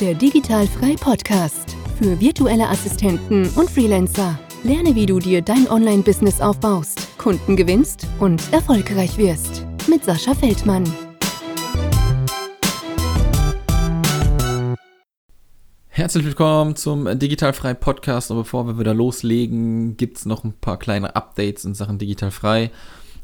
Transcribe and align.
Der 0.00 0.14
Digitalfrei 0.14 0.94
Podcast 0.94 1.76
für 1.98 2.20
virtuelle 2.20 2.68
Assistenten 2.68 3.50
und 3.56 3.68
Freelancer. 3.68 4.38
Lerne, 4.62 4.94
wie 4.94 5.06
du 5.06 5.18
dir 5.18 5.42
dein 5.42 5.68
Online-Business 5.68 6.40
aufbaust, 6.40 7.18
Kunden 7.18 7.56
gewinnst 7.56 8.06
und 8.20 8.40
erfolgreich 8.52 9.18
wirst. 9.18 9.66
Mit 9.88 10.04
Sascha 10.04 10.36
Feldmann. 10.36 10.84
Herzlich 15.88 16.24
willkommen 16.24 16.76
zum 16.76 17.18
Digitalfrei 17.18 17.74
Podcast. 17.74 18.30
Und 18.30 18.36
bevor 18.36 18.68
wir 18.68 18.78
wieder 18.78 18.94
loslegen, 18.94 19.96
gibt 19.96 20.18
es 20.18 20.26
noch 20.26 20.44
ein 20.44 20.52
paar 20.52 20.78
kleine 20.78 21.16
Updates 21.16 21.64
in 21.64 21.74
Sachen 21.74 21.98
Digitalfrei. 21.98 22.70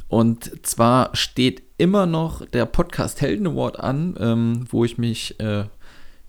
Und 0.09 0.66
zwar 0.66 1.14
steht 1.14 1.62
immer 1.79 2.06
noch 2.06 2.45
der 2.46 2.66
Podcast 2.66 3.20
Helden 3.20 3.46
Award 3.46 3.79
an, 3.79 4.16
ähm, 4.18 4.66
wo 4.70 4.84
ich 4.84 4.98
mich 4.98 5.38
äh, 5.38 5.66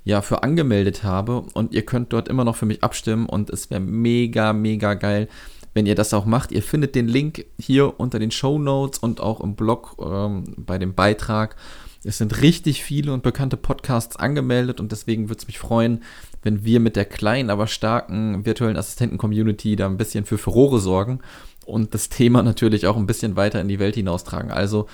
ja 0.06 0.22
für 0.22 0.44
angemeldet 0.44 1.04
habe. 1.04 1.44
Und 1.54 1.74
ihr 1.74 1.86
könnt 1.86 2.14
dort 2.14 2.30
immer 2.30 2.46
noch 2.46 2.56
für 2.56 2.66
mich 2.66 2.84
abstimmen. 2.84 3.26
Und 3.26 3.50
es 3.50 3.70
wäre 3.70 3.82
mega, 3.82 4.54
mega 4.54 4.94
geil, 4.94 5.28
wenn 5.74 5.86
ihr 5.86 5.96
das 5.96 6.14
auch 6.14 6.26
macht. 6.26 6.54
Ihr 6.54 6.64
findet 6.64 6.96
den 6.96 7.10
Link 7.10 7.46
hier 7.60 8.00
unter 8.00 8.20
den 8.20 8.32
Show 8.32 8.58
Notes 8.58 9.00
und 9.00 9.20
auch 9.20 9.42
im 9.42 9.56
Blog 9.56 9.98
ähm, 10.00 10.46
bei 10.58 10.78
dem 10.78 10.94
Beitrag. 10.94 11.58
Es 12.06 12.20
sind 12.20 12.42
richtig 12.42 12.84
viele 12.84 13.12
und 13.14 13.24
bekannte 13.24 13.58
Podcasts 13.58 14.16
angemeldet 14.16 14.80
und 14.80 14.92
deswegen 14.92 15.28
würde 15.28 15.40
es 15.40 15.48
mich 15.48 15.58
freuen, 15.58 16.04
wenn 16.44 16.64
wir 16.64 16.80
mit 16.80 16.96
der 16.96 17.06
kleinen, 17.06 17.50
aber 17.50 17.66
starken 17.66 18.46
virtuellen 18.46 18.78
Assistenten-Community 18.78 19.76
da 19.76 19.88
ein 19.88 19.98
bisschen 19.98 20.24
für 20.26 20.38
Furore 20.38 20.80
sorgen 20.80 21.22
und 21.66 21.96
das 21.96 22.10
Thema 22.10 22.44
natürlich 22.44 22.86
auch 22.86 22.96
ein 22.96 23.08
bisschen 23.08 23.36
weiter 23.36 23.60
in 23.60 23.68
die 23.68 23.80
Welt 23.80 23.96
hinaustragen. 23.96 24.52
Also 24.52 24.86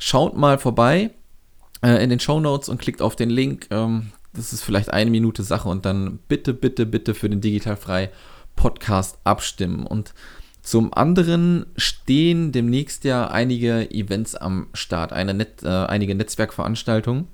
schaut 0.00 0.36
mal 0.36 0.58
vorbei 0.58 1.10
äh, 1.82 2.02
in 2.02 2.10
den 2.10 2.18
Show 2.18 2.40
Notes 2.40 2.68
und 2.68 2.80
klickt 2.80 3.00
auf 3.00 3.14
den 3.14 3.30
Link. 3.30 3.68
Ähm, 3.70 4.10
das 4.36 4.52
ist 4.52 4.62
vielleicht 4.62 4.92
eine 4.92 5.10
Minute 5.10 5.42
Sache 5.42 5.68
und 5.68 5.84
dann 5.84 6.18
bitte, 6.28 6.54
bitte, 6.54 6.86
bitte 6.86 7.14
für 7.14 7.28
den 7.28 7.40
Digitalfrei 7.40 8.10
Podcast 8.54 9.18
abstimmen. 9.24 9.86
Und 9.86 10.14
zum 10.62 10.92
anderen 10.92 11.66
stehen 11.76 12.52
demnächst 12.52 13.04
ja 13.04 13.28
einige 13.28 13.90
Events 13.90 14.34
am 14.34 14.68
Start, 14.74 15.12
Net, 15.12 15.62
äh, 15.62 15.68
einige 15.68 16.14
Netzwerkveranstaltungen. 16.14 17.28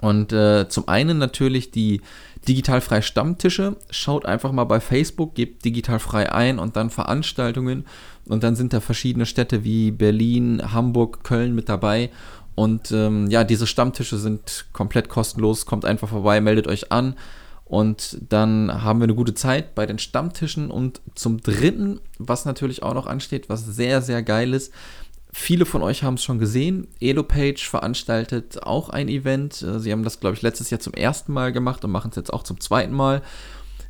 Und 0.00 0.32
äh, 0.32 0.68
zum 0.68 0.88
einen 0.88 1.18
natürlich 1.18 1.70
die 1.70 2.02
digitalfrei 2.46 3.00
Stammtische. 3.00 3.76
Schaut 3.90 4.26
einfach 4.26 4.52
mal 4.52 4.64
bei 4.64 4.80
Facebook, 4.80 5.34
gebt 5.34 5.64
digitalfrei 5.64 6.32
ein 6.32 6.58
und 6.58 6.76
dann 6.76 6.90
Veranstaltungen. 6.90 7.86
Und 8.26 8.42
dann 8.42 8.56
sind 8.56 8.72
da 8.72 8.80
verschiedene 8.80 9.26
Städte 9.26 9.64
wie 9.64 9.90
Berlin, 9.90 10.72
Hamburg, 10.72 11.24
Köln 11.24 11.54
mit 11.54 11.68
dabei. 11.68 12.10
Und 12.56 12.90
ähm, 12.90 13.30
ja, 13.30 13.44
diese 13.44 13.68
Stammtische 13.68 14.16
sind 14.18 14.66
komplett 14.72 15.08
kostenlos. 15.08 15.66
Kommt 15.66 15.84
einfach 15.84 16.08
vorbei, 16.08 16.40
meldet 16.40 16.66
euch 16.66 16.90
an. 16.90 17.14
Und 17.64 18.18
dann 18.28 18.82
haben 18.82 19.00
wir 19.00 19.04
eine 19.04 19.14
gute 19.14 19.34
Zeit 19.34 19.74
bei 19.74 19.86
den 19.86 19.98
Stammtischen. 19.98 20.70
Und 20.70 21.00
zum 21.14 21.40
Dritten, 21.40 22.00
was 22.18 22.44
natürlich 22.44 22.82
auch 22.82 22.94
noch 22.94 23.06
ansteht, 23.06 23.48
was 23.48 23.64
sehr, 23.64 24.02
sehr 24.02 24.22
geil 24.24 24.52
ist, 24.54 24.72
Viele 25.38 25.66
von 25.66 25.82
euch 25.82 26.02
haben 26.02 26.14
es 26.14 26.24
schon 26.24 26.38
gesehen. 26.38 26.88
EloPage 26.98 27.68
veranstaltet 27.68 28.62
auch 28.62 28.88
ein 28.88 29.06
Event. 29.06 29.60
Äh, 29.60 29.80
sie 29.80 29.92
haben 29.92 30.02
das, 30.02 30.18
glaube 30.18 30.34
ich, 30.34 30.40
letztes 30.40 30.70
Jahr 30.70 30.80
zum 30.80 30.94
ersten 30.94 31.30
Mal 31.30 31.52
gemacht 31.52 31.84
und 31.84 31.90
machen 31.90 32.08
es 32.08 32.16
jetzt 32.16 32.32
auch 32.32 32.42
zum 32.42 32.58
zweiten 32.58 32.94
Mal. 32.94 33.20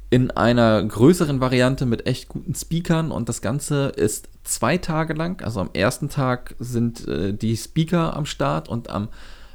In 0.09 0.31
einer 0.31 0.85
größeren 0.85 1.41
Variante 1.41 1.85
mit 1.87 2.07
echt 2.07 2.29
guten 2.29 2.55
Speakern. 2.55 3.11
Und 3.11 3.29
das 3.29 3.41
Ganze 3.41 3.89
ist 3.89 4.29
zwei 4.45 4.79
Tage 4.79 5.15
lang. 5.15 5.43
Also 5.43 5.61
am 5.61 5.71
ersten 5.73 6.09
Tag 6.09 6.55
sind 6.59 7.07
äh, 7.09 7.33
die 7.33 7.57
Speaker 7.57 8.17
am 8.17 8.27
Start 8.27 8.69
und 8.69 8.89
am, 8.91 9.09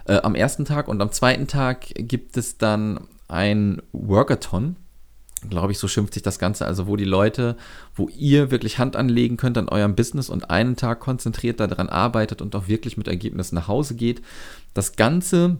äh, 0.06 0.18
am 0.18 0.36
ersten 0.36 0.66
Tag 0.66 0.88
und 0.88 1.02
am 1.02 1.12
zweiten 1.12 1.48
Tag 1.48 1.88
gibt 1.96 2.38
es 2.38 2.58
dann 2.58 3.08
ein 3.28 3.82
Workathon 3.94 4.76
glaube 5.50 5.72
ich, 5.72 5.80
so 5.80 5.88
schimpft 5.88 6.14
sich 6.14 6.24
das 6.24 6.40
Ganze, 6.40 6.66
also 6.66 6.88
wo 6.88 6.96
die 6.96 7.06
Leute, 7.06 7.58
wo 7.96 8.10
ihr 8.10 8.52
wirklich 8.52 8.78
Hand 8.78 8.96
anlegen 8.96 9.38
könnt 9.38 9.58
an 9.58 9.70
eurem 9.70 9.96
Business 9.96 10.30
und 10.30 10.50
einen 10.50 10.76
Tag 10.76 11.00
konzentriert 11.00 11.60
daran 11.60 11.90
arbeitet 11.90 12.42
und 12.42 12.56
auch 12.56 12.68
wirklich 12.68 12.98
mit 12.98 13.08
Ergebnissen 13.08 13.56
nach 13.56 13.68
Hause 13.68 13.96
geht. 13.96 14.22
Das 14.74 14.96
Ganze 14.96 15.58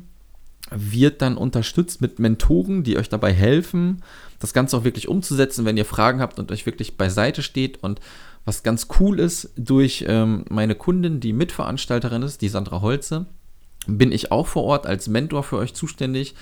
wird 0.70 1.22
dann 1.22 1.38
unterstützt 1.38 2.02
mit 2.02 2.20
Mentoren, 2.20 2.84
die 2.84 2.98
euch 2.98 3.10
dabei 3.10 3.34
helfen, 3.34 4.04
das 4.40 4.54
Ganze 4.54 4.78
auch 4.78 4.84
wirklich 4.84 5.08
umzusetzen, 5.08 5.66
wenn 5.66 5.78
ihr 5.78 5.86
Fragen 5.86 6.22
habt 6.22 6.40
und 6.40 6.52
euch 6.52 6.66
wirklich 6.66 6.98
beiseite 6.98 7.42
steht. 7.42 7.84
Und 7.84 8.00
was 8.46 8.64
ganz 8.64 8.88
cool 9.00 9.20
ist, 9.20 9.52
durch 9.58 10.06
ähm, 10.08 10.46
meine 10.50 10.76
Kundin, 10.76 11.20
die 11.20 11.34
Mitveranstalterin 11.34 12.24
ist, 12.24 12.42
die 12.42 12.50
Sandra 12.50 12.82
Holze, 12.82 13.26
bin 13.88 14.12
ich 14.12 14.32
auch 14.32 14.48
vor 14.48 14.64
Ort 14.64 14.86
als 14.86 15.08
Mentor 15.08 15.44
für 15.44 15.58
euch 15.58 15.74
zuständig 15.74 16.36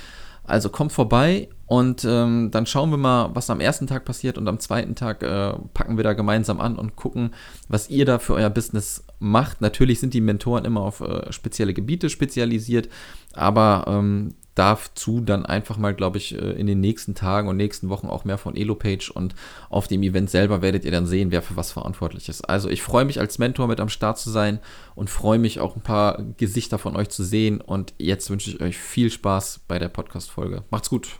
also 0.50 0.70
kommt 0.70 0.92
vorbei 0.92 1.48
und 1.70 2.04
ähm, 2.04 2.50
dann 2.50 2.66
schauen 2.66 2.90
wir 2.90 2.98
mal, 2.98 3.30
was 3.36 3.52
am 3.52 3.60
ersten 3.60 3.86
Tag 3.86 4.04
passiert 4.04 4.40
und 4.40 4.48
am 4.48 4.60
zweiten 4.60 4.96
Tag 4.96 5.22
äh, 5.22 5.54
packen 5.76 5.98
wir 5.98 6.04
da 6.04 6.14
gemeinsam 6.14 6.60
an 6.60 6.78
und 6.78 6.96
gucken, 6.96 7.30
was 7.68 7.92
ihr 7.92 8.06
da 8.06 8.18
für 8.18 8.34
euer 8.34 8.50
Business 8.50 9.04
macht. 9.20 9.62
Natürlich 9.62 10.00
sind 10.00 10.16
die 10.16 10.22
Mentoren 10.22 10.66
immer 10.66 10.82
auf 10.82 11.02
äh, 11.02 11.32
spezielle 11.32 11.76
Gebiete 11.76 12.10
spezialisiert, 12.10 12.90
aber 13.34 13.86
ähm, 13.88 14.34
dazu 14.56 15.22
dann 15.22 15.46
einfach 15.46 15.78
mal, 15.78 15.94
glaube 15.94 16.18
ich, 16.18 16.34
äh, 16.34 16.54
in 16.54 16.66
den 16.66 16.80
nächsten 16.80 17.14
Tagen 17.14 17.48
und 17.48 17.58
nächsten 17.58 17.90
Wochen 17.90 18.08
auch 18.08 18.26
mehr 18.26 18.40
von 18.40 18.56
EloPage 18.56 19.12
und 19.14 19.36
auf 19.70 19.88
dem 19.88 20.02
Event 20.02 20.32
selber 20.32 20.64
werdet 20.64 20.86
ihr 20.86 20.92
dann 20.92 21.06
sehen, 21.06 21.30
wer 21.30 21.44
für 21.44 21.56
was 21.56 21.72
verantwortlich 21.72 22.30
ist. 22.30 22.50
Also 22.50 22.68
ich 22.68 22.82
freue 22.82 23.06
mich 23.06 23.20
als 23.20 23.38
Mentor 23.38 23.68
mit 23.68 23.80
am 23.80 23.90
Start 23.90 24.18
zu 24.18 24.32
sein 24.32 24.58
und 24.96 25.12
freue 25.12 25.38
mich 25.38 25.60
auch 25.60 25.76
ein 25.76 25.84
paar 25.84 26.24
Gesichter 26.38 26.80
von 26.80 26.96
euch 26.96 27.10
zu 27.10 27.24
sehen 27.24 27.62
und 27.62 27.94
jetzt 28.00 28.32
wünsche 28.32 28.50
ich 28.50 28.60
euch 28.60 28.80
viel 28.80 29.12
Spaß 29.12 29.66
bei 29.68 29.78
der 29.78 29.90
Podcast-Folge. 29.90 30.64
Macht's 30.72 30.90
gut! 30.90 31.20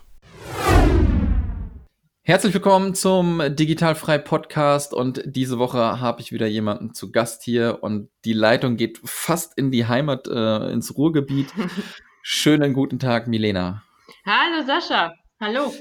Herzlich 2.22 2.54
willkommen 2.54 2.94
zum 2.94 3.42
Digitalfrei 3.56 4.18
Podcast 4.18 4.94
und 4.94 5.22
diese 5.24 5.58
Woche 5.58 6.00
habe 6.00 6.20
ich 6.20 6.30
wieder 6.30 6.46
jemanden 6.46 6.94
zu 6.94 7.10
Gast 7.10 7.42
hier 7.42 7.78
und 7.82 8.08
die 8.24 8.34
Leitung 8.34 8.76
geht 8.76 9.00
fast 9.04 9.58
in 9.58 9.72
die 9.72 9.86
Heimat, 9.86 10.28
äh, 10.28 10.70
ins 10.70 10.96
Ruhrgebiet. 10.96 11.52
Schönen 12.22 12.72
guten 12.72 12.98
Tag, 12.98 13.26
Milena. 13.26 13.82
Hallo 14.24 14.64
Sascha, 14.64 15.12
hallo. 15.40 15.72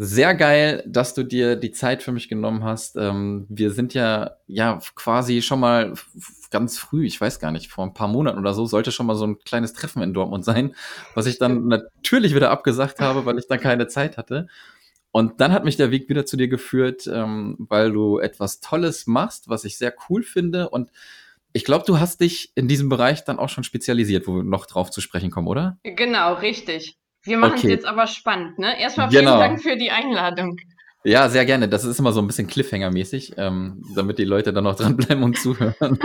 Sehr 0.00 0.36
geil, 0.36 0.84
dass 0.86 1.14
du 1.14 1.24
dir 1.24 1.56
die 1.56 1.72
Zeit 1.72 2.04
für 2.04 2.12
mich 2.12 2.28
genommen 2.28 2.62
hast. 2.62 2.94
Ähm, 2.96 3.46
wir 3.48 3.72
sind 3.72 3.94
ja, 3.94 4.36
ja 4.46 4.78
quasi 4.94 5.42
schon 5.42 5.58
mal 5.58 5.92
ganz 6.52 6.78
früh, 6.78 7.04
ich 7.04 7.20
weiß 7.20 7.40
gar 7.40 7.50
nicht, 7.50 7.72
vor 7.72 7.84
ein 7.84 7.94
paar 7.94 8.06
Monaten 8.06 8.38
oder 8.38 8.54
so, 8.54 8.64
sollte 8.64 8.92
schon 8.92 9.06
mal 9.06 9.16
so 9.16 9.26
ein 9.26 9.40
kleines 9.40 9.72
Treffen 9.72 10.00
in 10.00 10.14
Dortmund 10.14 10.44
sein, 10.44 10.76
was 11.14 11.26
ich 11.26 11.38
dann 11.38 11.66
natürlich 11.68 12.32
wieder 12.32 12.52
abgesagt 12.52 13.00
habe, 13.00 13.26
weil 13.26 13.40
ich 13.40 13.48
dann 13.48 13.58
keine 13.58 13.88
Zeit 13.88 14.16
hatte. 14.18 14.46
Und 15.10 15.40
dann 15.40 15.50
hat 15.50 15.64
mich 15.64 15.76
der 15.76 15.90
Weg 15.90 16.08
wieder 16.08 16.24
zu 16.24 16.36
dir 16.36 16.46
geführt, 16.46 17.10
ähm, 17.12 17.56
weil 17.58 17.90
du 17.90 18.20
etwas 18.20 18.60
Tolles 18.60 19.08
machst, 19.08 19.48
was 19.48 19.64
ich 19.64 19.78
sehr 19.78 19.92
cool 20.08 20.22
finde 20.22 20.68
und 20.68 20.92
ich 21.52 21.64
glaube, 21.64 21.84
du 21.86 21.98
hast 21.98 22.20
dich 22.20 22.52
in 22.54 22.68
diesem 22.68 22.88
Bereich 22.88 23.24
dann 23.24 23.38
auch 23.38 23.48
schon 23.48 23.64
spezialisiert, 23.64 24.28
wo 24.28 24.36
wir 24.36 24.42
noch 24.44 24.66
drauf 24.66 24.90
zu 24.90 25.00
sprechen 25.00 25.30
kommen, 25.30 25.48
oder? 25.48 25.78
Genau, 25.82 26.34
richtig. 26.34 26.98
Wir 27.24 27.38
machen 27.38 27.54
es 27.54 27.60
okay. 27.60 27.72
jetzt 27.72 27.86
aber 27.86 28.06
spannend, 28.06 28.58
ne? 28.58 28.80
Erstmal 28.80 29.10
vielen 29.10 29.24
genau. 29.24 29.38
Dank 29.38 29.62
für 29.62 29.76
die 29.76 29.90
Einladung. 29.90 30.56
Ja, 31.04 31.28
sehr 31.28 31.46
gerne. 31.46 31.68
Das 31.68 31.84
ist 31.84 31.98
immer 31.98 32.12
so 32.12 32.20
ein 32.20 32.26
bisschen 32.26 32.48
Cliffhanger-mäßig, 32.48 33.34
ähm, 33.36 33.82
damit 33.94 34.18
die 34.18 34.24
Leute 34.24 34.52
dann 34.52 34.64
noch 34.64 34.76
dranbleiben 34.76 35.22
und 35.22 35.38
zuhören. 35.38 35.74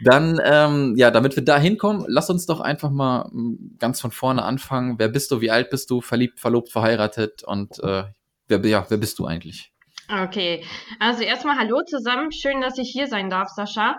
dann, 0.00 0.40
ähm, 0.44 0.94
ja, 0.96 1.10
damit 1.10 1.36
wir 1.36 1.44
da 1.44 1.58
hinkommen, 1.58 2.04
lass 2.08 2.30
uns 2.30 2.46
doch 2.46 2.60
einfach 2.60 2.90
mal 2.90 3.28
mm, 3.32 3.78
ganz 3.78 4.00
von 4.00 4.10
vorne 4.10 4.42
anfangen. 4.42 4.98
Wer 4.98 5.08
bist 5.08 5.30
du? 5.30 5.40
Wie 5.40 5.50
alt 5.50 5.70
bist 5.70 5.90
du? 5.90 6.00
Verliebt, 6.00 6.40
verlobt, 6.40 6.70
verheiratet? 6.70 7.42
Und 7.42 7.78
äh, 7.82 8.04
wer, 8.48 8.64
ja, 8.66 8.86
wer 8.88 8.98
bist 8.98 9.18
du 9.18 9.26
eigentlich? 9.26 9.72
Okay, 10.08 10.64
also 11.00 11.22
erstmal 11.22 11.56
hallo 11.56 11.82
zusammen. 11.84 12.30
Schön, 12.30 12.60
dass 12.60 12.78
ich 12.78 12.90
hier 12.90 13.08
sein 13.08 13.28
darf, 13.28 13.48
Sascha. 13.48 13.96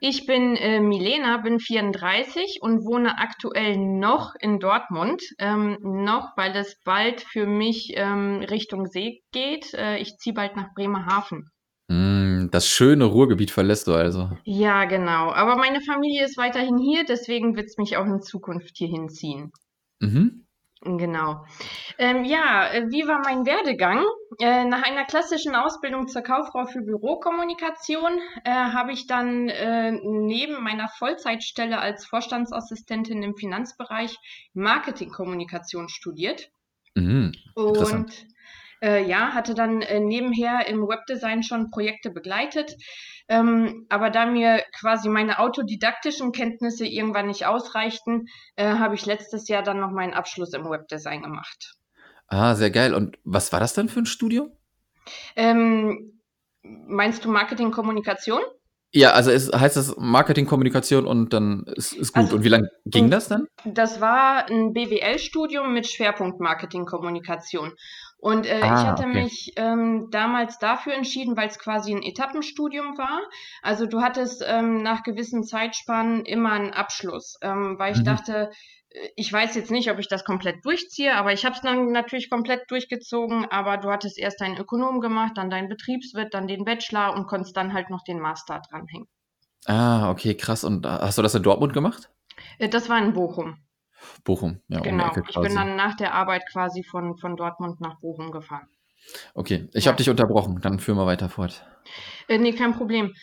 Ich 0.00 0.26
bin 0.26 0.56
äh, 0.56 0.80
Milena, 0.80 1.38
bin 1.38 1.58
34 1.58 2.58
und 2.60 2.84
wohne 2.84 3.18
aktuell 3.18 3.76
noch 3.76 4.34
in 4.40 4.58
Dortmund. 4.60 5.22
Ähm, 5.38 5.78
noch, 5.82 6.36
weil 6.36 6.56
es 6.56 6.76
bald 6.84 7.20
für 7.20 7.46
mich 7.46 7.92
ähm, 7.96 8.40
Richtung 8.48 8.86
See 8.86 9.20
geht. 9.32 9.74
Äh, 9.74 9.98
ich 9.98 10.16
ziehe 10.18 10.34
bald 10.34 10.56
nach 10.56 10.72
Bremerhaven. 10.74 11.50
Mm, 11.88 12.48
das 12.50 12.68
schöne 12.68 13.06
Ruhrgebiet 13.06 13.50
verlässt 13.50 13.86
du 13.86 13.94
also. 13.94 14.30
Ja, 14.44 14.84
genau. 14.84 15.32
Aber 15.32 15.56
meine 15.56 15.80
Familie 15.80 16.24
ist 16.24 16.36
weiterhin 16.36 16.78
hier, 16.78 17.04
deswegen 17.04 17.56
wird 17.56 17.66
es 17.66 17.78
mich 17.78 17.96
auch 17.96 18.06
in 18.06 18.20
Zukunft 18.20 18.76
hier 18.76 18.88
hinziehen. 18.88 19.50
Mhm. 20.00 20.44
Genau. 20.82 21.44
Ähm, 21.98 22.24
ja, 22.24 22.68
äh, 22.72 22.86
wie 22.88 23.06
war 23.08 23.20
mein 23.24 23.44
Werdegang? 23.44 24.04
Äh, 24.40 24.64
nach 24.64 24.82
einer 24.82 25.04
klassischen 25.04 25.56
Ausbildung 25.56 26.06
zur 26.06 26.22
Kauffrau 26.22 26.66
für 26.66 26.82
Bürokommunikation 26.82 28.20
äh, 28.44 28.50
habe 28.50 28.92
ich 28.92 29.08
dann 29.08 29.48
äh, 29.48 29.90
neben 29.90 30.62
meiner 30.62 30.88
Vollzeitstelle 30.88 31.78
als 31.78 32.06
Vorstandsassistentin 32.06 33.22
im 33.24 33.34
Finanzbereich 33.34 34.16
Marketingkommunikation 34.54 35.88
studiert. 35.88 36.50
Mhm, 36.94 37.32
und 37.54 38.26
Äh, 38.80 39.04
ja, 39.04 39.34
hatte 39.34 39.54
dann 39.54 39.82
äh, 39.82 40.00
nebenher 40.00 40.66
im 40.68 40.86
Webdesign 40.86 41.42
schon 41.42 41.70
Projekte 41.70 42.10
begleitet. 42.10 42.76
Ähm, 43.28 43.86
aber 43.88 44.10
da 44.10 44.26
mir 44.26 44.62
quasi 44.78 45.08
meine 45.08 45.38
autodidaktischen 45.38 46.32
Kenntnisse 46.32 46.86
irgendwann 46.86 47.26
nicht 47.26 47.46
ausreichten, 47.46 48.26
äh, 48.56 48.66
habe 48.66 48.94
ich 48.94 49.04
letztes 49.04 49.48
Jahr 49.48 49.62
dann 49.62 49.80
noch 49.80 49.90
meinen 49.90 50.14
Abschluss 50.14 50.54
im 50.54 50.68
Webdesign 50.68 51.22
gemacht. 51.22 51.74
Ah, 52.28 52.54
sehr 52.54 52.70
geil. 52.70 52.94
Und 52.94 53.18
was 53.24 53.52
war 53.52 53.60
das 53.60 53.74
dann 53.74 53.88
für 53.88 54.00
ein 54.00 54.06
Studium? 54.06 54.52
Ähm, 55.36 56.20
meinst 56.62 57.24
du 57.24 57.30
Marketing-Kommunikation? 57.30 58.42
Ja, 58.90 59.10
also 59.12 59.30
es 59.30 59.52
heißt 59.52 59.76
das 59.76 59.96
Marketing-Kommunikation 59.98 61.06
und 61.06 61.34
dann 61.34 61.64
ist, 61.76 61.92
ist 61.92 62.14
gut. 62.14 62.24
Also, 62.24 62.36
und 62.36 62.44
wie 62.44 62.48
lange 62.48 62.70
ging 62.86 63.10
das 63.10 63.28
dann? 63.28 63.46
Das 63.66 64.00
war 64.00 64.48
ein 64.48 64.72
BWL-Studium 64.72 65.74
mit 65.74 65.86
Schwerpunkt 65.86 66.40
Marketing-Kommunikation. 66.40 67.74
Und 68.20 68.46
äh, 68.46 68.60
ah, 68.62 68.80
ich 68.80 68.86
hatte 68.86 69.04
okay. 69.04 69.22
mich 69.22 69.52
ähm, 69.56 70.08
damals 70.10 70.58
dafür 70.58 70.94
entschieden, 70.94 71.36
weil 71.36 71.48
es 71.48 71.58
quasi 71.58 71.94
ein 71.94 72.02
Etappenstudium 72.02 72.98
war. 72.98 73.20
Also 73.62 73.86
du 73.86 74.00
hattest 74.00 74.44
ähm, 74.44 74.82
nach 74.82 75.04
gewissen 75.04 75.44
Zeitspannen 75.44 76.24
immer 76.24 76.52
einen 76.52 76.72
Abschluss, 76.72 77.38
ähm, 77.42 77.76
weil 77.78 77.92
ich 77.92 78.00
mhm. 78.00 78.04
dachte, 78.04 78.50
äh, 78.90 79.08
ich 79.14 79.32
weiß 79.32 79.54
jetzt 79.54 79.70
nicht, 79.70 79.88
ob 79.90 80.00
ich 80.00 80.08
das 80.08 80.24
komplett 80.24 80.64
durchziehe, 80.64 81.14
aber 81.14 81.32
ich 81.32 81.44
habe 81.44 81.54
es 81.54 81.60
dann 81.60 81.92
natürlich 81.92 82.28
komplett 82.28 82.68
durchgezogen. 82.68 83.46
Aber 83.50 83.76
du 83.76 83.88
hattest 83.88 84.18
erst 84.18 84.40
deinen 84.40 84.58
Ökonom 84.58 85.00
gemacht, 85.00 85.32
dann 85.36 85.48
deinen 85.48 85.68
Betriebswirt, 85.68 86.34
dann 86.34 86.48
den 86.48 86.64
Bachelor 86.64 87.14
und 87.14 87.28
konntest 87.28 87.56
dann 87.56 87.72
halt 87.72 87.88
noch 87.88 88.02
den 88.02 88.18
Master 88.18 88.60
dranhängen. 88.68 89.06
Ah, 89.66 90.10
okay, 90.10 90.34
krass. 90.34 90.64
Und 90.64 90.86
äh, 90.86 90.88
hast 90.88 91.18
du 91.18 91.22
das 91.22 91.36
in 91.36 91.44
Dortmund 91.44 91.72
gemacht? 91.72 92.10
Äh, 92.58 92.68
das 92.68 92.88
war 92.88 92.98
in 92.98 93.12
Bochum. 93.12 93.58
Bochum, 94.24 94.60
ja. 94.68 94.80
Genau, 94.80 95.10
ich 95.28 95.40
bin 95.40 95.54
dann 95.54 95.76
nach 95.76 95.96
der 95.96 96.14
Arbeit 96.14 96.44
quasi 96.50 96.82
von, 96.82 97.16
von 97.16 97.36
Dortmund 97.36 97.80
nach 97.80 97.98
Bochum 98.00 98.30
gefahren. 98.30 98.68
Okay, 99.34 99.68
ich 99.72 99.84
ja. 99.84 99.90
habe 99.90 99.98
dich 99.98 100.10
unterbrochen, 100.10 100.60
dann 100.60 100.78
führen 100.78 100.98
wir 100.98 101.06
weiter 101.06 101.28
fort. 101.28 101.64
Äh, 102.28 102.38
nee, 102.38 102.52
kein 102.52 102.74
Problem. 102.74 103.14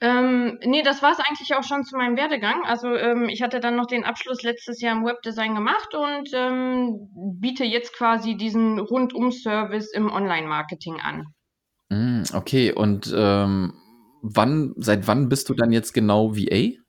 Ähm, 0.00 0.58
nee, 0.64 0.82
das 0.82 1.00
war 1.00 1.12
es 1.12 1.20
eigentlich 1.20 1.54
auch 1.54 1.62
schon 1.62 1.84
zu 1.84 1.96
meinem 1.96 2.16
Werdegang. 2.16 2.64
Also 2.64 2.88
ähm, 2.88 3.28
ich 3.28 3.40
hatte 3.40 3.60
dann 3.60 3.76
noch 3.76 3.86
den 3.86 4.04
Abschluss 4.04 4.42
letztes 4.42 4.80
Jahr 4.80 4.96
im 4.96 5.04
Webdesign 5.04 5.54
gemacht 5.54 5.94
und 5.94 6.28
ähm, 6.34 7.08
biete 7.38 7.64
jetzt 7.64 7.94
quasi 7.96 8.36
diesen 8.36 8.80
Rundum-Service 8.80 9.92
im 9.92 10.10
Online-Marketing 10.10 11.00
an. 11.00 11.26
Mm, 11.88 12.22
okay, 12.34 12.72
und 12.72 13.14
ähm, 13.16 13.74
wann, 14.22 14.72
seit 14.76 15.06
wann 15.06 15.28
bist 15.28 15.48
du 15.48 15.54
dann 15.54 15.70
jetzt 15.70 15.92
genau 15.92 16.34
VA? 16.34 16.81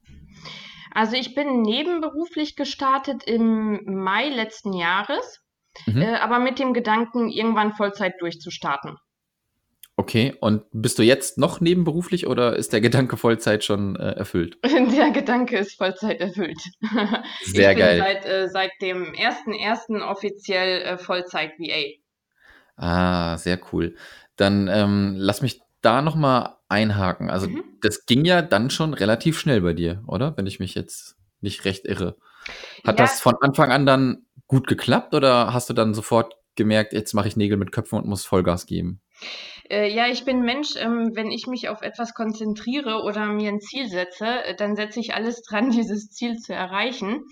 Also 0.94 1.16
ich 1.16 1.36
bin 1.36 1.62
nebenberuflich 1.62 2.56
gestartet 2.56 3.24
im 3.26 3.84
Mai 3.86 4.30
letzten 4.30 4.74
Jahres, 4.74 5.42
mhm. 5.88 6.02
äh, 6.02 6.16
aber 6.16 6.40
mit 6.40 6.60
dem 6.60 6.74
Gedanken, 6.74 7.30
irgendwann 7.30 7.74
Vollzeit 7.74 8.14
durchzustarten. 8.20 8.98
Okay, 9.96 10.36
und 10.40 10.64
bist 10.72 10.98
du 10.98 11.04
jetzt 11.04 11.38
noch 11.38 11.62
nebenberuflich 11.62 12.26
oder 12.26 12.56
ist 12.56 12.74
der 12.74 12.82
Gedanke 12.82 13.16
Vollzeit 13.16 13.64
schon 13.64 13.96
äh, 13.96 14.14
erfüllt? 14.14 14.58
Der 14.64 15.12
Gedanke 15.12 15.58
ist 15.58 15.78
Vollzeit 15.78 16.20
erfüllt. 16.20 16.60
Sehr 17.44 17.74
ich 17.74 17.78
geil. 17.78 17.98
Bin 17.98 18.04
seit, 18.04 18.26
äh, 18.26 18.50
seit 18.50 18.72
dem 18.82 19.14
1.1. 19.14 20.02
offiziell 20.02 20.82
äh, 20.82 20.98
Vollzeit 20.98 21.52
VA. 21.60 22.02
Ah, 22.76 23.38
sehr 23.38 23.60
cool. 23.72 23.96
Dann 24.36 24.68
ähm, 24.68 25.14
lass 25.16 25.44
mich 25.44 25.62
da 25.84 26.02
nochmal 26.02 26.58
einhaken. 26.70 27.30
Also 27.30 27.48
mhm. 27.48 27.64
das 27.82 28.06
ging 28.06 28.26
ja 28.26 28.42
dann 28.42 28.70
schon 28.70 28.94
relativ 28.94 29.40
schnell 29.40 29.62
bei 29.62 29.74
dir, 29.74 30.04
oder? 30.08 30.36
Wenn 30.38 30.48
ich 30.48 30.60
mich 30.60 30.76
jetzt 30.76 31.16
nicht 31.42 31.66
recht 31.66 31.86
irre. 31.86 32.18
Hat 32.86 33.00
ja. 33.00 33.06
das 33.06 33.22
von 33.22 33.36
Anfang 33.42 33.72
an 33.72 33.86
dann 33.86 34.26
gut 34.48 34.68
geklappt 34.68 35.14
oder 35.14 35.54
hast 35.54 35.70
du 35.70 35.74
dann 35.74 35.94
sofort 35.94 36.36
gemerkt, 36.56 36.94
jetzt 36.94 37.14
mache 37.14 37.28
ich 37.28 37.38
Nägel 37.38 37.58
mit 37.58 37.72
Köpfen 37.72 38.00
und 38.00 38.08
muss 38.08 38.26
Vollgas 38.26 38.66
geben? 38.66 39.02
Äh, 39.70 39.94
ja, 39.94 40.08
ich 40.08 40.26
bin 40.26 40.42
Mensch, 40.42 40.76
ähm, 40.78 41.12
wenn 41.14 41.32
ich 41.32 41.48
mich 41.48 41.70
auf 41.70 41.82
etwas 41.82 42.14
konzentriere 42.14 43.02
oder 43.04 43.26
mir 43.28 43.50
ein 43.50 43.62
Ziel 43.62 43.88
setze, 43.88 44.44
äh, 44.44 44.56
dann 44.56 44.76
setze 44.76 45.00
ich 45.00 45.14
alles 45.14 45.42
dran, 45.42 45.70
dieses 45.72 46.10
Ziel 46.10 46.38
zu 46.38 46.54
erreichen. 46.54 47.26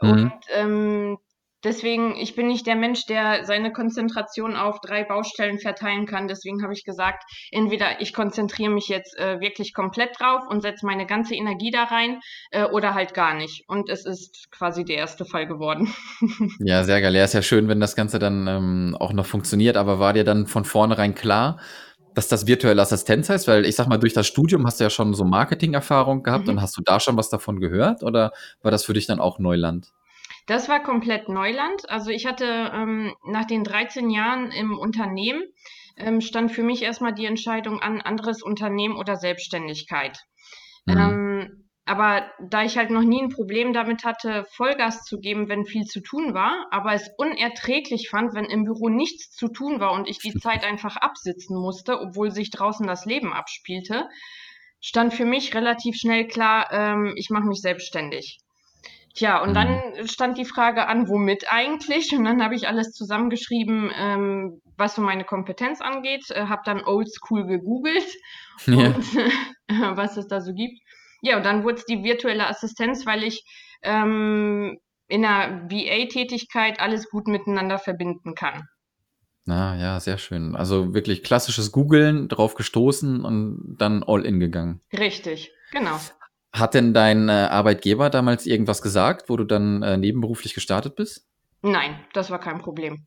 Mhm. 0.00 0.10
Und 0.10 0.32
ähm, 0.54 1.18
Deswegen, 1.64 2.14
ich 2.16 2.34
bin 2.34 2.46
nicht 2.46 2.66
der 2.66 2.76
Mensch, 2.76 3.06
der 3.06 3.44
seine 3.46 3.72
Konzentration 3.72 4.54
auf 4.54 4.80
drei 4.80 5.02
Baustellen 5.02 5.58
verteilen 5.58 6.04
kann. 6.04 6.28
Deswegen 6.28 6.62
habe 6.62 6.74
ich 6.74 6.84
gesagt, 6.84 7.24
entweder 7.50 8.02
ich 8.02 8.12
konzentriere 8.12 8.70
mich 8.70 8.88
jetzt 8.88 9.18
äh, 9.18 9.40
wirklich 9.40 9.72
komplett 9.72 10.20
drauf 10.20 10.42
und 10.48 10.60
setze 10.60 10.84
meine 10.84 11.06
ganze 11.06 11.34
Energie 11.34 11.70
da 11.70 11.84
rein 11.84 12.20
äh, 12.50 12.64
oder 12.64 12.92
halt 12.92 13.14
gar 13.14 13.32
nicht. 13.32 13.64
Und 13.66 13.88
es 13.88 14.04
ist 14.04 14.50
quasi 14.50 14.84
der 14.84 14.96
erste 14.96 15.24
Fall 15.24 15.46
geworden. 15.46 15.92
Ja, 16.58 16.84
sehr 16.84 17.00
geil. 17.00 17.14
Ja, 17.14 17.24
ist 17.24 17.34
ja 17.34 17.42
schön, 17.42 17.68
wenn 17.68 17.80
das 17.80 17.96
Ganze 17.96 18.18
dann 18.18 18.46
ähm, 18.46 18.96
auch 18.98 19.12
noch 19.12 19.26
funktioniert. 19.26 19.76
Aber 19.76 19.98
war 19.98 20.12
dir 20.12 20.24
dann 20.24 20.46
von 20.46 20.64
vornherein 20.64 21.14
klar, 21.14 21.58
dass 22.14 22.28
das 22.28 22.46
virtuelle 22.46 22.80
Assistenz 22.82 23.28
heißt? 23.28 23.48
Weil 23.48 23.64
ich 23.64 23.76
sag 23.76 23.88
mal, 23.88 23.98
durch 23.98 24.12
das 24.12 24.26
Studium 24.26 24.66
hast 24.66 24.80
du 24.80 24.84
ja 24.84 24.90
schon 24.90 25.14
so 25.14 25.24
Marketing-Erfahrung 25.24 26.22
gehabt 26.22 26.44
mhm. 26.44 26.54
und 26.54 26.62
hast 26.62 26.76
du 26.76 26.82
da 26.82 27.00
schon 27.00 27.16
was 27.16 27.30
davon 27.30 27.60
gehört? 27.60 28.02
Oder 28.02 28.32
war 28.62 28.70
das 28.70 28.84
für 28.84 28.92
dich 28.92 29.06
dann 29.06 29.20
auch 29.20 29.38
Neuland? 29.38 29.92
Das 30.46 30.68
war 30.68 30.82
komplett 30.82 31.28
Neuland. 31.28 31.88
Also 31.88 32.10
ich 32.10 32.26
hatte 32.26 32.44
ähm, 32.74 33.14
nach 33.24 33.46
den 33.46 33.64
13 33.64 34.10
Jahren 34.10 34.50
im 34.50 34.78
Unternehmen 34.78 35.42
ähm, 35.96 36.20
stand 36.20 36.52
für 36.52 36.62
mich 36.62 36.82
erstmal 36.82 37.14
die 37.14 37.24
Entscheidung 37.24 37.80
an, 37.80 38.00
anderes 38.00 38.42
Unternehmen 38.42 38.96
oder 38.96 39.16
Selbstständigkeit. 39.16 40.18
Mhm. 40.86 40.96
Ähm, 40.96 41.64
aber 41.86 42.30
da 42.40 42.64
ich 42.64 42.78
halt 42.78 42.90
noch 42.90 43.02
nie 43.02 43.22
ein 43.22 43.28
Problem 43.28 43.74
damit 43.74 44.04
hatte, 44.04 44.46
Vollgas 44.54 45.04
zu 45.04 45.18
geben, 45.18 45.48
wenn 45.48 45.66
viel 45.66 45.84
zu 45.84 46.00
tun 46.00 46.32
war, 46.32 46.66
aber 46.70 46.94
es 46.94 47.10
unerträglich 47.18 48.08
fand, 48.08 48.34
wenn 48.34 48.46
im 48.46 48.64
Büro 48.64 48.88
nichts 48.88 49.30
zu 49.30 49.48
tun 49.48 49.80
war 49.80 49.92
und 49.92 50.08
ich 50.08 50.18
die 50.18 50.32
Zeit 50.32 50.64
einfach 50.64 50.96
absitzen 50.96 51.58
musste, 51.58 52.00
obwohl 52.00 52.30
sich 52.30 52.50
draußen 52.50 52.86
das 52.86 53.04
Leben 53.04 53.34
abspielte, 53.34 54.08
stand 54.80 55.12
für 55.12 55.26
mich 55.26 55.54
relativ 55.54 55.96
schnell 55.96 56.26
klar, 56.26 56.70
ähm, 56.72 57.14
ich 57.16 57.28
mache 57.30 57.46
mich 57.46 57.60
selbstständig. 57.60 58.40
Tja, 59.14 59.40
und 59.42 59.50
mhm. 59.50 59.54
dann 59.54 60.08
stand 60.08 60.38
die 60.38 60.44
Frage 60.44 60.88
an, 60.88 61.08
womit 61.08 61.46
eigentlich? 61.48 62.12
Und 62.12 62.24
dann 62.24 62.42
habe 62.42 62.56
ich 62.56 62.66
alles 62.66 62.90
zusammengeschrieben, 62.90 63.92
ähm, 63.96 64.60
was 64.76 64.96
so 64.96 65.02
meine 65.02 65.24
Kompetenz 65.24 65.80
angeht, 65.80 66.30
äh, 66.30 66.46
habe 66.46 66.62
dann 66.64 66.84
oldschool 66.84 67.46
gegoogelt 67.46 68.06
ja. 68.66 68.86
und 68.86 69.16
äh, 69.16 69.96
was 69.96 70.16
es 70.16 70.26
da 70.26 70.40
so 70.40 70.52
gibt. 70.52 70.80
Ja, 71.22 71.36
und 71.36 71.46
dann 71.46 71.62
wurde 71.62 71.76
es 71.76 71.84
die 71.86 72.02
virtuelle 72.02 72.48
Assistenz, 72.48 73.06
weil 73.06 73.22
ich 73.22 73.44
ähm, 73.82 74.78
in 75.06 75.22
der 75.22 75.68
VA-Tätigkeit 75.70 76.80
alles 76.80 77.08
gut 77.08 77.28
miteinander 77.28 77.78
verbinden 77.78 78.34
kann. 78.34 78.64
Na 79.46 79.76
ja, 79.76 80.00
sehr 80.00 80.18
schön. 80.18 80.56
Also 80.56 80.92
wirklich 80.92 81.22
klassisches 81.22 81.70
Googeln, 81.70 82.28
drauf 82.28 82.54
gestoßen 82.54 83.24
und 83.24 83.76
dann 83.78 84.02
all 84.02 84.24
in 84.24 84.40
gegangen. 84.40 84.80
Richtig, 84.92 85.52
genau. 85.70 86.00
Hat 86.54 86.74
denn 86.74 86.94
dein 86.94 87.28
äh, 87.28 87.32
Arbeitgeber 87.32 88.10
damals 88.10 88.46
irgendwas 88.46 88.80
gesagt, 88.80 89.28
wo 89.28 89.36
du 89.36 89.42
dann 89.42 89.82
äh, 89.82 89.96
nebenberuflich 89.96 90.54
gestartet 90.54 90.94
bist? 90.94 91.26
Nein, 91.62 91.98
das 92.12 92.30
war 92.30 92.38
kein 92.38 92.58
Problem. 92.58 93.06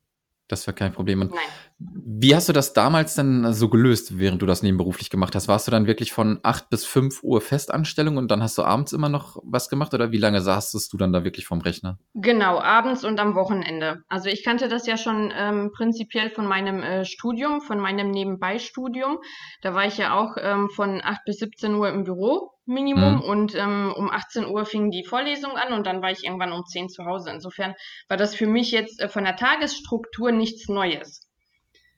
Das 0.49 0.67
war 0.67 0.73
kein 0.73 0.91
Problem. 0.91 1.21
Und 1.21 1.31
Nein. 1.31 1.39
Wie 1.79 2.35
hast 2.35 2.49
du 2.49 2.53
das 2.53 2.73
damals 2.73 3.13
denn 3.13 3.53
so 3.53 3.69
gelöst, 3.69 4.17
während 4.17 4.41
du 4.41 4.47
das 4.47 4.63
nebenberuflich 4.63 5.11
gemacht 5.11 5.35
hast? 5.35 5.47
Warst 5.47 5.67
du 5.67 5.71
dann 5.71 5.85
wirklich 5.85 6.11
von 6.11 6.39
8 6.41 6.71
bis 6.71 6.85
5 6.85 7.21
Uhr 7.21 7.39
Festanstellung 7.39 8.17
und 8.17 8.31
dann 8.31 8.41
hast 8.41 8.57
du 8.57 8.63
abends 8.63 8.93
immer 8.93 9.09
noch 9.09 9.37
was 9.43 9.69
gemacht 9.69 9.93
oder 9.93 10.11
wie 10.11 10.17
lange 10.17 10.41
saßest 10.41 10.91
du 10.91 10.97
dann 10.97 11.13
da 11.13 11.23
wirklich 11.23 11.45
vom 11.45 11.61
Rechner? 11.61 11.99
Genau, 12.15 12.59
abends 12.59 13.05
und 13.05 13.19
am 13.19 13.35
Wochenende. 13.35 14.03
Also 14.07 14.29
ich 14.29 14.43
kannte 14.43 14.69
das 14.69 14.87
ja 14.87 14.97
schon 14.97 15.31
ähm, 15.37 15.71
prinzipiell 15.71 16.31
von 16.31 16.47
meinem 16.47 16.81
äh, 16.81 17.05
Studium, 17.05 17.61
von 17.61 17.79
meinem 17.79 18.09
Nebenbeistudium. 18.09 19.19
Da 19.61 19.75
war 19.75 19.85
ich 19.85 19.97
ja 19.97 20.17
auch 20.17 20.35
ähm, 20.39 20.69
von 20.69 21.01
8 21.03 21.25
bis 21.25 21.37
17 21.37 21.75
Uhr 21.75 21.89
im 21.89 22.05
Büro 22.05 22.53
Minimum 22.65 23.15
mhm. 23.15 23.21
und 23.21 23.55
ähm, 23.55 23.93
um 23.95 24.09
18 24.09 24.45
Uhr 24.45 24.65
fing 24.65 24.91
die 24.91 25.05
Vorlesung 25.05 25.51
an 25.51 25.73
und 25.73 25.87
dann 25.87 26.01
war 26.01 26.11
ich 26.11 26.25
irgendwann 26.25 26.51
um 26.51 26.65
10 26.65 26.89
zu 26.89 27.05
Hause. 27.05 27.31
Insofern 27.31 27.75
war 28.09 28.17
das 28.17 28.35
für 28.35 28.47
mich 28.47 28.71
jetzt 28.71 28.99
äh, 28.99 29.07
von 29.07 29.23
der 29.23 29.37
Tagesstruktur 29.37 30.31
nichts 30.31 30.67
Neues. 30.67 31.26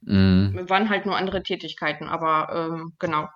Mhm. 0.02 0.70
Waren 0.70 0.90
halt 0.90 1.06
nur 1.06 1.18
andere 1.18 1.44
Tätigkeiten, 1.44 2.08
aber 2.08 2.72
ähm, 2.72 2.94
genau. 3.00 3.28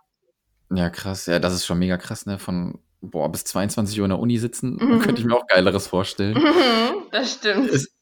Ja, 0.72 0.90
krass. 0.90 1.26
Ja, 1.26 1.40
das 1.40 1.54
ist 1.54 1.66
schon 1.66 1.80
mega 1.80 1.98
krass, 1.98 2.26
ne? 2.26 2.40
Von 2.40 2.80
boah, 3.02 3.32
bis 3.32 3.44
22 3.46 4.00
Uhr 4.00 4.06
in 4.06 4.10
der 4.10 4.20
Uni 4.20 4.38
sitzen, 4.38 4.76
mhm. 4.82 5.00
könnte 5.00 5.22
ich 5.22 5.26
mir 5.26 5.36
auch 5.36 5.48
Geileres 5.48 5.88
vorstellen. 5.88 6.36
Mhm, 6.36 7.10
das 7.12 7.34
stimmt. 7.34 7.70
Ist, 7.70 7.94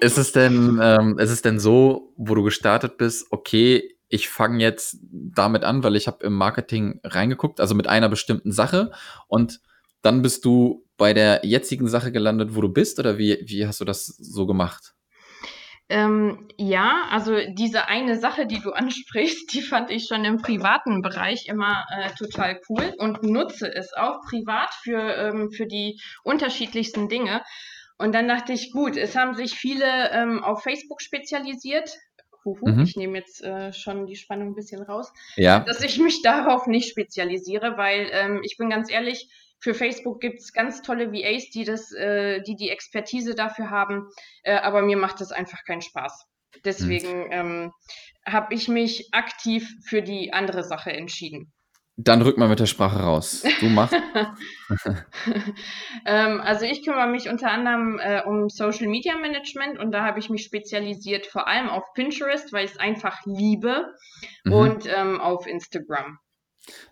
ist 0.00 0.18
es 0.18 0.32
denn, 0.32 0.80
ähm, 0.82 1.18
ist 1.18 1.30
es 1.30 1.42
denn 1.42 1.60
so, 1.60 2.12
wo 2.16 2.34
du 2.34 2.42
gestartet 2.42 2.96
bist, 2.96 3.26
okay, 3.30 3.96
ich 4.08 4.28
fange 4.28 4.62
jetzt 4.62 4.98
damit 5.10 5.64
an, 5.64 5.82
weil 5.82 5.96
ich 5.96 6.06
habe 6.06 6.24
im 6.24 6.32
Marketing 6.32 7.00
reingeguckt, 7.04 7.60
also 7.60 7.74
mit 7.74 7.86
einer 7.86 8.08
bestimmten 8.08 8.52
Sache 8.52 8.92
und 9.28 9.60
dann 10.02 10.22
bist 10.22 10.44
du 10.44 10.84
bei 10.96 11.12
der 11.12 11.44
jetzigen 11.44 11.88
Sache 11.88 12.12
gelandet, 12.12 12.54
wo 12.54 12.60
du 12.60 12.68
bist 12.68 12.98
oder 12.98 13.18
wie, 13.18 13.42
wie 13.44 13.66
hast 13.66 13.80
du 13.80 13.84
das 13.84 14.06
so 14.06 14.46
gemacht? 14.46 14.94
Ähm, 15.88 16.48
ja, 16.56 17.06
also 17.10 17.36
diese 17.48 17.86
eine 17.86 18.18
Sache, 18.18 18.46
die 18.46 18.60
du 18.60 18.72
ansprichst, 18.72 19.52
die 19.52 19.62
fand 19.62 19.90
ich 19.90 20.06
schon 20.08 20.24
im 20.24 20.38
privaten 20.38 21.02
Bereich 21.02 21.46
immer 21.48 21.84
äh, 21.90 22.10
total 22.14 22.60
cool 22.68 22.92
und 22.98 23.22
nutze 23.22 23.72
es 23.72 23.92
auch 23.92 24.20
privat 24.28 24.74
für, 24.82 24.98
ähm, 24.98 25.50
für 25.50 25.66
die 25.66 26.00
unterschiedlichsten 26.24 27.08
Dinge. 27.08 27.42
Und 27.98 28.14
dann 28.14 28.28
dachte 28.28 28.52
ich, 28.52 28.72
gut, 28.72 28.96
es 28.96 29.16
haben 29.16 29.34
sich 29.34 29.54
viele 29.54 30.10
ähm, 30.10 30.42
auf 30.44 30.62
Facebook 30.62 31.00
spezialisiert, 31.00 31.96
huhu, 32.44 32.68
mhm. 32.68 32.82
ich 32.82 32.96
nehme 32.96 33.18
jetzt 33.18 33.42
äh, 33.42 33.72
schon 33.72 34.06
die 34.06 34.16
Spannung 34.16 34.48
ein 34.48 34.54
bisschen 34.54 34.82
raus, 34.82 35.12
ja. 35.36 35.60
dass 35.60 35.82
ich 35.82 35.98
mich 35.98 36.20
darauf 36.22 36.66
nicht 36.66 36.90
spezialisiere, 36.90 37.76
weil 37.76 38.08
ähm, 38.12 38.40
ich 38.42 38.56
bin 38.56 38.70
ganz 38.70 38.90
ehrlich, 38.90 39.28
für 39.66 39.74
Facebook 39.74 40.20
gibt 40.20 40.38
es 40.38 40.52
ganz 40.52 40.80
tolle 40.80 41.12
VAs, 41.12 41.50
die 41.50 41.64
das, 41.64 41.90
äh, 41.90 42.40
die 42.42 42.54
die 42.54 42.70
Expertise 42.70 43.34
dafür 43.34 43.68
haben, 43.68 44.06
äh, 44.44 44.54
aber 44.54 44.80
mir 44.80 44.96
macht 44.96 45.20
das 45.20 45.32
einfach 45.32 45.64
keinen 45.66 45.82
Spaß. 45.82 46.24
Deswegen 46.64 47.24
mhm. 47.24 47.32
ähm, 47.32 47.72
habe 48.24 48.54
ich 48.54 48.68
mich 48.68 49.08
aktiv 49.10 49.68
für 49.84 50.02
die 50.02 50.32
andere 50.32 50.62
Sache 50.62 50.92
entschieden. 50.92 51.52
Dann 51.96 52.22
rück 52.22 52.38
mal 52.38 52.48
mit 52.48 52.60
der 52.60 52.66
Sprache 52.66 53.00
raus. 53.00 53.42
Du 53.58 53.66
machst. 53.66 53.96
ähm, 56.06 56.40
also 56.40 56.64
ich 56.64 56.84
kümmere 56.84 57.08
mich 57.08 57.28
unter 57.28 57.50
anderem 57.50 57.98
äh, 57.98 58.22
um 58.22 58.48
Social 58.48 58.86
Media 58.86 59.16
Management 59.16 59.80
und 59.80 59.90
da 59.90 60.04
habe 60.04 60.20
ich 60.20 60.30
mich 60.30 60.44
spezialisiert 60.44 61.26
vor 61.26 61.48
allem 61.48 61.68
auf 61.68 61.82
Pinterest, 61.94 62.52
weil 62.52 62.66
ich 62.66 62.70
es 62.70 62.78
einfach 62.78 63.18
liebe 63.24 63.92
mhm. 64.44 64.52
und 64.52 64.86
ähm, 64.86 65.20
auf 65.20 65.48
Instagram. 65.48 66.20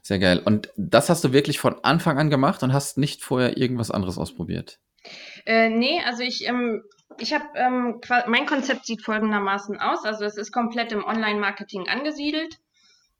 Sehr 0.02 0.19
geil. 0.19 0.40
Und 0.45 0.71
das 0.76 1.09
hast 1.09 1.25
du 1.25 1.33
wirklich 1.33 1.59
von 1.59 1.76
Anfang 1.83 2.19
an 2.19 2.31
gemacht 2.31 2.62
und 2.62 2.73
hast 2.73 2.99
nicht 2.99 3.23
vorher 3.23 3.57
irgendwas 3.57 3.90
anderes 3.90 4.19
ausprobiert? 4.19 4.78
Äh, 5.47 5.69
nee, 5.69 6.00
also 6.04 6.23
ich, 6.23 6.47
ähm, 6.47 6.83
ich 7.19 7.33
habe, 7.33 7.45
ähm, 7.54 8.00
mein 8.26 8.47
Konzept 8.47 8.87
sieht 8.87 9.02
folgendermaßen 9.02 9.78
aus. 9.78 10.04
Also 10.04 10.25
es 10.25 10.37
ist 10.37 10.52
komplett 10.52 10.93
im 10.93 11.04
Online-Marketing 11.04 11.88
angesiedelt. 11.88 12.59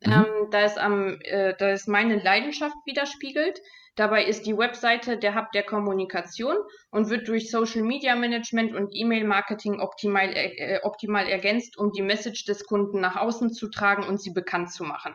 Mhm. 0.05 0.13
Ähm, 0.13 0.27
da, 0.51 0.61
ist 0.65 0.79
am, 0.79 1.19
äh, 1.23 1.55
da 1.59 1.71
ist 1.71 1.89
meine 1.89 2.23
Leidenschaft 2.23 2.77
widerspiegelt. 2.85 3.61
Dabei 3.97 4.25
ist 4.25 4.45
die 4.47 4.59
Webseite 4.59 5.19
der 5.19 5.37
Hub 5.37 5.53
der 5.53 5.63
Kommunikation 5.63 6.57
und 6.91 7.11
wird 7.11 7.29
durch 7.29 7.51
Social 7.51 7.83
Media 7.83 8.17
Management 8.17 8.75
und 8.75 8.91
E-Mail 8.93 9.25
Marketing 9.25 9.81
optimal, 9.81 10.31
äh, 10.35 10.81
optimal 10.83 11.29
ergänzt, 11.29 11.79
um 11.79 11.93
die 11.93 12.03
Message 12.03 12.45
des 12.45 12.67
Kunden 12.67 13.01
nach 13.01 13.17
außen 13.17 13.53
zu 13.53 13.69
tragen 13.69 14.05
und 14.05 14.21
sie 14.21 14.33
bekannt 14.33 14.73
zu 14.73 14.83
machen. 14.83 15.15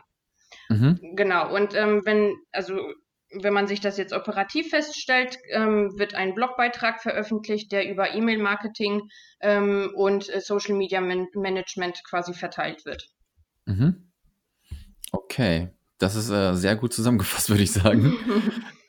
Mhm. 0.70 1.16
Genau. 1.16 1.52
Und 1.54 1.74
ähm, 1.74 2.02
wenn, 2.04 2.36
also 2.52 2.74
wenn 3.32 3.52
man 3.52 3.66
sich 3.66 3.80
das 3.80 3.98
jetzt 3.98 4.12
operativ 4.12 4.70
feststellt, 4.70 5.36
ähm, 5.50 5.98
wird 5.98 6.14
ein 6.14 6.34
Blogbeitrag 6.34 7.02
veröffentlicht, 7.02 7.72
der 7.72 7.88
über 7.90 8.14
E-Mail-Marketing 8.14 9.02
ähm, 9.40 9.90
und 9.94 10.32
äh, 10.32 10.40
Social 10.40 10.76
Media 10.76 11.00
Man 11.00 11.26
Management 11.34 12.02
quasi 12.08 12.34
verteilt 12.34 12.84
wird. 12.84 13.08
Mhm. 13.66 14.12
Okay, 15.12 15.70
das 15.98 16.14
ist 16.14 16.30
äh, 16.30 16.54
sehr 16.54 16.76
gut 16.76 16.92
zusammengefasst, 16.92 17.50
würde 17.50 17.64
ich 17.64 17.72
sagen. 17.72 18.14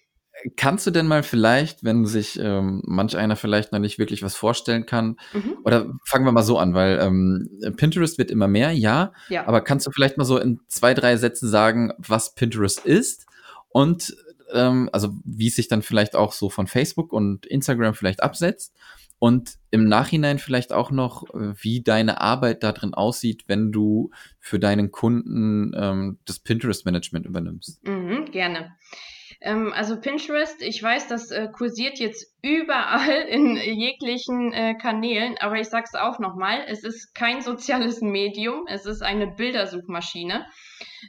Kannst 0.56 0.88
du 0.88 0.92
denn 0.92 1.08
mal 1.08 1.24
vielleicht, 1.24 1.84
wenn 1.84 2.06
sich 2.06 2.40
ähm, 2.40 2.82
manch 2.86 3.18
einer 3.18 3.36
vielleicht 3.36 3.72
noch 3.72 3.80
nicht 3.80 4.00
wirklich 4.00 4.24
was 4.24 4.36
vorstellen 4.36 4.86
kann, 4.86 5.18
mhm. 5.34 5.58
oder 5.64 5.92
fangen 6.06 6.26
wir 6.26 6.32
mal 6.32 6.44
so 6.44 6.58
an, 6.58 6.74
weil 6.74 7.00
ähm, 7.00 7.76
Pinterest 7.78 8.18
wird 8.18 8.32
immer 8.32 8.48
mehr, 8.48 8.72
ja, 8.72 9.14
ja, 9.30 9.48
aber 9.48 9.62
kannst 9.62 9.86
du 9.88 9.92
vielleicht 9.92 10.18
mal 10.18 10.26
so 10.26 10.38
in 10.38 10.60
zwei, 10.68 10.94
drei 10.94 11.18
Sätzen 11.18 11.48
sagen, 11.48 11.94
was 11.98 12.34
Pinterest 12.36 12.86
ist 12.86 13.26
und 13.70 14.16
ähm, 14.54 14.90
also 14.92 15.10
wie 15.24 15.48
es 15.48 15.56
sich 15.56 15.68
dann 15.68 15.82
vielleicht 15.82 16.16
auch 16.16 16.34
so 16.34 16.50
von 16.50 16.68
Facebook 16.68 17.14
und 17.14 17.46
Instagram 17.46 17.94
vielleicht 17.94 18.24
absetzt 18.24 18.76
und 19.20 19.60
im 19.70 19.88
Nachhinein 19.88 20.40
vielleicht 20.40 20.74
auch 20.74 20.90
noch, 20.90 21.26
wie 21.32 21.84
deine 21.84 22.22
Arbeit 22.22 22.64
da 22.64 22.72
drin 22.72 22.96
aussieht, 22.96 23.44
wenn 23.46 23.72
du 23.72 24.10
für 24.40 24.58
deinen 24.58 24.92
Kunden 24.92 25.74
ähm, 25.76 26.18
das 26.26 26.40
Pinterest-Management 26.40 27.28
übernimmst. 27.28 27.84
Mhm, 27.84 28.26
gerne. 28.32 28.72
Ähm, 29.44 29.74
also 29.74 30.00
Pinterest, 30.00 30.62
ich 30.62 30.82
weiß, 30.82 31.08
das 31.08 31.32
äh, 31.32 31.48
kursiert 31.52 31.98
jetzt 31.98 32.32
überall 32.44 33.22
in 33.28 33.56
jeglichen 33.58 34.54
äh, 34.54 34.76
Kanälen, 34.76 35.38
aber 35.40 35.60
ich 35.60 35.68
sag's 35.68 35.96
auch 35.96 36.20
nochmal, 36.20 36.64
es 36.68 36.84
ist 36.84 37.16
kein 37.16 37.42
soziales 37.42 38.02
Medium, 38.02 38.66
es 38.68 38.86
ist 38.86 39.02
eine 39.02 39.28
Bildersuchmaschine. 39.28 40.46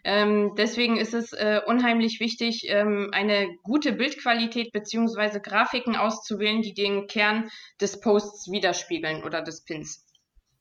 Ähm, 0.04 0.54
deswegen 0.56 0.96
ist 0.96 1.12
es 1.12 1.32
äh, 1.32 1.60
unheimlich 1.66 2.20
wichtig, 2.20 2.64
ähm, 2.68 3.10
eine 3.12 3.54
gute 3.62 3.92
Bildqualität 3.92 4.72
beziehungsweise 4.72 5.40
Grafiken 5.40 5.96
auszuwählen, 5.96 6.62
die 6.62 6.74
den 6.74 7.06
Kern 7.06 7.50
des 7.80 8.00
Posts 8.00 8.50
widerspiegeln 8.50 9.22
oder 9.24 9.42
des 9.42 9.64
Pins. 9.64 10.06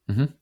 Mhm. 0.08 0.34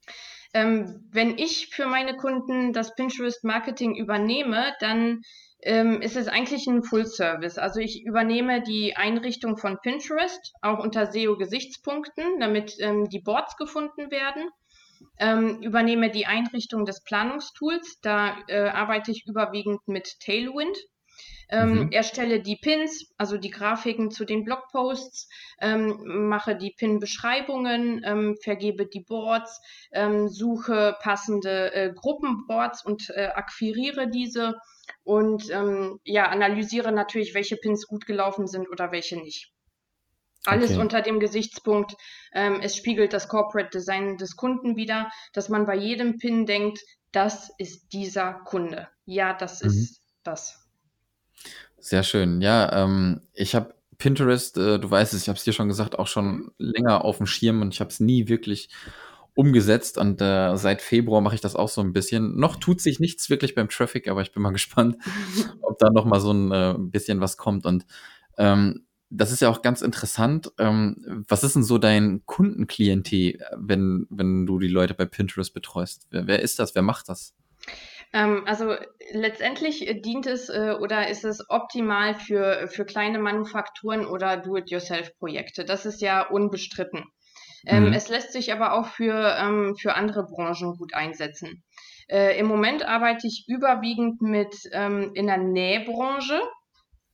Ähm, 0.53 1.07
wenn 1.11 1.37
ich 1.37 1.67
für 1.67 1.85
meine 1.85 2.17
Kunden 2.17 2.73
das 2.73 2.95
Pinterest 2.95 3.43
Marketing 3.43 3.95
übernehme, 3.95 4.73
dann 4.79 5.21
ähm, 5.61 6.01
ist 6.01 6.15
es 6.15 6.27
eigentlich 6.27 6.67
ein 6.67 6.83
Full 6.83 7.05
Service. 7.05 7.57
Also 7.57 7.79
ich 7.79 8.05
übernehme 8.05 8.61
die 8.61 8.95
Einrichtung 8.95 9.57
von 9.57 9.79
Pinterest, 9.81 10.53
auch 10.61 10.79
unter 10.79 11.11
SEO-Gesichtspunkten, 11.11 12.39
damit 12.39 12.75
ähm, 12.79 13.09
die 13.09 13.19
Boards 13.19 13.57
gefunden 13.57 14.11
werden. 14.11 14.49
Ähm, 15.17 15.61
übernehme 15.61 16.11
die 16.11 16.25
Einrichtung 16.25 16.85
des 16.85 17.03
Planungstools, 17.03 17.99
da 18.01 18.37
äh, 18.47 18.69
arbeite 18.69 19.11
ich 19.11 19.25
überwiegend 19.27 19.87
mit 19.87 20.19
Tailwind. 20.19 20.77
Ähm, 21.49 21.85
mhm. 21.85 21.91
Erstelle 21.91 22.41
die 22.41 22.57
Pins, 22.57 23.11
also 23.17 23.37
die 23.37 23.49
Grafiken 23.49 24.11
zu 24.11 24.25
den 24.25 24.43
Blogposts, 24.43 25.29
ähm, 25.59 26.27
mache 26.29 26.55
die 26.55 26.75
Pin-Beschreibungen, 26.77 28.01
ähm, 28.05 28.37
vergebe 28.41 28.85
die 28.85 29.03
Boards, 29.03 29.59
ähm, 29.91 30.29
suche 30.29 30.95
passende 31.01 31.73
äh, 31.73 31.93
Gruppenboards 31.93 32.85
und 32.85 33.09
äh, 33.09 33.27
akquiriere 33.33 34.09
diese 34.09 34.55
und 35.03 35.49
ähm, 35.51 35.99
ja, 36.03 36.27
analysiere 36.27 36.91
natürlich, 36.91 37.33
welche 37.33 37.57
Pins 37.57 37.87
gut 37.87 38.05
gelaufen 38.05 38.47
sind 38.47 38.69
oder 38.69 38.91
welche 38.91 39.17
nicht. 39.17 39.51
Alles 40.45 40.71
okay. 40.71 40.81
unter 40.81 41.01
dem 41.01 41.19
Gesichtspunkt, 41.19 41.95
ähm, 42.31 42.59
es 42.61 42.75
spiegelt 42.77 43.11
das 43.11 43.27
Corporate 43.27 43.69
Design 43.71 44.17
des 44.17 44.35
Kunden 44.35 44.77
wieder, 44.77 45.11
dass 45.33 45.49
man 45.49 45.65
bei 45.65 45.75
jedem 45.75 46.17
Pin 46.17 46.45
denkt, 46.45 46.79
das 47.11 47.51
ist 47.57 47.89
dieser 47.91 48.33
Kunde. 48.45 48.87
Ja, 49.05 49.33
das 49.33 49.61
mhm. 49.61 49.69
ist 49.69 50.01
das. 50.23 50.68
Sehr 51.79 52.03
schön. 52.03 52.41
Ja, 52.41 52.83
ähm, 52.83 53.21
ich 53.33 53.55
habe 53.55 53.73
Pinterest, 53.97 54.57
äh, 54.57 54.79
du 54.79 54.89
weißt 54.89 55.13
es, 55.13 55.23
ich 55.23 55.29
habe 55.29 55.37
es 55.37 55.43
dir 55.43 55.53
schon 55.53 55.67
gesagt, 55.67 55.97
auch 55.99 56.07
schon 56.07 56.51
länger 56.57 57.03
auf 57.03 57.17
dem 57.17 57.25
Schirm 57.25 57.61
und 57.61 57.73
ich 57.73 57.79
habe 57.79 57.89
es 57.89 57.99
nie 57.99 58.27
wirklich 58.27 58.69
umgesetzt 59.35 59.97
und 59.97 60.21
äh, 60.21 60.55
seit 60.57 60.81
Februar 60.81 61.21
mache 61.21 61.35
ich 61.35 61.41
das 61.41 61.55
auch 61.55 61.69
so 61.69 61.81
ein 61.81 61.93
bisschen. 61.93 62.37
Noch 62.37 62.57
tut 62.57 62.81
sich 62.81 62.99
nichts 62.99 63.29
wirklich 63.29 63.55
beim 63.55 63.69
Traffic, 63.69 64.07
aber 64.07 64.21
ich 64.21 64.31
bin 64.31 64.43
mal 64.43 64.51
gespannt, 64.53 64.97
ob 65.61 65.77
da 65.79 65.89
noch 65.89 66.05
mal 66.05 66.19
so 66.19 66.31
ein 66.31 66.51
äh, 66.51 66.75
bisschen 66.77 67.21
was 67.21 67.37
kommt. 67.37 67.65
Und 67.65 67.85
ähm, 68.37 68.85
das 69.09 69.31
ist 69.31 69.41
ja 69.41 69.49
auch 69.49 69.61
ganz 69.61 69.81
interessant. 69.81 70.51
Ähm, 70.57 71.25
was 71.27 71.43
ist 71.43 71.55
denn 71.55 71.63
so 71.63 71.77
dein 71.77 72.25
Kundenklientel, 72.25 73.39
wenn, 73.57 74.07
wenn 74.09 74.45
du 74.45 74.59
die 74.59 74.67
Leute 74.67 74.93
bei 74.93 75.05
Pinterest 75.05 75.53
betreust? 75.53 76.07
Wer, 76.11 76.27
wer 76.27 76.41
ist 76.41 76.59
das? 76.59 76.75
Wer 76.75 76.83
macht 76.83 77.09
das? 77.09 77.33
Ähm, 78.11 78.43
also 78.45 78.75
letztendlich 79.11 79.85
dient 80.03 80.25
es 80.25 80.49
äh, 80.49 80.75
oder 80.79 81.09
ist 81.09 81.23
es 81.23 81.47
optimal 81.49 82.15
für, 82.15 82.67
für 82.67 82.85
kleine 82.85 83.19
Manufakturen 83.19 84.05
oder 84.05 84.37
Do-it-yourself-Projekte. 84.37 85.65
Das 85.65 85.85
ist 85.85 86.01
ja 86.01 86.27
unbestritten. 86.27 87.03
Ähm, 87.65 87.87
mhm. 87.87 87.93
Es 87.93 88.09
lässt 88.09 88.33
sich 88.33 88.51
aber 88.51 88.73
auch 88.73 88.87
für, 88.87 89.35
ähm, 89.37 89.75
für 89.75 89.95
andere 89.95 90.25
Branchen 90.25 90.77
gut 90.77 90.93
einsetzen. 90.93 91.63
Äh, 92.07 92.39
Im 92.39 92.47
Moment 92.47 92.83
arbeite 92.83 93.27
ich 93.27 93.45
überwiegend 93.47 94.21
mit 94.21 94.55
in 94.65 95.27
der 95.27 95.37
Nähbranche 95.37 96.41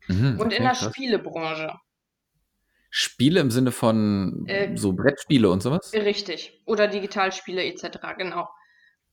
mhm, 0.08 0.40
und 0.40 0.54
in 0.54 0.64
der 0.64 0.74
krass. 0.74 0.86
Spielebranche. 0.86 1.74
Spiele 2.98 3.42
im 3.42 3.52
Sinne 3.52 3.74
von 3.74 4.46
äh, 4.48 4.78
so 4.78 4.94
Brettspiele 4.94 5.50
und 5.50 5.62
sowas? 5.62 5.92
Richtig. 5.94 6.62
Oder 6.66 6.88
Digitalspiele 6.88 7.62
etc., 7.66 8.00
genau. 8.18 8.48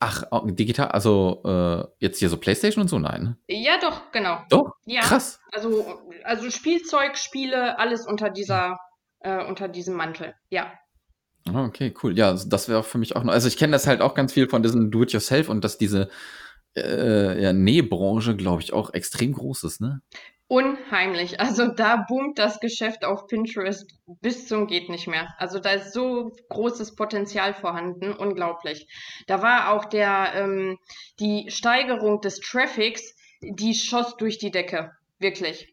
Ach, 0.04 0.24
digital, 0.46 0.88
also 0.88 1.42
äh, 1.44 1.84
jetzt 2.00 2.18
hier 2.18 2.28
so 2.28 2.36
Playstation 2.36 2.82
und 2.82 2.88
so, 2.88 2.98
nein? 2.98 3.36
Ja, 3.46 3.78
doch, 3.80 4.10
genau. 4.10 4.40
Doch? 4.48 4.72
Ja, 4.84 5.02
krass. 5.02 5.38
Also, 5.52 6.00
also 6.24 6.50
Spielzeug, 6.50 7.16
Spiele, 7.16 7.78
alles 7.78 8.04
unter 8.04 8.28
dieser, 8.28 8.80
äh, 9.20 9.44
unter 9.44 9.68
diesem 9.68 9.94
Mantel, 9.94 10.34
ja. 10.50 10.72
Ah, 11.48 11.66
okay, 11.66 11.94
cool. 12.02 12.18
Ja, 12.18 12.32
das 12.32 12.68
wäre 12.68 12.82
für 12.82 12.98
mich 12.98 13.14
auch 13.14 13.22
noch. 13.22 13.32
Also 13.32 13.46
ich 13.46 13.56
kenne 13.56 13.70
das 13.70 13.86
halt 13.86 14.00
auch 14.00 14.14
ganz 14.14 14.32
viel 14.32 14.48
von 14.48 14.64
diesem 14.64 14.90
Do-it-yourself 14.90 15.48
und 15.48 15.62
dass 15.62 15.78
diese 15.78 16.08
äh, 16.76 17.40
ja, 17.40 17.52
Nähbranche, 17.52 18.34
glaube 18.34 18.60
ich, 18.60 18.72
auch 18.72 18.94
extrem 18.94 19.32
groß 19.32 19.62
ist, 19.62 19.80
ne? 19.80 20.02
Unheimlich. 20.52 21.40
Also 21.40 21.68
da 21.68 22.04
boomt 22.06 22.38
das 22.38 22.60
Geschäft 22.60 23.06
auf 23.06 23.26
Pinterest 23.26 23.90
bis 24.20 24.48
zum 24.48 24.66
geht 24.66 24.90
nicht 24.90 25.06
mehr. 25.06 25.34
Also 25.38 25.60
da 25.60 25.70
ist 25.70 25.94
so 25.94 26.36
großes 26.50 26.94
Potenzial 26.94 27.54
vorhanden, 27.54 28.12
unglaublich. 28.12 28.86
Da 29.28 29.40
war 29.40 29.72
auch 29.72 29.86
der 29.86 30.32
ähm, 30.34 30.78
die 31.20 31.46
Steigerung 31.48 32.20
des 32.20 32.38
Traffics, 32.38 33.14
die 33.40 33.72
schoss 33.72 34.18
durch 34.18 34.36
die 34.36 34.50
Decke, 34.50 34.92
wirklich. 35.18 35.72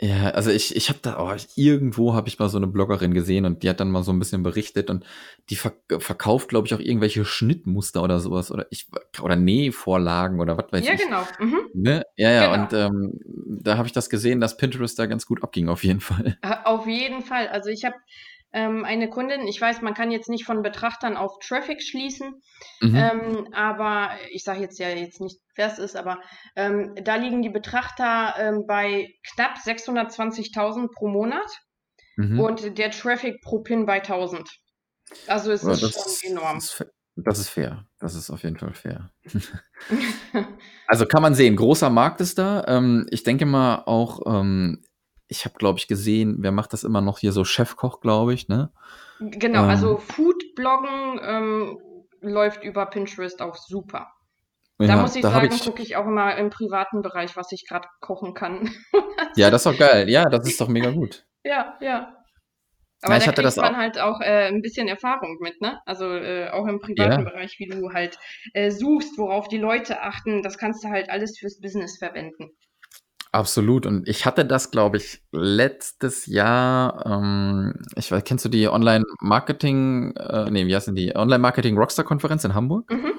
Ja. 0.00 0.30
Also 0.30 0.50
ich, 0.50 0.74
ich 0.74 0.88
habe 0.88 0.98
da, 1.02 1.20
oh, 1.20 1.36
irgendwo 1.56 2.14
habe 2.14 2.28
ich 2.28 2.38
mal 2.38 2.48
so 2.48 2.56
eine 2.56 2.66
Bloggerin 2.66 3.12
gesehen 3.12 3.44
und 3.44 3.62
die 3.62 3.68
hat 3.68 3.80
dann 3.80 3.90
mal 3.90 4.02
so 4.02 4.12
ein 4.12 4.18
bisschen 4.18 4.42
berichtet 4.42 4.88
und 4.88 5.04
die 5.50 5.56
verk 5.56 5.74
verkauft, 5.98 6.48
glaube 6.48 6.66
ich, 6.66 6.74
auch 6.74 6.80
irgendwelche 6.80 7.24
Schnittmuster 7.26 8.02
oder 8.02 8.18
sowas 8.18 8.50
oder 8.50 8.66
ich 8.70 8.88
oder 9.20 9.36
Nähvorlagen 9.36 10.40
oder 10.40 10.56
was 10.56 10.72
weiß 10.72 10.86
ja, 10.86 10.94
ich. 10.94 11.00
Ja, 11.00 11.06
genau. 11.06 11.22
Mhm. 11.38 11.60
Ne? 11.74 12.02
Ja, 12.16 12.30
ja, 12.30 12.50
genau. 12.50 12.62
und 12.62 12.72
ähm, 12.72 13.20
da 13.62 13.76
habe 13.76 13.86
ich 13.86 13.92
das 13.92 14.08
gesehen, 14.08 14.40
dass 14.40 14.56
Pinterest 14.56 14.98
da 14.98 15.04
ganz 15.04 15.26
gut 15.26 15.42
abging, 15.42 15.68
auf 15.68 15.84
jeden 15.84 16.00
Fall. 16.00 16.38
Auf 16.64 16.86
jeden 16.86 17.20
Fall. 17.20 17.48
Also 17.48 17.68
ich 17.68 17.84
habe 17.84 17.96
ähm, 18.52 18.84
eine 18.84 19.08
Kundin, 19.08 19.46
ich 19.46 19.60
weiß, 19.60 19.80
man 19.82 19.94
kann 19.94 20.10
jetzt 20.10 20.28
nicht 20.28 20.44
von 20.44 20.62
Betrachtern 20.62 21.16
auf 21.16 21.38
Traffic 21.38 21.82
schließen, 21.82 22.40
mhm. 22.80 22.96
ähm, 22.96 23.48
aber 23.52 24.10
ich 24.32 24.42
sage 24.42 24.60
jetzt 24.60 24.78
ja 24.78 24.88
jetzt 24.88 25.20
nicht, 25.20 25.38
wer 25.54 25.68
es 25.68 25.78
ist, 25.78 25.96
aber 25.96 26.20
ähm, 26.56 26.94
da 27.02 27.16
liegen 27.16 27.42
die 27.42 27.50
Betrachter 27.50 28.34
ähm, 28.38 28.64
bei 28.66 29.08
knapp 29.34 29.56
620.000 29.56 30.88
pro 30.92 31.08
Monat 31.08 31.50
mhm. 32.16 32.40
und 32.40 32.78
der 32.78 32.90
Traffic 32.90 33.40
pro 33.42 33.60
Pin 33.60 33.86
bei 33.86 34.00
1000. 34.00 34.48
Also 35.26 35.52
es 35.52 35.62
ja, 35.62 35.72
ist 35.72 36.20
schon 36.20 36.36
enorm. 36.36 36.58
Ist, 36.58 36.84
das 37.16 37.38
ist 37.38 37.48
fair. 37.48 37.86
Das 37.98 38.14
ist 38.14 38.30
auf 38.30 38.42
jeden 38.42 38.56
Fall 38.56 38.72
fair. 38.72 39.10
also 40.86 41.06
kann 41.06 41.22
man 41.22 41.34
sehen, 41.34 41.56
großer 41.56 41.90
Markt 41.90 42.20
ist 42.20 42.38
da. 42.38 42.64
Ähm, 42.66 43.06
ich 43.10 43.24
denke 43.24 43.46
mal 43.46 43.82
auch 43.86 44.20
ähm, 44.26 44.82
ich 45.30 45.44
habe, 45.44 45.54
glaube 45.56 45.78
ich, 45.78 45.86
gesehen, 45.86 46.38
wer 46.40 46.50
macht 46.50 46.72
das 46.72 46.82
immer 46.84 47.00
noch 47.00 47.18
hier 47.18 47.32
so 47.32 47.44
Chefkoch, 47.44 48.00
glaube 48.00 48.34
ich, 48.34 48.48
ne? 48.48 48.72
Genau, 49.20 49.62
ähm, 49.62 49.70
also 49.70 49.96
Foodbloggen 49.98 51.20
ähm, 51.22 51.78
läuft 52.20 52.64
über 52.64 52.86
Pinterest 52.86 53.40
auch 53.40 53.56
super. 53.56 54.12
Da 54.78 54.86
ja, 54.86 54.96
muss 54.96 55.14
ich 55.14 55.22
da 55.22 55.30
sagen, 55.30 55.50
gucke 55.50 55.82
ich 55.82 55.96
auch 55.96 56.06
immer 56.06 56.36
im 56.36 56.50
privaten 56.50 57.02
Bereich, 57.02 57.36
was 57.36 57.52
ich 57.52 57.66
gerade 57.68 57.86
kochen 58.00 58.34
kann. 58.34 58.70
ja, 59.36 59.50
das 59.50 59.64
ist 59.64 59.72
doch 59.72 59.78
geil. 59.78 60.08
Ja, 60.08 60.24
das 60.24 60.48
ist 60.48 60.60
doch 60.60 60.68
mega 60.68 60.90
gut. 60.90 61.24
ja, 61.44 61.76
ja. 61.80 62.16
Aber 63.02 63.14
ja, 63.14 63.20
da 63.20 63.32
kriegt 63.32 63.56
man 63.56 63.74
auch. 63.74 63.78
halt 63.78 63.98
auch 63.98 64.20
äh, 64.20 64.48
ein 64.48 64.60
bisschen 64.60 64.86
Erfahrung 64.86 65.38
mit, 65.40 65.60
ne? 65.62 65.80
Also 65.86 66.12
äh, 66.12 66.50
auch 66.50 66.66
im 66.66 66.80
privaten 66.80 67.24
ja. 67.24 67.30
Bereich, 67.30 67.58
wie 67.58 67.66
du 67.66 67.92
halt 67.92 68.18
äh, 68.52 68.70
suchst, 68.70 69.16
worauf 69.16 69.48
die 69.48 69.58
Leute 69.58 70.02
achten, 70.02 70.42
das 70.42 70.58
kannst 70.58 70.84
du 70.84 70.88
halt 70.88 71.08
alles 71.08 71.38
fürs 71.38 71.60
Business 71.60 71.96
verwenden. 71.98 72.50
Absolut. 73.32 73.86
Und 73.86 74.08
ich 74.08 74.26
hatte 74.26 74.44
das, 74.44 74.72
glaube 74.72 74.96
ich, 74.96 75.22
letztes 75.30 76.26
Jahr, 76.26 77.06
ähm, 77.06 77.74
ich 77.94 78.10
weiß, 78.10 78.24
kennst 78.24 78.44
du 78.44 78.48
die 78.48 78.68
Online-Marketing, 78.68 80.16
äh, 80.16 80.50
nee, 80.50 80.66
wie 80.66 80.74
heißt 80.74 80.88
denn 80.88 80.96
die? 80.96 81.14
Online-Marketing-Rockstar-Konferenz 81.14 82.44
in 82.44 82.54
Hamburg? 82.54 82.90
Mhm. 82.90 83.12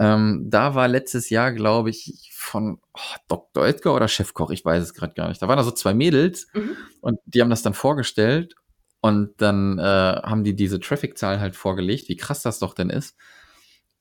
Ähm, 0.00 0.46
da 0.48 0.74
war 0.74 0.88
letztes 0.88 1.28
Jahr, 1.28 1.52
glaube 1.52 1.90
ich, 1.90 2.30
von 2.32 2.78
oh, 2.94 3.16
Dr. 3.28 3.66
Edgar 3.66 3.94
oder 3.94 4.08
Chefkoch, 4.08 4.50
ich 4.50 4.64
weiß 4.64 4.82
es 4.82 4.94
gerade 4.94 5.12
gar 5.12 5.28
nicht. 5.28 5.42
Da 5.42 5.48
waren 5.48 5.56
da 5.58 5.64
so 5.64 5.72
zwei 5.72 5.92
Mädels 5.92 6.46
mhm. 6.54 6.76
und 7.00 7.18
die 7.26 7.42
haben 7.42 7.50
das 7.50 7.62
dann 7.62 7.74
vorgestellt 7.74 8.54
und 9.00 9.32
dann 9.38 9.78
äh, 9.78 9.82
haben 9.82 10.44
die 10.44 10.54
diese 10.54 10.80
Traffic-Zahl 10.80 11.40
halt 11.40 11.56
vorgelegt, 11.56 12.08
wie 12.08 12.16
krass 12.16 12.42
das 12.42 12.60
doch 12.60 12.74
denn 12.74 12.90
ist. 12.90 13.16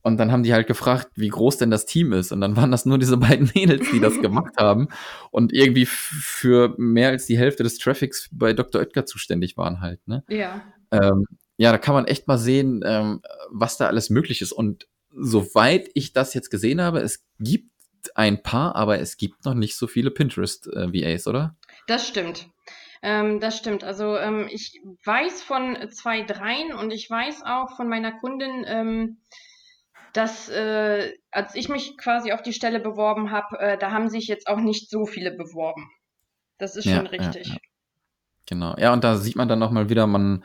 Und 0.08 0.16
dann 0.16 0.32
haben 0.32 0.44
die 0.44 0.54
halt 0.54 0.68
gefragt, 0.68 1.10
wie 1.16 1.28
groß 1.28 1.58
denn 1.58 1.70
das 1.70 1.86
Team 1.86 2.14
ist. 2.14 2.32
Und 2.32 2.40
dann 2.40 2.56
waren 2.56 2.72
das 2.72 2.86
nur 2.86 2.98
diese 2.98 3.18
beiden 3.18 3.52
Mädels, 3.56 3.92
die 3.92 4.00
das 4.00 4.22
gemacht 4.22 4.54
haben 4.58 4.88
und 5.32 5.52
irgendwie 5.52 5.86
für 5.86 6.74
mehr 6.78 7.10
als 7.10 7.26
die 7.26 7.38
Hälfte 7.38 7.64
des 7.64 7.78
Traffics 7.78 8.30
bei 8.32 8.54
Dr. 8.54 8.80
Oetker 8.80 9.06
zuständig 9.06 9.58
waren 9.58 9.82
halt. 9.82 10.08
Ne? 10.08 10.24
Ja. 10.30 10.62
Ähm, 10.92 11.26
ja, 11.58 11.74
da 11.74 11.78
kann 11.78 11.94
man 11.94 12.06
echt 12.06 12.26
mal 12.26 12.38
sehen, 12.38 12.86
ähm, 12.86 13.22
was 13.50 13.76
da 13.76 13.88
alles 13.88 14.10
möglich 14.10 14.42
ist. 14.42 14.54
Und 14.54 14.88
soweit 15.12 15.90
ich 15.94 16.14
das 16.14 16.34
jetzt 16.34 16.52
gesehen 16.52 16.82
habe, 16.82 17.00
es 17.00 17.26
gibt 17.42 17.70
ein 18.16 18.42
paar, 18.42 18.78
aber 18.78 19.00
es 19.00 19.18
gibt 19.18 19.44
noch 19.44 19.56
nicht 19.56 19.76
so 19.76 19.88
viele 19.88 20.10
Pinterest-VAs, 20.10 21.26
äh, 21.26 21.30
oder? 21.30 21.58
Das 21.88 22.08
stimmt. 22.08 22.48
Ähm, 23.02 23.42
das 23.42 23.58
stimmt. 23.58 23.84
Also 23.84 24.18
ähm, 24.18 24.48
ich 24.50 24.80
weiß 25.04 25.44
von 25.44 25.78
zwei, 25.92 26.22
dreien 26.22 26.72
und 26.72 26.92
ich 26.92 27.10
weiß 27.10 27.44
auch 27.46 27.76
von 27.76 27.90
meiner 27.90 28.14
Kundin, 28.14 28.64
ähm, 28.66 29.18
dass 30.18 30.50
äh, 30.50 31.14
als 31.32 31.54
ich 31.54 31.70
mich 31.70 31.98
quasi 31.98 32.32
auf 32.32 32.42
die 32.42 32.54
Stelle 32.54 32.80
beworben 32.80 33.32
habe, 33.32 33.60
äh, 33.60 33.78
da 33.78 33.92
haben 33.92 34.10
sich 34.10 34.28
jetzt 34.28 34.48
auch 34.48 34.60
nicht 34.60 34.90
so 34.90 35.06
viele 35.06 35.32
beworben. 35.32 35.92
Das 36.58 36.76
ist 36.76 36.86
ja, 36.86 36.98
schon 36.98 37.08
richtig. 37.08 37.48
Ja, 37.48 37.54
ja. 37.54 37.60
Genau. 38.48 38.76
Ja, 38.78 38.94
und 38.94 39.04
da 39.04 39.18
sieht 39.18 39.36
man 39.36 39.48
dann 39.48 39.60
nochmal 39.60 39.90
wieder, 39.90 40.08
man 40.08 40.44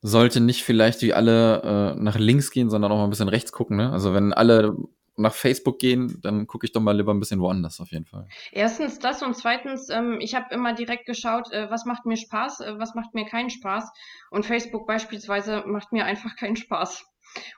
sollte 0.00 0.40
nicht 0.40 0.64
vielleicht 0.64 1.02
wie 1.02 1.12
alle 1.12 1.94
äh, 1.96 2.00
nach 2.00 2.16
links 2.16 2.50
gehen, 2.50 2.70
sondern 2.70 2.90
auch 2.92 2.96
mal 2.96 3.04
ein 3.04 3.10
bisschen 3.10 3.28
rechts 3.28 3.52
gucken. 3.52 3.76
Ne? 3.76 3.92
Also 3.92 4.14
wenn 4.14 4.32
alle 4.32 4.74
nach 5.16 5.34
Facebook 5.34 5.78
gehen, 5.78 6.18
dann 6.22 6.46
gucke 6.46 6.64
ich 6.64 6.72
doch 6.72 6.80
mal 6.80 6.96
lieber 6.96 7.12
ein 7.12 7.20
bisschen 7.20 7.40
woanders 7.40 7.80
auf 7.80 7.90
jeden 7.90 8.06
Fall. 8.06 8.26
Erstens 8.52 8.98
das 9.00 9.22
und 9.22 9.36
zweitens, 9.36 9.90
ähm, 9.90 10.18
ich 10.20 10.34
habe 10.34 10.54
immer 10.54 10.72
direkt 10.72 11.04
geschaut, 11.04 11.52
äh, 11.52 11.70
was 11.70 11.84
macht 11.84 12.06
mir 12.06 12.16
Spaß, 12.16 12.60
äh, 12.60 12.78
was 12.78 12.94
macht 12.94 13.12
mir 13.14 13.26
keinen 13.26 13.50
Spaß. 13.50 13.90
Und 14.30 14.46
Facebook 14.46 14.86
beispielsweise 14.86 15.64
macht 15.66 15.92
mir 15.92 16.06
einfach 16.06 16.36
keinen 16.36 16.56
Spaß. 16.56 17.04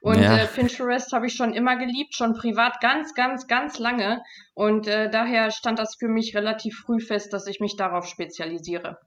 Und 0.00 0.20
ja. 0.20 0.38
äh, 0.38 0.46
Pinterest 0.46 1.12
habe 1.12 1.26
ich 1.26 1.34
schon 1.34 1.54
immer 1.54 1.76
geliebt, 1.76 2.14
schon 2.14 2.34
privat 2.34 2.80
ganz, 2.80 3.14
ganz, 3.14 3.46
ganz 3.46 3.78
lange. 3.78 4.22
Und 4.54 4.86
äh, 4.86 5.10
daher 5.10 5.50
stand 5.50 5.78
das 5.78 5.96
für 5.98 6.08
mich 6.08 6.34
relativ 6.34 6.76
früh 6.84 7.00
fest, 7.00 7.32
dass 7.32 7.46
ich 7.46 7.60
mich 7.60 7.76
darauf 7.76 8.06
spezialisiere. 8.06 8.98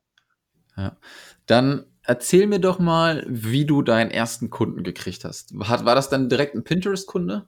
Ja. 0.78 0.98
Dann 1.46 1.86
erzähl 2.04 2.48
mir 2.48 2.60
doch 2.60 2.80
mal, 2.80 3.24
wie 3.28 3.66
du 3.66 3.82
deinen 3.82 4.12
ersten 4.12 4.50
Kunden 4.50 4.84
gekriegt 4.84 5.24
hast. 5.24 5.58
War, 5.58 5.86
war 5.86 5.96
das 5.96 6.10
dann 6.10 6.30
direkt 6.30 6.56
ein 6.56 6.63
Pinterest-Kunde? 6.63 7.48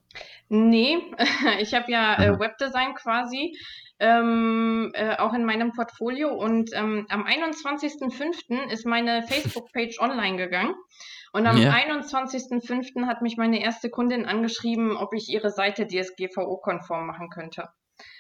Nee, 0.50 0.98
ich 1.60 1.74
habe 1.74 1.92
ja 1.92 2.16
äh, 2.22 2.40
Webdesign 2.40 2.96
quasi. 2.96 3.58
Ähm, 4.00 4.92
äh, 4.94 5.16
auch 5.18 5.34
in 5.34 5.44
meinem 5.44 5.72
Portfolio 5.72 6.30
und 6.30 6.70
ähm, 6.76 7.08
am 7.10 7.26
21.05. 7.26 8.70
ist 8.72 8.86
meine 8.86 9.24
Facebook-Page 9.24 10.00
online 10.00 10.38
gegangen 10.38 10.76
und 11.34 11.46
am 11.46 11.58
ja. 11.58 11.72
21.05. 11.72 13.06
hat 13.08 13.22
mich 13.22 13.38
meine 13.38 13.62
erste 13.62 13.90
Kundin 13.90 14.26
angeschrieben, 14.26 14.96
ob 14.98 15.14
ich 15.14 15.30
ihre 15.30 15.50
Seite 15.50 15.88
DSGVO-konform 15.88 17.06
machen 17.06 17.30
könnte. 17.30 17.70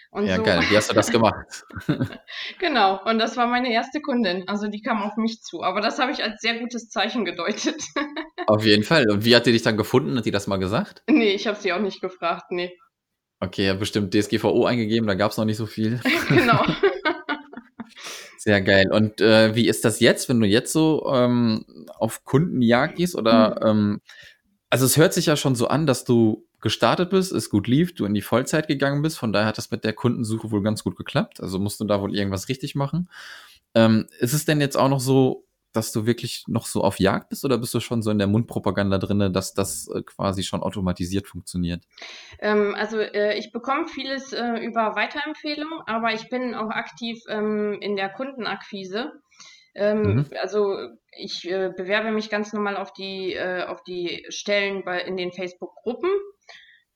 Und 0.09 0.25
ja, 0.25 0.37
so. 0.37 0.43
geil. 0.43 0.61
Wie 0.69 0.77
hast 0.77 0.89
du 0.89 0.93
das 0.93 1.11
gemacht? 1.11 1.65
genau. 2.59 3.03
Und 3.03 3.19
das 3.19 3.35
war 3.35 3.47
meine 3.47 3.71
erste 3.71 4.01
Kundin. 4.01 4.47
Also 4.47 4.67
die 4.67 4.81
kam 4.81 5.01
auf 5.01 5.17
mich 5.17 5.41
zu. 5.41 5.63
Aber 5.63 5.81
das 5.81 5.99
habe 5.99 6.11
ich 6.11 6.23
als 6.23 6.41
sehr 6.41 6.59
gutes 6.59 6.89
Zeichen 6.89 7.25
gedeutet. 7.25 7.75
auf 8.47 8.63
jeden 8.65 8.83
Fall. 8.83 9.09
Und 9.09 9.25
wie 9.25 9.35
hat 9.35 9.45
die 9.45 9.51
dich 9.51 9.63
dann 9.63 9.77
gefunden? 9.77 10.17
Hat 10.17 10.25
die 10.25 10.31
das 10.31 10.47
mal 10.47 10.57
gesagt? 10.57 11.03
Nee, 11.09 11.31
ich 11.31 11.47
habe 11.47 11.59
sie 11.59 11.73
auch 11.73 11.79
nicht 11.81 12.01
gefragt. 12.01 12.45
Nee. 12.51 12.77
Okay, 13.39 13.65
ja, 13.67 13.73
bestimmt 13.73 14.13
DSGVO 14.13 14.65
eingegeben. 14.65 15.07
Da 15.07 15.15
gab 15.15 15.31
es 15.31 15.37
noch 15.37 15.45
nicht 15.45 15.57
so 15.57 15.65
viel. 15.65 15.99
genau. 16.29 16.63
Sehr 18.37 18.61
geil. 18.61 18.91
Und 18.91 19.19
äh, 19.19 19.55
wie 19.55 19.67
ist 19.67 19.83
das 19.83 19.99
jetzt, 19.99 20.29
wenn 20.29 20.39
du 20.39 20.47
jetzt 20.47 20.71
so 20.71 21.11
ähm, 21.13 21.65
auf 21.97 22.23
Kundenjagd 22.23 22.95
gehst? 22.95 23.15
Oder 23.15 23.59
mhm. 23.61 23.79
ähm, 23.79 24.01
also 24.69 24.85
es 24.85 24.97
hört 24.97 25.13
sich 25.13 25.25
ja 25.25 25.35
schon 25.35 25.55
so 25.55 25.67
an, 25.67 25.87
dass 25.87 26.05
du 26.05 26.45
gestartet 26.59 27.09
bist, 27.09 27.31
es 27.31 27.49
gut 27.49 27.67
lief, 27.67 27.95
du 27.95 28.05
in 28.05 28.13
die 28.13 28.21
Vollzeit 28.21 28.67
gegangen 28.67 29.01
bist. 29.01 29.17
Von 29.17 29.33
daher 29.33 29.47
hat 29.47 29.57
das 29.57 29.71
mit 29.71 29.83
der 29.83 29.93
Kundensuche 29.93 30.51
wohl 30.51 30.63
ganz 30.63 30.83
gut 30.83 30.97
geklappt. 30.97 31.41
Also 31.41 31.59
musst 31.59 31.79
du 31.79 31.85
da 31.85 32.01
wohl 32.01 32.15
irgendwas 32.15 32.49
richtig 32.49 32.75
machen. 32.75 33.09
Ähm, 33.75 34.07
ist 34.19 34.33
es 34.33 34.45
denn 34.45 34.61
jetzt 34.61 34.77
auch 34.77 34.89
noch 34.89 34.99
so, 34.99 35.46
dass 35.73 35.91
du 35.91 36.05
wirklich 36.05 36.43
noch 36.47 36.65
so 36.65 36.83
auf 36.83 36.99
Jagd 36.99 37.29
bist 37.29 37.45
oder 37.45 37.57
bist 37.57 37.73
du 37.73 37.79
schon 37.79 38.01
so 38.01 38.09
in 38.11 38.17
der 38.17 38.27
Mundpropaganda 38.27 38.97
drin, 38.97 39.31
dass 39.33 39.53
das 39.53 39.87
äh, 39.93 40.01
quasi 40.01 40.43
schon 40.43 40.61
automatisiert 40.61 41.27
funktioniert? 41.27 41.83
Ähm, 42.39 42.75
also 42.75 42.99
äh, 42.99 43.37
ich 43.37 43.51
bekomme 43.51 43.87
vieles 43.87 44.33
äh, 44.33 44.57
über 44.59 44.95
Weiterempfehlung, 44.95 45.81
aber 45.85 46.13
ich 46.13 46.29
bin 46.29 46.55
auch 46.55 46.69
aktiv 46.69 47.19
ähm, 47.29 47.77
in 47.81 47.95
der 47.95 48.09
Kundenakquise. 48.09 49.13
Ähm, 49.75 50.01
mhm. 50.01 50.25
Also 50.41 50.75
ich 51.11 51.47
äh, 51.49 51.71
bewerbe 51.75 52.11
mich 52.11 52.29
ganz 52.29 52.51
normal 52.51 52.77
auf 52.77 52.93
die, 52.93 53.33
äh, 53.33 53.63
auf 53.63 53.83
die 53.83 54.25
Stellen 54.29 54.83
bei, 54.83 55.01
in 55.01 55.17
den 55.17 55.31
Facebook-Gruppen, 55.31 56.09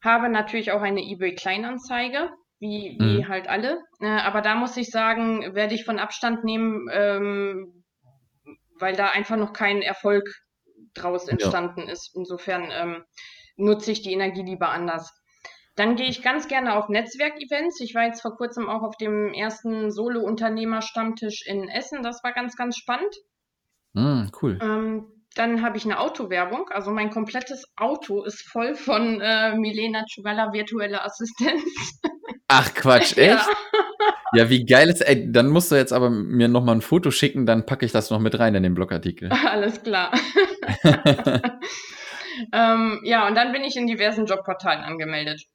habe 0.03 0.29
natürlich 0.29 0.71
auch 0.71 0.81
eine 0.81 1.01
eBay-Kleinanzeige, 1.01 2.31
wie, 2.59 2.97
wie 2.99 3.19
mhm. 3.19 3.27
halt 3.27 3.47
alle. 3.47 3.79
Äh, 3.99 4.07
aber 4.07 4.41
da 4.41 4.55
muss 4.55 4.77
ich 4.77 4.89
sagen, 4.89 5.53
werde 5.53 5.75
ich 5.75 5.85
von 5.85 5.99
Abstand 5.99 6.43
nehmen, 6.43 6.87
ähm, 6.91 7.80
weil 8.81 8.95
da 8.95 9.07
einfach 9.07 9.37
noch 9.37 9.53
kein 9.53 9.81
Erfolg 9.81 10.27
draus 10.93 11.27
entstanden 11.27 11.85
ja. 11.87 11.93
ist. 11.93 12.15
Insofern 12.15 12.69
ähm, 12.71 13.03
nutze 13.55 13.91
ich 13.91 14.01
die 14.01 14.13
Energie 14.13 14.43
lieber 14.43 14.69
anders. 14.69 15.13
Dann 15.75 15.95
gehe 15.95 16.07
ich 16.07 16.21
ganz 16.21 16.47
gerne 16.47 16.75
auf 16.75 16.89
Netzwerkevents. 16.89 17.79
Ich 17.79 17.95
war 17.95 18.03
jetzt 18.03 18.21
vor 18.21 18.35
kurzem 18.35 18.69
auch 18.69 18.83
auf 18.83 18.97
dem 18.97 19.33
ersten 19.33 19.91
Solo-Unternehmer-Stammtisch 19.91 21.45
in 21.45 21.69
Essen. 21.69 22.03
Das 22.03 22.23
war 22.23 22.33
ganz, 22.33 22.57
ganz 22.57 22.77
spannend. 22.77 23.15
Mm, 23.93 24.25
cool. 24.41 24.59
Ähm, 24.61 25.20
dann 25.35 25.61
habe 25.61 25.77
ich 25.77 25.85
eine 25.85 25.99
Autowerbung. 25.99 26.69
Also 26.69 26.91
mein 26.91 27.09
komplettes 27.09 27.65
Auto 27.77 28.23
ist 28.23 28.41
voll 28.41 28.75
von 28.75 29.21
äh, 29.21 29.55
Milena 29.55 30.03
Chugala 30.13 30.51
virtuelle 30.53 31.03
Assistenz. 31.03 31.63
Ach 32.47 32.73
Quatsch, 32.73 33.11
echt? 33.17 33.45
Ja. 33.45 33.47
ja, 34.33 34.49
wie 34.49 34.65
geil 34.65 34.89
ist, 34.89 35.01
ey, 35.01 35.31
dann 35.31 35.47
musst 35.47 35.71
du 35.71 35.75
jetzt 35.75 35.93
aber 35.93 36.09
mir 36.09 36.49
nochmal 36.49 36.75
ein 36.75 36.81
Foto 36.81 37.11
schicken, 37.11 37.45
dann 37.45 37.65
packe 37.65 37.85
ich 37.85 37.93
das 37.93 38.09
noch 38.09 38.19
mit 38.19 38.37
rein 38.39 38.55
in 38.55 38.63
den 38.63 38.73
Blogartikel. 38.73 39.29
Alles 39.45 39.81
klar. 39.81 40.11
ähm, 42.53 42.99
ja, 43.03 43.27
und 43.27 43.35
dann 43.35 43.53
bin 43.53 43.63
ich 43.63 43.77
in 43.77 43.87
diversen 43.87 44.25
Jobportalen 44.25 44.83
angemeldet. 44.83 45.45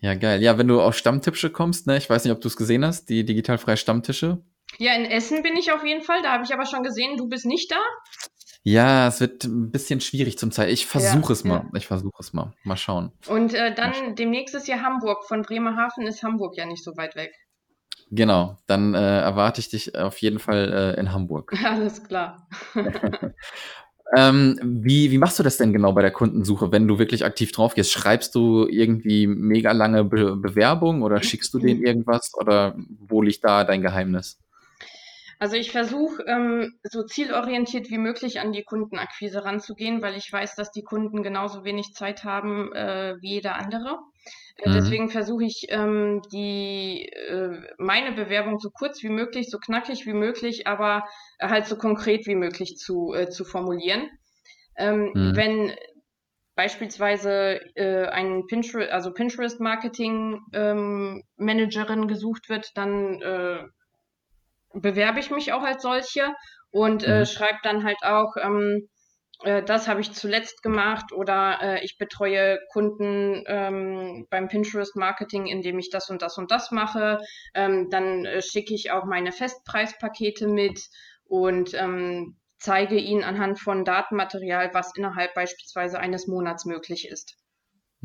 Ja, 0.00 0.14
geil. 0.14 0.42
Ja, 0.42 0.58
wenn 0.58 0.68
du 0.68 0.82
auf 0.82 0.96
Stammtische 0.98 1.50
kommst, 1.50 1.86
ne, 1.86 1.96
ich 1.96 2.10
weiß 2.10 2.24
nicht, 2.24 2.32
ob 2.32 2.40
du 2.40 2.48
es 2.48 2.56
gesehen 2.56 2.84
hast, 2.84 3.08
die 3.08 3.24
digitalfreie 3.24 3.76
Stammtische. 3.76 4.42
Ja, 4.78 4.94
in 4.94 5.04
Essen 5.04 5.42
bin 5.42 5.56
ich 5.56 5.72
auf 5.72 5.84
jeden 5.84 6.02
Fall. 6.02 6.20
Da 6.22 6.32
habe 6.32 6.44
ich 6.44 6.52
aber 6.52 6.66
schon 6.66 6.82
gesehen, 6.82 7.16
du 7.16 7.28
bist 7.28 7.46
nicht 7.46 7.70
da. 7.70 7.78
Ja, 8.66 9.08
es 9.08 9.20
wird 9.20 9.44
ein 9.44 9.70
bisschen 9.70 10.00
schwierig 10.00 10.38
zum 10.38 10.50
Zeit. 10.50 10.70
Ich 10.70 10.86
versuche 10.86 11.26
ja, 11.28 11.32
es 11.32 11.44
mal. 11.44 11.56
Ja. 11.56 11.70
Ich 11.74 11.86
versuche 11.86 12.16
es 12.18 12.32
mal. 12.32 12.54
Mal 12.64 12.78
schauen. 12.78 13.12
Und 13.28 13.52
äh, 13.52 13.74
dann 13.74 14.16
demnächst 14.16 14.54
ist 14.54 14.66
ja 14.66 14.80
Hamburg. 14.80 15.24
Von 15.28 15.42
Bremerhaven 15.42 16.06
ist 16.06 16.22
Hamburg 16.22 16.56
ja 16.56 16.64
nicht 16.64 16.82
so 16.82 16.96
weit 16.96 17.14
weg. 17.14 17.30
Genau, 18.10 18.58
dann 18.66 18.94
äh, 18.94 19.20
erwarte 19.20 19.60
ich 19.60 19.68
dich 19.68 19.94
auf 19.98 20.16
jeden 20.18 20.38
Fall 20.38 20.94
äh, 20.96 21.00
in 21.00 21.12
Hamburg. 21.12 21.52
Alles 21.64 22.02
klar. 22.04 22.48
ähm, 24.16 24.58
wie, 24.62 25.10
wie 25.10 25.18
machst 25.18 25.38
du 25.38 25.42
das 25.42 25.58
denn 25.58 25.74
genau 25.74 25.92
bei 25.92 26.02
der 26.02 26.10
Kundensuche, 26.10 26.72
wenn 26.72 26.88
du 26.88 26.98
wirklich 26.98 27.26
aktiv 27.26 27.52
drauf 27.52 27.74
gehst? 27.74 27.92
Schreibst 27.92 28.34
du 28.34 28.66
irgendwie 28.66 29.26
mega 29.26 29.72
lange 29.72 30.04
Be 30.04 30.36
Bewerbung 30.36 31.02
oder 31.02 31.22
schickst 31.22 31.52
du 31.52 31.58
denen 31.58 31.82
irgendwas 31.84 32.32
oder 32.34 32.74
wo 32.98 33.20
liegt 33.20 33.44
da 33.44 33.64
dein 33.64 33.82
Geheimnis? 33.82 34.38
Also 35.38 35.56
ich 35.56 35.72
versuche 35.72 36.22
ähm, 36.26 36.78
so 36.82 37.02
zielorientiert 37.02 37.90
wie 37.90 37.98
möglich 37.98 38.40
an 38.40 38.52
die 38.52 38.62
Kundenakquise 38.62 39.44
ranzugehen, 39.44 40.02
weil 40.02 40.16
ich 40.16 40.32
weiß, 40.32 40.54
dass 40.54 40.70
die 40.70 40.82
Kunden 40.82 41.22
genauso 41.22 41.64
wenig 41.64 41.94
Zeit 41.94 42.24
haben 42.24 42.72
äh, 42.72 43.16
wie 43.20 43.34
jeder 43.34 43.56
andere. 43.56 43.98
Äh, 44.56 44.68
mhm. 44.68 44.74
Deswegen 44.74 45.08
versuche 45.10 45.44
ich 45.44 45.66
ähm, 45.68 46.22
die 46.32 47.08
äh, 47.08 47.60
meine 47.78 48.12
Bewerbung 48.12 48.58
so 48.58 48.70
kurz 48.70 49.02
wie 49.02 49.08
möglich, 49.08 49.50
so 49.50 49.58
knackig 49.58 50.06
wie 50.06 50.12
möglich, 50.12 50.66
aber 50.66 51.04
halt 51.40 51.66
so 51.66 51.76
konkret 51.76 52.26
wie 52.26 52.36
möglich 52.36 52.76
zu, 52.76 53.12
äh, 53.12 53.28
zu 53.28 53.44
formulieren. 53.44 54.08
Ähm, 54.76 55.10
mhm. 55.14 55.36
Wenn 55.36 55.72
beispielsweise 56.54 57.60
äh, 57.74 58.06
ein 58.06 58.46
Pinterest, 58.46 58.90
also 58.92 59.12
Pinterest 59.12 59.60
Marketing 59.60 60.40
ähm, 60.52 61.24
Managerin 61.36 62.06
gesucht 62.06 62.48
wird, 62.48 62.70
dann 62.76 63.20
äh, 63.22 63.64
bewerbe 64.74 65.20
ich 65.20 65.30
mich 65.30 65.52
auch 65.52 65.62
als 65.62 65.82
solche 65.82 66.34
und 66.70 67.04
äh, 67.04 67.20
mhm. 67.20 67.26
schreibe 67.26 67.58
dann 67.62 67.84
halt 67.84 68.02
auch, 68.02 68.34
ähm, 68.40 68.88
äh, 69.42 69.62
das 69.62 69.88
habe 69.88 70.00
ich 70.00 70.12
zuletzt 70.12 70.62
gemacht 70.62 71.12
oder 71.12 71.58
äh, 71.62 71.84
ich 71.84 71.98
betreue 71.98 72.58
Kunden 72.72 73.44
ähm, 73.46 74.26
beim 74.30 74.48
Pinterest 74.48 74.96
Marketing, 74.96 75.46
indem 75.46 75.78
ich 75.78 75.90
das 75.90 76.10
und 76.10 76.22
das 76.22 76.38
und 76.38 76.50
das 76.50 76.70
mache. 76.70 77.18
Ähm, 77.54 77.88
dann 77.90 78.24
äh, 78.24 78.42
schicke 78.42 78.74
ich 78.74 78.90
auch 78.90 79.04
meine 79.04 79.32
Festpreispakete 79.32 80.48
mit 80.48 80.80
und 81.24 81.74
ähm, 81.74 82.36
zeige 82.58 82.96
ihnen 82.96 83.24
anhand 83.24 83.60
von 83.60 83.84
Datenmaterial, 83.84 84.70
was 84.72 84.92
innerhalb 84.96 85.34
beispielsweise 85.34 85.98
eines 85.98 86.26
Monats 86.26 86.64
möglich 86.64 87.08
ist. 87.08 87.36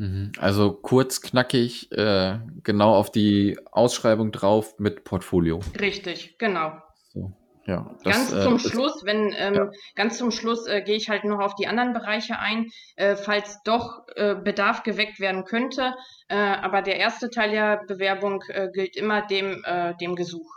Mhm. 0.00 0.32
Also 0.38 0.72
kurz, 0.72 1.20
knackig, 1.20 1.92
äh, 1.92 2.38
genau 2.62 2.94
auf 2.94 3.12
die 3.12 3.58
Ausschreibung 3.70 4.32
drauf 4.32 4.78
mit 4.78 5.04
Portfolio. 5.04 5.60
Richtig, 5.78 6.38
genau. 6.38 6.72
So, 7.12 7.32
ja, 7.66 7.94
das, 8.02 8.14
ganz 8.14 8.32
äh, 8.32 8.42
zum 8.42 8.56
äh, 8.56 8.58
Schluss, 8.60 9.04
wenn 9.04 9.34
ähm, 9.36 9.54
ja. 9.54 9.70
ganz 9.96 10.16
zum 10.16 10.30
Schluss 10.30 10.66
äh, 10.66 10.80
gehe 10.80 10.96
ich 10.96 11.10
halt 11.10 11.24
noch 11.24 11.38
auf 11.40 11.54
die 11.54 11.66
anderen 11.66 11.92
Bereiche 11.92 12.38
ein, 12.38 12.70
äh, 12.96 13.14
falls 13.14 13.58
doch 13.62 14.06
äh, 14.16 14.36
Bedarf 14.36 14.84
geweckt 14.84 15.20
werden 15.20 15.44
könnte. 15.44 15.92
Äh, 16.28 16.36
aber 16.36 16.80
der 16.80 16.96
erste 16.96 17.28
Teil 17.28 17.50
der 17.50 17.82
Bewerbung 17.86 18.42
äh, 18.48 18.70
gilt 18.72 18.96
immer 18.96 19.20
dem, 19.26 19.62
äh, 19.66 19.94
dem 20.00 20.16
Gesuch. 20.16 20.50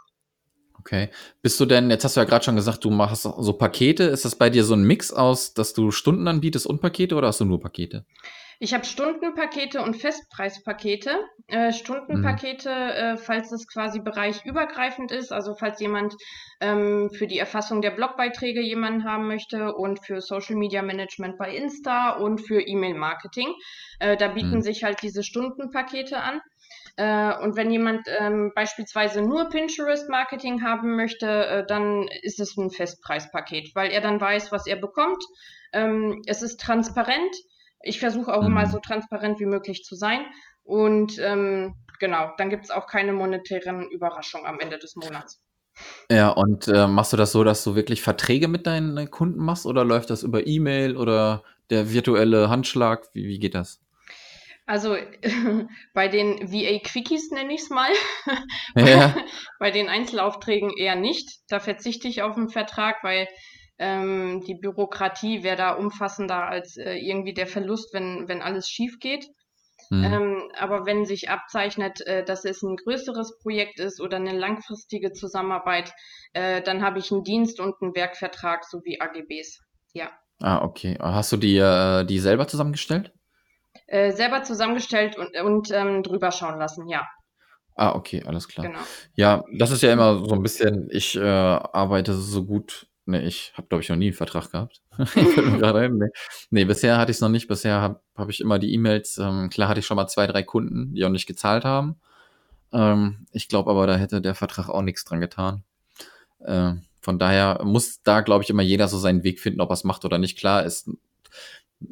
Okay. 0.80 1.10
Bist 1.42 1.60
du 1.60 1.66
denn, 1.66 1.90
jetzt 1.90 2.06
hast 2.06 2.16
du 2.16 2.22
ja 2.22 2.26
gerade 2.26 2.46
schon 2.46 2.56
gesagt, 2.56 2.86
du 2.86 2.92
machst 2.92 3.24
so 3.24 3.54
Pakete. 3.54 4.04
Ist 4.04 4.24
das 4.24 4.38
bei 4.38 4.50
dir 4.50 4.64
so 4.64 4.74
ein 4.74 4.84
Mix 4.84 5.12
aus, 5.12 5.54
dass 5.54 5.74
du 5.74 5.92
Stunden 5.92 6.30
anbietest 6.30 6.66
und 6.66 6.80
Pakete 6.80 7.16
oder 7.16 7.28
hast 7.28 7.42
du 7.42 7.46
nur 7.46 7.60
Pakete? 7.60 8.06
Ich 8.64 8.74
habe 8.74 8.86
Stundenpakete 8.86 9.82
und 9.82 9.96
Festpreispakete. 9.98 11.20
Äh, 11.48 11.74
Stundenpakete, 11.74 12.70
mhm. 12.70 12.92
äh, 12.92 13.18
falls 13.18 13.52
es 13.52 13.68
quasi 13.68 14.00
bereichübergreifend 14.00 15.12
ist, 15.12 15.34
also 15.34 15.54
falls 15.54 15.82
jemand 15.82 16.16
ähm, 16.62 17.10
für 17.10 17.28
die 17.28 17.38
Erfassung 17.38 17.82
der 17.82 17.92
Blogbeiträge 17.92 18.62
jemanden 18.62 19.04
haben 19.04 19.28
möchte 19.28 19.74
und 19.76 20.00
für 20.06 20.22
Social 20.22 20.56
Media 20.56 20.82
Management 20.82 21.38
bei 21.38 21.54
Insta 21.54 22.12
und 22.12 22.40
für 22.40 22.62
E-Mail-Marketing. 22.62 23.54
Äh, 24.00 24.16
da 24.16 24.30
bieten 24.30 24.56
mhm. 24.56 24.62
sich 24.62 24.86
halt 24.86 25.02
diese 25.02 25.24
Stundenpakete 25.24 26.22
an. 26.22 26.40
Äh, 26.96 27.44
und 27.44 27.58
wenn 27.58 27.70
jemand 27.70 28.08
ähm, 28.18 28.54
beispielsweise 28.56 29.24
nur 29.24 29.50
Pinterest-Marketing 29.50 30.64
haben 30.64 30.96
möchte, 30.96 31.28
äh, 31.28 31.66
dann 31.66 32.08
ist 32.22 32.40
es 32.40 32.56
ein 32.56 32.72
Festpreispaket, 32.72 33.76
weil 33.76 33.92
er 33.92 34.00
dann 34.00 34.22
weiß, 34.22 34.54
was 34.54 34.68
er 34.68 34.78
bekommt. 34.78 35.22
Ähm, 35.74 36.22
es 36.28 36.42
ist 36.42 36.62
transparent 36.62 37.36
ich 37.84 38.00
versuche 38.00 38.34
auch 38.34 38.42
mhm. 38.42 38.48
immer 38.48 38.66
so 38.68 38.80
transparent 38.80 39.40
wie 39.40 39.46
möglich 39.46 39.84
zu 39.84 39.96
sein. 39.96 40.22
Und 40.64 41.20
ähm, 41.20 41.76
genau, 42.00 42.32
dann 42.38 42.50
gibt 42.50 42.66
es 42.66 42.72
auch 42.72 42.88
keine 42.88 43.14
monetären 43.14 43.90
Überraschungen 43.92 44.48
am 44.48 44.60
Ende 44.60 44.80
des 44.80 44.96
Monats. 44.96 45.42
Ja, 46.10 46.30
und 46.30 46.68
äh, 46.68 46.88
machst 46.88 47.14
du 47.14 47.18
das 47.18 47.32
so, 47.32 47.44
dass 47.44 47.64
du 47.64 47.76
wirklich 47.76 48.02
Verträge 48.02 48.48
mit 48.48 48.68
deinen 48.68 49.10
Kunden 49.10 49.44
machst 49.44 49.66
oder 49.66 49.84
läuft 49.84 50.10
das 50.10 50.24
über 50.24 50.46
E-Mail 50.46 50.96
oder 50.96 51.44
der 51.70 51.92
virtuelle 51.92 52.50
Handschlag? 52.50 53.08
Wie, 53.14 53.28
wie 53.28 53.40
geht 53.40 53.56
das? 53.56 53.82
Also 54.66 54.96
bei 55.94 56.08
den 56.08 56.52
VA-Quickies 56.52 57.32
nenne 57.32 57.54
ich 57.54 57.62
es 57.62 57.70
mal. 57.70 57.90
Ja. 58.76 59.16
bei 59.60 59.72
den 59.72 59.90
Einzelaufträgen 59.90 60.72
eher 60.78 60.96
nicht. 60.96 61.42
Da 61.50 61.60
verzichte 61.60 62.08
ich 62.08 62.22
auf 62.22 62.38
einen 62.38 62.50
Vertrag, 62.50 63.04
weil 63.04 63.28
ähm, 63.80 64.44
die 64.46 64.56
Bürokratie 64.56 65.44
wäre 65.44 65.58
da 65.58 65.74
umfassender 65.74 66.48
als 66.48 66.78
äh, 66.78 66.96
irgendwie 66.96 67.34
der 67.34 67.48
Verlust, 67.48 67.94
wenn, 67.94 68.28
wenn 68.28 68.42
alles 68.42 68.70
schief 68.70 69.00
geht. 69.00 69.28
Mhm. 69.90 70.04
Ähm, 70.04 70.52
aber 70.58 70.86
wenn 70.86 71.06
sich 71.06 71.30
abzeichnet, 71.30 72.02
äh, 72.08 72.24
dass 72.24 72.46
es 72.46 72.62
ein 72.62 72.76
größeres 72.78 73.40
Projekt 73.40 73.80
ist 73.80 74.00
oder 74.00 74.18
eine 74.18 74.38
langfristige 74.38 75.12
Zusammenarbeit, 75.12 75.94
äh, 76.34 76.62
dann 76.62 76.84
habe 76.84 77.00
ich 77.00 77.12
einen 77.12 77.24
Dienst- 77.24 77.60
und 77.60 77.76
einen 77.82 77.96
Werkvertrag 77.96 78.64
sowie 78.66 79.00
AGBs. 79.00 79.60
Ja. 79.94 80.12
Ah, 80.42 80.64
okay. 80.64 80.98
Hast 81.00 81.32
du 81.32 81.38
die, 81.38 81.58
äh, 81.58 82.06
die 82.06 82.20
selber 82.20 82.48
zusammengestellt? 82.48 83.14
Äh, 83.88 84.12
selber 84.12 84.44
zusammengestellt 84.44 85.18
und, 85.18 85.36
und 85.42 85.72
ähm, 85.72 86.04
drüber 86.04 86.32
schauen 86.32 86.60
lassen, 86.60 86.88
ja. 86.88 87.08
Ah, 87.76 87.96
okay, 87.96 88.24
alles 88.26 88.48
klar. 88.48 88.68
Genau. 88.68 88.80
Ja, 89.16 89.44
das 89.58 89.72
ist 89.72 89.82
ja 89.82 89.92
immer 89.92 90.24
so 90.26 90.36
ein 90.36 90.44
bisschen, 90.44 90.88
ich 90.92 91.16
äh, 91.16 91.22
arbeite 91.22 92.14
so 92.14 92.46
gut 92.46 92.88
Ne, 93.06 93.22
ich 93.24 93.52
habe, 93.56 93.68
glaube 93.68 93.82
ich, 93.84 93.90
noch 93.90 93.98
nie 93.98 94.08
einen 94.08 94.14
Vertrag 94.14 94.52
gehabt. 94.52 94.82
nee. 95.16 96.10
nee. 96.52 96.66
bisher 96.66 96.98
hatte 96.98 97.12
ich 97.12 97.18
es 97.18 97.22
noch 97.22 97.30
nicht. 97.30 97.48
Bisher 97.48 97.82
habe 97.82 98.00
hab 98.16 98.30
ich 98.30 98.40
immer 98.40 98.60
die 98.60 98.74
E-Mails. 98.74 99.18
Ähm, 99.18 99.50
klar 99.50 99.68
hatte 99.68 99.82
ich 99.82 99.86
schon 99.86 99.98
mal 99.98 100.08
zwei, 100.08 100.26
drei 100.26 100.44
Kunden, 100.44 100.94
die 100.94 101.04
auch 101.04 101.10
nicht 101.10 101.28
gezahlt 101.28 101.66
haben. 101.66 101.98
Ähm, 102.72 103.26
ich 103.34 103.50
glaube 103.50 103.72
aber, 103.72 103.88
da 103.88 103.98
hätte 103.98 104.22
der 104.22 104.36
Vertrag 104.36 104.70
auch 104.70 104.82
nichts 104.82 105.04
dran 105.04 105.20
getan. 105.20 105.64
Äh, 106.40 106.74
von 107.02 107.20
daher 107.20 107.62
muss 107.66 108.02
da, 108.04 108.22
glaube 108.22 108.44
ich, 108.44 108.50
immer 108.50 108.64
jeder 108.64 108.88
so 108.88 108.98
seinen 108.98 109.24
Weg 109.24 109.42
finden, 109.42 109.60
ob 109.60 109.70
er 109.70 109.74
es 109.74 109.84
macht 109.84 110.06
oder 110.06 110.18
nicht. 110.18 110.38
Klar 110.38 110.64
ist 110.64 110.90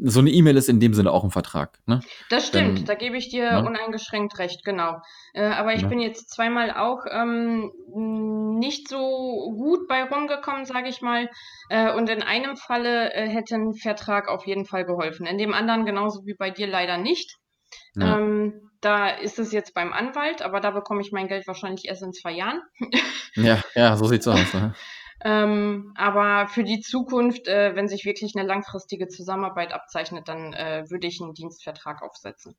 so 0.03 0.19
eine 0.19 0.29
E-Mail 0.29 0.57
ist 0.57 0.69
in 0.69 0.79
dem 0.79 0.93
Sinne 0.93 1.11
auch 1.11 1.23
ein 1.23 1.31
Vertrag. 1.31 1.79
Ne? 1.85 2.01
Das 2.29 2.47
stimmt, 2.47 2.79
Denn, 2.79 2.85
da 2.85 2.95
gebe 2.95 3.17
ich 3.17 3.29
dir 3.29 3.61
ne? 3.61 3.65
uneingeschränkt 3.65 4.37
recht, 4.39 4.63
genau. 4.63 5.01
Äh, 5.33 5.43
aber 5.43 5.73
ich 5.73 5.81
ja. 5.81 5.87
bin 5.87 5.99
jetzt 5.99 6.29
zweimal 6.31 6.71
auch 6.71 7.05
ähm, 7.09 7.71
nicht 8.59 8.87
so 8.87 9.53
gut 9.57 9.87
bei 9.87 10.03
rumgekommen, 10.03 10.65
sage 10.65 10.89
ich 10.89 11.01
mal. 11.01 11.29
Äh, 11.69 11.93
und 11.93 12.09
in 12.09 12.23
einem 12.23 12.57
Falle 12.57 13.13
äh, 13.13 13.27
hätte 13.27 13.55
ein 13.55 13.73
Vertrag 13.73 14.27
auf 14.27 14.45
jeden 14.45 14.65
Fall 14.65 14.85
geholfen. 14.85 15.25
In 15.25 15.37
dem 15.37 15.53
anderen 15.53 15.85
genauso 15.85 16.25
wie 16.25 16.35
bei 16.35 16.49
dir 16.49 16.67
leider 16.67 16.97
nicht. 16.97 17.37
Ja. 17.95 18.17
Ähm, 18.17 18.71
da 18.81 19.09
ist 19.09 19.39
es 19.39 19.51
jetzt 19.51 19.73
beim 19.73 19.93
Anwalt, 19.93 20.41
aber 20.41 20.59
da 20.59 20.71
bekomme 20.71 21.01
ich 21.01 21.11
mein 21.11 21.27
Geld 21.27 21.47
wahrscheinlich 21.47 21.85
erst 21.85 22.03
in 22.03 22.13
zwei 22.13 22.31
Jahren. 22.31 22.61
ja, 23.35 23.63
ja, 23.75 23.95
so 23.95 24.05
sieht's 24.05 24.27
aus. 24.27 24.53
Ne? 24.53 24.73
Ähm, 25.23 25.93
aber 25.95 26.47
für 26.47 26.63
die 26.63 26.81
Zukunft, 26.81 27.47
äh, 27.47 27.75
wenn 27.75 27.87
sich 27.87 28.05
wirklich 28.05 28.35
eine 28.35 28.47
langfristige 28.47 29.07
Zusammenarbeit 29.07 29.71
abzeichnet, 29.73 30.27
dann 30.27 30.53
äh, 30.53 30.85
würde 30.89 31.07
ich 31.07 31.21
einen 31.21 31.33
Dienstvertrag 31.33 32.01
aufsetzen. 32.01 32.55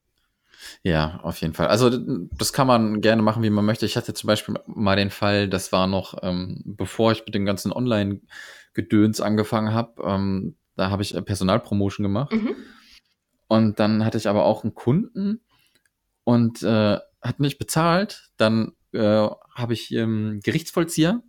Ja, 0.83 1.20
auf 1.22 1.40
jeden 1.40 1.55
Fall. 1.55 1.68
Also 1.68 1.90
das 1.90 2.53
kann 2.53 2.66
man 2.66 3.01
gerne 3.01 3.22
machen, 3.22 3.42
wie 3.42 3.51
man 3.51 3.64
möchte. 3.64 3.87
Ich 3.87 3.96
hatte 3.96 4.14
zum 4.14 4.29
Beispiel 4.29 4.55
mal 4.66 4.96
den 4.96 5.11
Fall, 5.11 5.48
das 5.48 5.72
war 5.72 5.87
noch, 5.87 6.22
ähm, 6.22 6.62
bevor 6.64 7.12
ich 7.12 7.25
mit 7.25 7.35
dem 7.35 7.44
ganzen 7.44 7.72
Online-Gedöns 7.72 9.20
angefangen 9.20 9.72
habe, 9.72 10.03
ähm, 10.05 10.57
da 10.77 10.90
habe 10.90 11.03
ich 11.03 11.14
Personalpromotion 11.25 12.05
gemacht. 12.05 12.33
Mhm. 12.33 12.55
Und 13.48 13.81
dann 13.81 14.05
hatte 14.05 14.18
ich 14.18 14.29
aber 14.29 14.44
auch 14.44 14.62
einen 14.62 14.75
Kunden 14.75 15.42
und 16.25 16.62
äh, 16.62 16.98
hat 17.20 17.40
nicht 17.40 17.59
bezahlt. 17.59 18.31
Dann 18.37 18.72
äh, 18.92 19.29
habe 19.55 19.72
ich 19.72 19.92
ähm, 19.92 20.40
Gerichtsvollzieher 20.42 21.22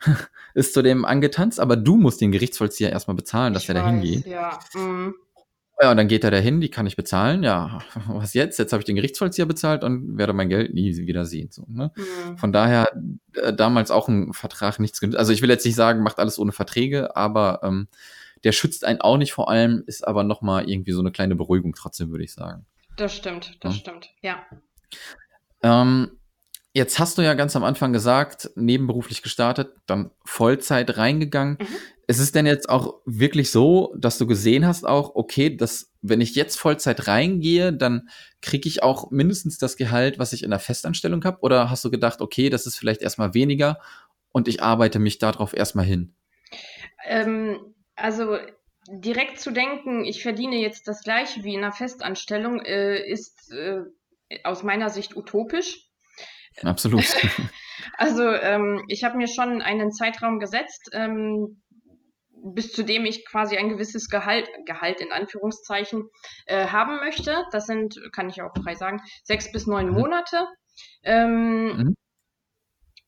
ist 0.54 0.74
zu 0.74 0.82
dem 0.82 1.04
angetanzt, 1.04 1.60
aber 1.60 1.76
du 1.76 1.96
musst 1.96 2.20
den 2.20 2.32
Gerichtsvollzieher 2.32 2.90
erstmal 2.90 3.16
bezahlen, 3.16 3.54
dass 3.54 3.64
ich 3.64 3.68
er 3.68 3.74
da 3.76 3.86
hingeht. 3.86 4.26
Ja. 4.26 4.58
Mm. 4.74 5.14
ja, 5.80 5.90
und 5.90 5.96
dann 5.96 6.08
geht 6.08 6.24
er 6.24 6.30
da 6.30 6.38
hin, 6.38 6.60
die 6.60 6.70
kann 6.70 6.86
ich 6.86 6.96
bezahlen. 6.96 7.42
Ja, 7.42 7.80
was 8.08 8.34
jetzt? 8.34 8.58
Jetzt 8.58 8.72
habe 8.72 8.80
ich 8.80 8.86
den 8.86 8.96
Gerichtsvollzieher 8.96 9.46
bezahlt 9.46 9.84
und 9.84 10.18
werde 10.18 10.32
mein 10.32 10.48
Geld 10.48 10.74
nie 10.74 10.96
wieder 10.96 11.24
sehen. 11.24 11.50
So, 11.50 11.64
ne? 11.68 11.92
Mm. 11.96 12.36
Von 12.36 12.52
daher 12.52 12.88
äh, 13.34 13.52
damals 13.52 13.90
auch 13.90 14.08
ein 14.08 14.32
Vertrag 14.32 14.78
nichts 14.78 15.00
genützt. 15.00 15.18
Also 15.18 15.32
ich 15.32 15.42
will 15.42 15.50
jetzt 15.50 15.64
nicht 15.66 15.76
sagen, 15.76 16.02
macht 16.02 16.18
alles 16.18 16.38
ohne 16.38 16.52
Verträge, 16.52 17.16
aber 17.16 17.60
ähm, 17.62 17.88
der 18.44 18.52
schützt 18.52 18.84
einen 18.84 19.00
auch 19.00 19.16
nicht 19.16 19.32
vor 19.32 19.50
allem, 19.50 19.82
ist 19.86 20.06
aber 20.06 20.22
nochmal 20.22 20.68
irgendwie 20.68 20.92
so 20.92 21.00
eine 21.00 21.10
kleine 21.10 21.34
Beruhigung 21.34 21.74
trotzdem, 21.74 22.10
würde 22.10 22.24
ich 22.24 22.32
sagen. 22.32 22.66
Das 22.96 23.14
stimmt, 23.14 23.56
das 23.60 23.74
ja. 23.74 23.80
stimmt, 23.80 24.10
ja. 24.22 24.36
Ähm, 25.62 26.17
Jetzt 26.74 26.98
hast 26.98 27.18
du 27.18 27.22
ja 27.22 27.34
ganz 27.34 27.56
am 27.56 27.64
Anfang 27.64 27.92
gesagt, 27.92 28.50
nebenberuflich 28.54 29.22
gestartet, 29.22 29.72
dann 29.86 30.10
Vollzeit 30.24 30.96
reingegangen. 30.96 31.58
Mhm. 31.60 31.76
Ist 32.06 32.20
es 32.20 32.32
denn 32.32 32.46
jetzt 32.46 32.68
auch 32.68 33.00
wirklich 33.04 33.50
so, 33.50 33.94
dass 33.98 34.18
du 34.18 34.26
gesehen 34.26 34.66
hast 34.66 34.86
auch, 34.86 35.14
okay, 35.14 35.54
dass 35.54 35.90
wenn 36.00 36.20
ich 36.20 36.34
jetzt 36.34 36.56
Vollzeit 36.56 37.06
reingehe, 37.06 37.72
dann 37.72 38.08
kriege 38.40 38.68
ich 38.68 38.82
auch 38.82 39.10
mindestens 39.10 39.58
das 39.58 39.76
Gehalt, 39.76 40.18
was 40.18 40.32
ich 40.32 40.42
in 40.42 40.50
der 40.50 40.58
Festanstellung 40.58 41.24
habe? 41.24 41.38
Oder 41.40 41.70
hast 41.70 41.84
du 41.84 41.90
gedacht, 41.90 42.20
okay, 42.20 42.50
das 42.50 42.66
ist 42.66 42.78
vielleicht 42.78 43.02
erstmal 43.02 43.34
weniger 43.34 43.78
und 44.32 44.48
ich 44.48 44.62
arbeite 44.62 44.98
mich 44.98 45.18
darauf 45.18 45.54
erstmal 45.54 45.84
hin? 45.84 46.14
Ähm, 47.06 47.74
also 47.96 48.38
direkt 48.90 49.40
zu 49.40 49.50
denken, 49.50 50.04
ich 50.04 50.22
verdiene 50.22 50.56
jetzt 50.56 50.88
das 50.88 51.02
gleiche 51.02 51.44
wie 51.44 51.54
in 51.54 51.64
einer 51.64 51.72
Festanstellung, 51.72 52.60
äh, 52.60 53.06
ist 53.06 53.52
äh, 53.52 53.82
aus 54.44 54.62
meiner 54.62 54.90
Sicht 54.90 55.16
utopisch. 55.16 55.87
Absolut. 56.62 57.04
also 57.98 58.24
ähm, 58.24 58.84
ich 58.88 59.04
habe 59.04 59.16
mir 59.16 59.28
schon 59.28 59.62
einen 59.62 59.92
Zeitraum 59.92 60.38
gesetzt, 60.38 60.90
ähm, 60.92 61.62
bis 62.54 62.72
zu 62.72 62.84
dem 62.84 63.04
ich 63.04 63.26
quasi 63.26 63.56
ein 63.56 63.68
gewisses 63.68 64.08
Gehalt, 64.08 64.48
Gehalt 64.66 65.00
in 65.00 65.12
Anführungszeichen, 65.12 66.08
äh, 66.46 66.66
haben 66.66 66.96
möchte. 66.96 67.44
Das 67.52 67.66
sind, 67.66 68.00
kann 68.12 68.28
ich 68.28 68.42
auch 68.42 68.52
frei 68.62 68.74
sagen, 68.74 69.00
sechs 69.24 69.50
bis 69.52 69.66
neun 69.66 69.88
mhm. 69.88 69.94
Monate. 69.94 70.46
Ähm, 71.02 71.76
mhm. 71.76 71.94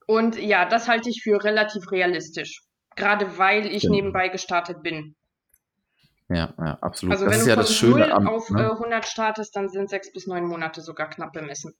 Und 0.06 0.36
ja, 0.36 0.64
das 0.64 0.88
halte 0.88 1.08
ich 1.08 1.22
für 1.22 1.42
relativ 1.44 1.90
realistisch. 1.92 2.62
Gerade 2.96 3.38
weil 3.38 3.66
ich 3.66 3.82
genau. 3.82 3.94
nebenbei 3.94 4.28
gestartet 4.28 4.82
bin. 4.82 5.14
Ja, 6.28 6.54
ja, 6.58 6.78
absolut. 6.80 7.12
Also 7.12 7.24
das 7.26 7.32
wenn 7.32 7.38
ist 7.38 7.46
du 7.46 7.50
ja 7.50 7.54
von 7.56 7.62
das 7.62 7.74
Schöne 7.74 8.08
0 8.08 8.12
am, 8.12 8.28
auf 8.28 8.50
ne? 8.50 8.72
100 8.72 9.04
äh, 9.04 9.06
startest, 9.06 9.54
dann 9.54 9.68
sind 9.68 9.88
sechs 9.88 10.12
bis 10.12 10.26
neun 10.26 10.44
Monate 10.44 10.80
sogar 10.80 11.08
knapp 11.08 11.32
bemessen. 11.32 11.74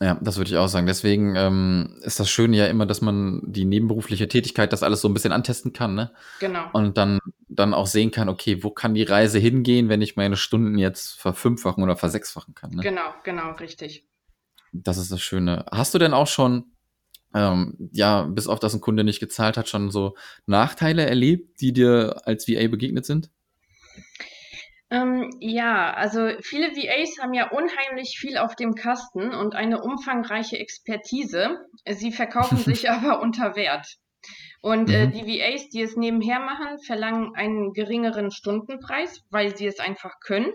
Ja, 0.00 0.18
das 0.20 0.36
würde 0.36 0.50
ich 0.50 0.56
auch 0.56 0.66
sagen. 0.66 0.86
Deswegen 0.86 1.36
ähm, 1.36 2.00
ist 2.02 2.18
das 2.18 2.28
Schöne 2.28 2.56
ja 2.56 2.66
immer, 2.66 2.84
dass 2.84 3.00
man 3.00 3.40
die 3.44 3.64
nebenberufliche 3.64 4.26
Tätigkeit, 4.26 4.72
das 4.72 4.82
alles 4.82 5.00
so 5.00 5.08
ein 5.08 5.14
bisschen 5.14 5.32
antesten 5.32 5.72
kann, 5.72 5.94
ne? 5.94 6.10
Genau. 6.40 6.64
Und 6.72 6.98
dann, 6.98 7.20
dann 7.48 7.74
auch 7.74 7.86
sehen 7.86 8.10
kann, 8.10 8.28
okay, 8.28 8.64
wo 8.64 8.70
kann 8.70 8.94
die 8.94 9.04
Reise 9.04 9.38
hingehen, 9.38 9.88
wenn 9.88 10.02
ich 10.02 10.16
meine 10.16 10.36
Stunden 10.36 10.78
jetzt 10.78 11.20
verfünffachen 11.20 11.82
oder 11.82 11.96
versechsfachen 11.96 12.54
kann. 12.54 12.70
Ne? 12.70 12.82
Genau, 12.82 13.14
genau, 13.22 13.52
richtig. 13.52 14.04
Das 14.72 14.96
ist 14.96 15.12
das 15.12 15.22
Schöne. 15.22 15.64
Hast 15.70 15.94
du 15.94 15.98
denn 15.98 16.12
auch 16.12 16.26
schon, 16.26 16.72
ähm, 17.32 17.90
ja, 17.92 18.22
bis 18.22 18.48
auf 18.48 18.58
das 18.58 18.74
ein 18.74 18.80
Kunde 18.80 19.04
nicht 19.04 19.20
gezahlt 19.20 19.56
hat, 19.56 19.68
schon 19.68 19.92
so 19.92 20.16
Nachteile 20.46 21.06
erlebt, 21.06 21.60
die 21.60 21.72
dir 21.72 22.22
als 22.24 22.48
VA 22.48 22.66
begegnet 22.66 23.06
sind? 23.06 23.30
Ähm, 24.90 25.30
ja, 25.40 25.92
also 25.92 26.28
viele 26.40 26.68
VAs 26.68 27.18
haben 27.20 27.34
ja 27.34 27.50
unheimlich 27.50 28.18
viel 28.18 28.36
auf 28.36 28.54
dem 28.54 28.74
Kasten 28.74 29.34
und 29.34 29.54
eine 29.54 29.82
umfangreiche 29.82 30.58
Expertise. 30.58 31.58
Sie 31.88 32.12
verkaufen 32.12 32.58
sich 32.58 32.90
aber 32.90 33.20
unter 33.20 33.56
Wert. 33.56 33.96
Und 34.60 34.90
äh, 34.90 35.06
mhm. 35.06 35.12
die 35.12 35.40
VAs, 35.40 35.68
die 35.68 35.82
es 35.82 35.96
nebenher 35.96 36.40
machen, 36.40 36.78
verlangen 36.78 37.34
einen 37.34 37.72
geringeren 37.72 38.30
Stundenpreis, 38.30 39.22
weil 39.30 39.56
sie 39.56 39.66
es 39.66 39.78
einfach 39.78 40.20
können. 40.20 40.52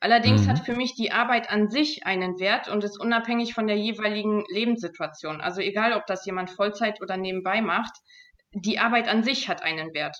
Allerdings 0.00 0.42
mhm. 0.42 0.48
hat 0.48 0.58
für 0.60 0.74
mich 0.74 0.94
die 0.94 1.12
Arbeit 1.12 1.50
an 1.50 1.70
sich 1.70 2.04
einen 2.04 2.38
Wert 2.38 2.68
und 2.68 2.84
ist 2.84 3.00
unabhängig 3.00 3.54
von 3.54 3.66
der 3.66 3.76
jeweiligen 3.76 4.44
Lebenssituation. 4.48 5.40
Also 5.40 5.60
egal, 5.60 5.94
ob 5.94 6.06
das 6.06 6.26
jemand 6.26 6.50
Vollzeit 6.50 7.00
oder 7.00 7.16
nebenbei 7.16 7.62
macht, 7.62 7.96
die 8.52 8.78
Arbeit 8.78 9.08
an 9.08 9.22
sich 9.22 9.48
hat 9.48 9.62
einen 9.62 9.94
Wert. 9.94 10.16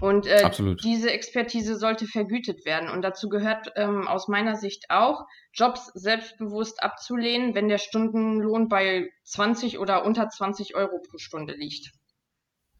Und 0.00 0.26
äh, 0.26 0.48
diese 0.82 1.10
Expertise 1.10 1.76
sollte 1.76 2.06
vergütet 2.06 2.64
werden. 2.64 2.88
Und 2.88 3.02
dazu 3.02 3.28
gehört 3.28 3.72
ähm, 3.76 4.06
aus 4.06 4.28
meiner 4.28 4.54
Sicht 4.54 4.86
auch, 4.90 5.24
Jobs 5.52 5.90
selbstbewusst 5.94 6.82
abzulehnen, 6.82 7.54
wenn 7.54 7.68
der 7.68 7.78
Stundenlohn 7.78 8.68
bei 8.68 9.10
20 9.24 9.78
oder 9.78 10.04
unter 10.04 10.28
20 10.28 10.76
Euro 10.76 11.02
pro 11.08 11.18
Stunde 11.18 11.54
liegt. 11.54 11.90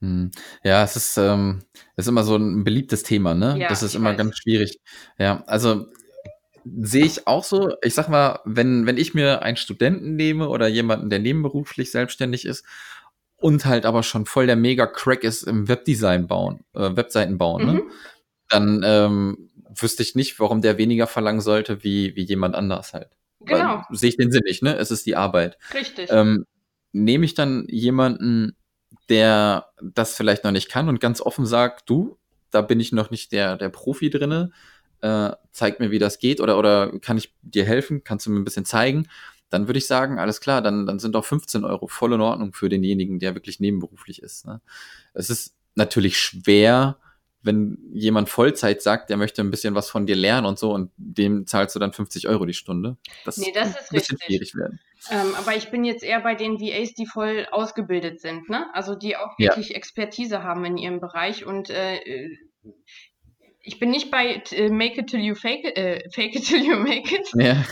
Hm. 0.01 0.31
Ja, 0.63 0.85
es 0.85 0.95
ist, 0.95 1.17
ähm, 1.17 1.65
ist 1.97 2.07
immer 2.07 2.23
so 2.23 2.37
ein 2.37 2.63
beliebtes 2.63 3.03
Thema, 3.03 3.35
ne? 3.35 3.57
Ja, 3.59 3.69
das 3.69 3.83
ist 3.83 3.97
immer 3.97 4.11
weiß. 4.11 4.19
ganz 4.19 4.39
schwierig. 4.39 4.79
Ja, 5.19 5.43
also 5.47 5.87
sehe 6.65 7.05
ich 7.05 7.27
auch 7.27 7.43
so. 7.43 7.75
Ich 7.83 7.95
sag 7.95 8.09
mal, 8.09 8.41
wenn, 8.45 8.87
wenn 8.87 8.97
ich 8.97 9.15
mir 9.15 9.43
einen 9.43 9.57
Studenten 9.57 10.15
nehme 10.15 10.49
oder 10.49 10.69
jemanden, 10.69 11.11
der 11.11 11.19
nebenberuflich 11.19 11.91
selbstständig 11.91 12.45
ist 12.45 12.65
und 13.41 13.65
halt 13.65 13.87
aber 13.87 14.03
schon 14.03 14.27
voll 14.27 14.47
der 14.47 14.57
Mega-Crack 14.57 15.25
ist 15.25 15.45
im 15.45 15.69
Webdesign 15.69 16.27
bauen, 16.27 16.65
äh, 16.75 16.97
Webseiten 16.97 17.39
bauen, 17.39 17.67
ne? 17.67 17.73
mhm. 17.73 17.79
ne? 17.79 17.85
dann 18.49 18.83
ähm, 18.85 19.51
wüsste 19.75 20.03
ich 20.03 20.15
nicht, 20.15 20.41
warum 20.41 20.63
der 20.63 20.79
weniger 20.79 21.07
verlangen 21.07 21.41
sollte 21.41 21.85
wie, 21.85 22.17
wie 22.17 22.23
jemand 22.23 22.55
anders 22.55 22.95
halt. 22.95 23.11
Genau. 23.41 23.83
Sehe 23.91 24.09
ich 24.11 24.17
den 24.17 24.33
Sinn 24.33 24.43
nicht, 24.45 24.63
ne? 24.63 24.77
Es 24.77 24.91
ist 24.91 25.07
die 25.07 25.17
Arbeit. 25.17 25.59
Richtig. 25.73 26.11
Ähm, 26.11 26.45
Nehme 26.93 27.27
ich 27.27 27.35
dann 27.35 27.67
jemanden, 27.69 28.57
der 29.11 29.67
das 29.83 30.17
vielleicht 30.17 30.43
noch 30.45 30.53
nicht 30.53 30.71
kann 30.71 30.89
und 30.89 31.01
ganz 31.01 31.21
offen 31.21 31.47
sagt, 31.47 31.89
du, 31.89 32.19
da 32.51 32.63
bin 32.63 32.81
ich 32.81 32.93
noch 32.93 33.11
nicht 33.11 33.33
der, 33.33 33.57
der 33.57 33.69
Profi 33.69 34.09
drinne, 34.09 34.51
äh, 35.03 35.31
zeig 35.53 35.81
mir, 35.81 35.91
wie 35.91 35.99
das 35.99 36.19
geht 36.19 36.41
oder, 36.41 36.59
oder 36.59 36.99
kann 37.01 37.19
ich 37.19 37.35
dir 37.43 37.65
helfen, 37.65 38.05
kannst 38.05 38.27
du 38.27 38.31
mir 38.31 38.39
ein 38.39 38.45
bisschen 38.45 38.65
zeigen? 38.65 39.07
Dann 39.51 39.67
würde 39.67 39.79
ich 39.79 39.87
sagen, 39.87 40.19
alles 40.19 40.41
klar, 40.41 40.63
dann, 40.63 40.87
dann 40.87 40.99
sind 40.99 41.17
auch 41.17 41.25
15 41.25 41.65
Euro 41.65 41.87
voll 41.89 42.13
in 42.13 42.21
Ordnung 42.21 42.53
für 42.53 42.69
denjenigen, 42.69 43.19
der 43.19 43.35
wirklich 43.35 43.61
nebenberuflich 43.61 44.23
ist. 44.23 44.47
Ne? 44.47 44.61
Es 45.15 45.31
ist 45.31 45.55
natürlich 45.75 46.19
schwer, 46.19 46.99
wenn 47.43 47.79
jemand 47.93 48.29
Vollzeit 48.29 48.83
sagt, 48.83 49.11
der 49.11 49.17
möchte 49.17 49.43
ein 49.43 49.51
bisschen 49.51 49.75
was 49.75 49.89
von 49.89 50.07
dir 50.07 50.17
lernen 50.17 50.47
und 50.47 50.59
so 50.59 50.75
und 50.75 50.91
dem 50.97 51.47
zahlst 51.47 51.75
du 51.75 51.79
dann 51.79 51.93
50 51.93 52.29
Euro 52.29 52.45
die 52.45 52.53
Stunde. 52.53 52.97
Das, 53.25 53.37
nee, 53.37 53.53
das 53.55 53.69
ist 53.71 53.77
ein 53.77 53.95
bisschen 53.95 54.17
richtig. 54.17 54.27
schwierig 54.27 54.55
werden. 54.57 54.81
Ähm, 55.11 55.35
aber 55.37 55.57
ich 55.57 55.71
bin 55.71 55.85
jetzt 55.85 56.03
eher 56.03 56.21
bei 56.21 56.35
den 56.35 56.61
VAs, 56.61 56.95
die 56.95 57.07
voll 57.07 57.47
ausgebildet 57.51 58.21
sind, 58.21 58.49
ne? 58.51 58.67
Also 58.75 58.97
die 58.97 59.17
auch 59.17 59.39
wirklich 59.39 59.71
ja. 59.71 59.77
Expertise 59.77 60.43
haben 60.43 60.65
in 60.65 60.77
ihrem 60.77 61.01
Bereich 61.01 61.47
und 61.47 61.71
äh, 61.71 62.01
ich 63.69 63.79
bin 63.79 63.91
nicht 63.91 64.11
bei 64.11 64.43
äh, 64.53 64.71
Make 64.71 65.01
it 65.01 65.09
till 65.09 65.21
you 65.21 65.35
fake 65.35 65.65
it, 65.65 65.77
äh, 65.77 66.01
fake 66.15 66.35
it 66.35 66.47
till 66.47 66.65
you 66.65 66.77
make 66.77 67.15
it. 67.15 67.29
Ja. 67.35 67.65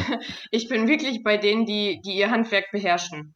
ich 0.50 0.68
bin 0.68 0.88
wirklich 0.88 1.22
bei 1.22 1.36
denen, 1.36 1.66
die, 1.66 2.00
die 2.04 2.16
ihr 2.16 2.30
Handwerk 2.30 2.66
beherrschen. 2.72 3.34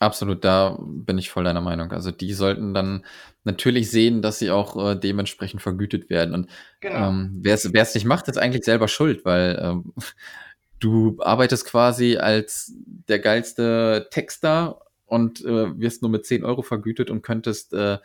Absolut, 0.00 0.44
da 0.44 0.78
bin 0.80 1.18
ich 1.18 1.28
voll 1.28 1.44
deiner 1.44 1.60
Meinung. 1.60 1.92
Also 1.92 2.12
die 2.12 2.32
sollten 2.32 2.72
dann 2.72 3.04
natürlich 3.44 3.90
sehen, 3.90 4.22
dass 4.22 4.38
sie 4.38 4.50
auch 4.50 4.92
äh, 4.92 4.94
dementsprechend 4.94 5.60
vergütet 5.60 6.08
werden. 6.08 6.34
Und 6.34 6.50
genau. 6.80 7.10
ähm, 7.10 7.40
wer 7.42 7.54
es 7.54 7.94
nicht 7.94 8.06
macht, 8.06 8.28
ist 8.28 8.38
eigentlich 8.38 8.64
selber 8.64 8.88
schuld, 8.88 9.24
weil 9.24 9.58
ähm, 9.60 9.92
du 10.80 11.16
arbeitest 11.20 11.66
quasi 11.66 12.16
als 12.16 12.72
der 13.08 13.18
geilste 13.18 14.06
Texter 14.10 14.80
und 15.04 15.44
äh, 15.44 15.78
wirst 15.78 16.02
nur 16.02 16.10
mit 16.10 16.24
10 16.24 16.44
Euro 16.44 16.62
vergütet 16.62 17.10
und 17.10 17.22
könntest 17.22 17.72
äh, 17.74 17.98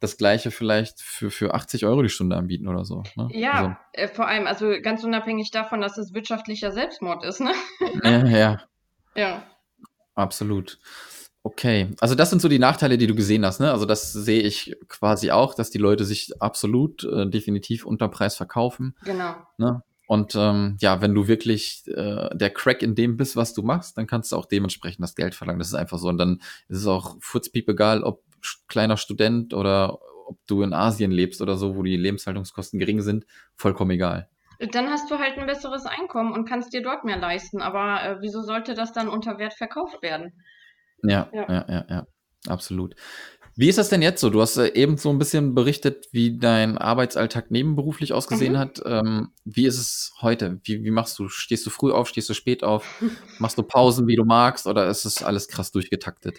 das 0.00 0.16
gleiche 0.16 0.50
vielleicht 0.50 1.00
für, 1.00 1.30
für 1.30 1.54
80 1.54 1.84
Euro 1.84 2.02
die 2.02 2.08
Stunde 2.08 2.36
anbieten 2.36 2.66
oder 2.68 2.84
so. 2.84 3.02
Ne? 3.16 3.28
Ja, 3.32 3.52
also. 3.52 3.74
äh, 3.92 4.08
vor 4.08 4.26
allem, 4.26 4.46
also 4.46 4.72
ganz 4.82 5.04
unabhängig 5.04 5.50
davon, 5.50 5.80
dass 5.80 5.98
es 5.98 6.14
wirtschaftlicher 6.14 6.72
Selbstmord 6.72 7.24
ist, 7.24 7.40
ne? 7.40 7.52
Ja, 8.02 8.26
ja. 8.26 8.60
ja. 9.14 9.42
Absolut. 10.14 10.78
Okay, 11.42 11.88
also 12.00 12.14
das 12.14 12.28
sind 12.28 12.42
so 12.42 12.48
die 12.48 12.58
Nachteile, 12.58 12.98
die 12.98 13.06
du 13.06 13.14
gesehen 13.14 13.46
hast, 13.46 13.60
ne? 13.60 13.70
Also 13.70 13.86
das 13.86 14.12
sehe 14.12 14.42
ich 14.42 14.76
quasi 14.88 15.30
auch, 15.30 15.54
dass 15.54 15.70
die 15.70 15.78
Leute 15.78 16.04
sich 16.04 16.30
absolut 16.40 17.04
äh, 17.04 17.28
definitiv 17.28 17.86
unter 17.86 18.08
Preis 18.08 18.36
verkaufen. 18.36 18.94
Genau. 19.04 19.36
Ne? 19.56 19.82
Und 20.06 20.34
ähm, 20.34 20.76
ja, 20.80 21.00
wenn 21.00 21.14
du 21.14 21.28
wirklich 21.28 21.84
äh, 21.86 22.36
der 22.36 22.50
Crack 22.50 22.82
in 22.82 22.94
dem 22.94 23.16
bist, 23.16 23.36
was 23.36 23.54
du 23.54 23.62
machst, 23.62 23.96
dann 23.96 24.06
kannst 24.06 24.32
du 24.32 24.36
auch 24.36 24.44
dementsprechend 24.46 25.02
das 25.04 25.14
Geld 25.14 25.34
verlangen. 25.34 25.60
Das 25.60 25.68
ist 25.68 25.74
einfach 25.74 25.98
so. 25.98 26.08
Und 26.08 26.18
dann 26.18 26.40
ist 26.68 26.78
es 26.78 26.86
auch 26.86 27.16
furzpiep 27.20 27.68
egal, 27.68 28.02
ob 28.02 28.22
kleiner 28.68 28.96
Student 28.96 29.54
oder 29.54 29.98
ob 30.26 30.38
du 30.46 30.62
in 30.62 30.72
Asien 30.72 31.10
lebst 31.10 31.42
oder 31.42 31.56
so, 31.56 31.76
wo 31.76 31.82
die 31.82 31.96
Lebenshaltungskosten 31.96 32.78
gering 32.78 33.00
sind, 33.00 33.26
vollkommen 33.56 33.90
egal. 33.90 34.28
Dann 34.72 34.90
hast 34.90 35.10
du 35.10 35.18
halt 35.18 35.38
ein 35.38 35.46
besseres 35.46 35.86
Einkommen 35.86 36.32
und 36.32 36.46
kannst 36.46 36.72
dir 36.72 36.82
dort 36.82 37.04
mehr 37.04 37.16
leisten. 37.16 37.62
Aber 37.62 38.02
äh, 38.02 38.16
wieso 38.20 38.42
sollte 38.42 38.74
das 38.74 38.92
dann 38.92 39.08
unter 39.08 39.38
Wert 39.38 39.54
verkauft 39.54 40.02
werden? 40.02 40.42
Ja, 41.02 41.30
ja, 41.32 41.46
ja, 41.48 41.66
ja, 41.68 41.84
ja, 41.88 42.06
absolut. 42.46 42.94
Wie 43.56 43.68
ist 43.68 43.78
das 43.78 43.88
denn 43.88 44.02
jetzt 44.02 44.20
so? 44.20 44.30
Du 44.30 44.40
hast 44.40 44.56
äh, 44.58 44.68
eben 44.74 44.96
so 44.96 45.10
ein 45.10 45.18
bisschen 45.18 45.54
berichtet, 45.54 46.08
wie 46.12 46.38
dein 46.38 46.78
Arbeitsalltag 46.78 47.50
nebenberuflich 47.50 48.12
ausgesehen 48.12 48.52
mhm. 48.52 48.58
hat. 48.58 48.82
Ähm, 48.84 49.32
wie 49.44 49.66
ist 49.66 49.78
es 49.78 50.12
heute? 50.20 50.60
Wie, 50.64 50.84
wie 50.84 50.90
machst 50.90 51.18
du? 51.18 51.28
Stehst 51.28 51.66
du 51.66 51.70
früh 51.70 51.90
auf? 51.90 52.08
Stehst 52.08 52.28
du 52.28 52.34
spät 52.34 52.62
auf? 52.62 52.86
Machst 53.38 53.58
du 53.58 53.62
Pausen, 53.62 54.06
wie 54.06 54.16
du 54.16 54.24
magst? 54.24 54.66
Oder 54.66 54.88
ist 54.88 55.04
es 55.04 55.22
alles 55.22 55.48
krass 55.48 55.72
durchgetaktet? 55.72 56.38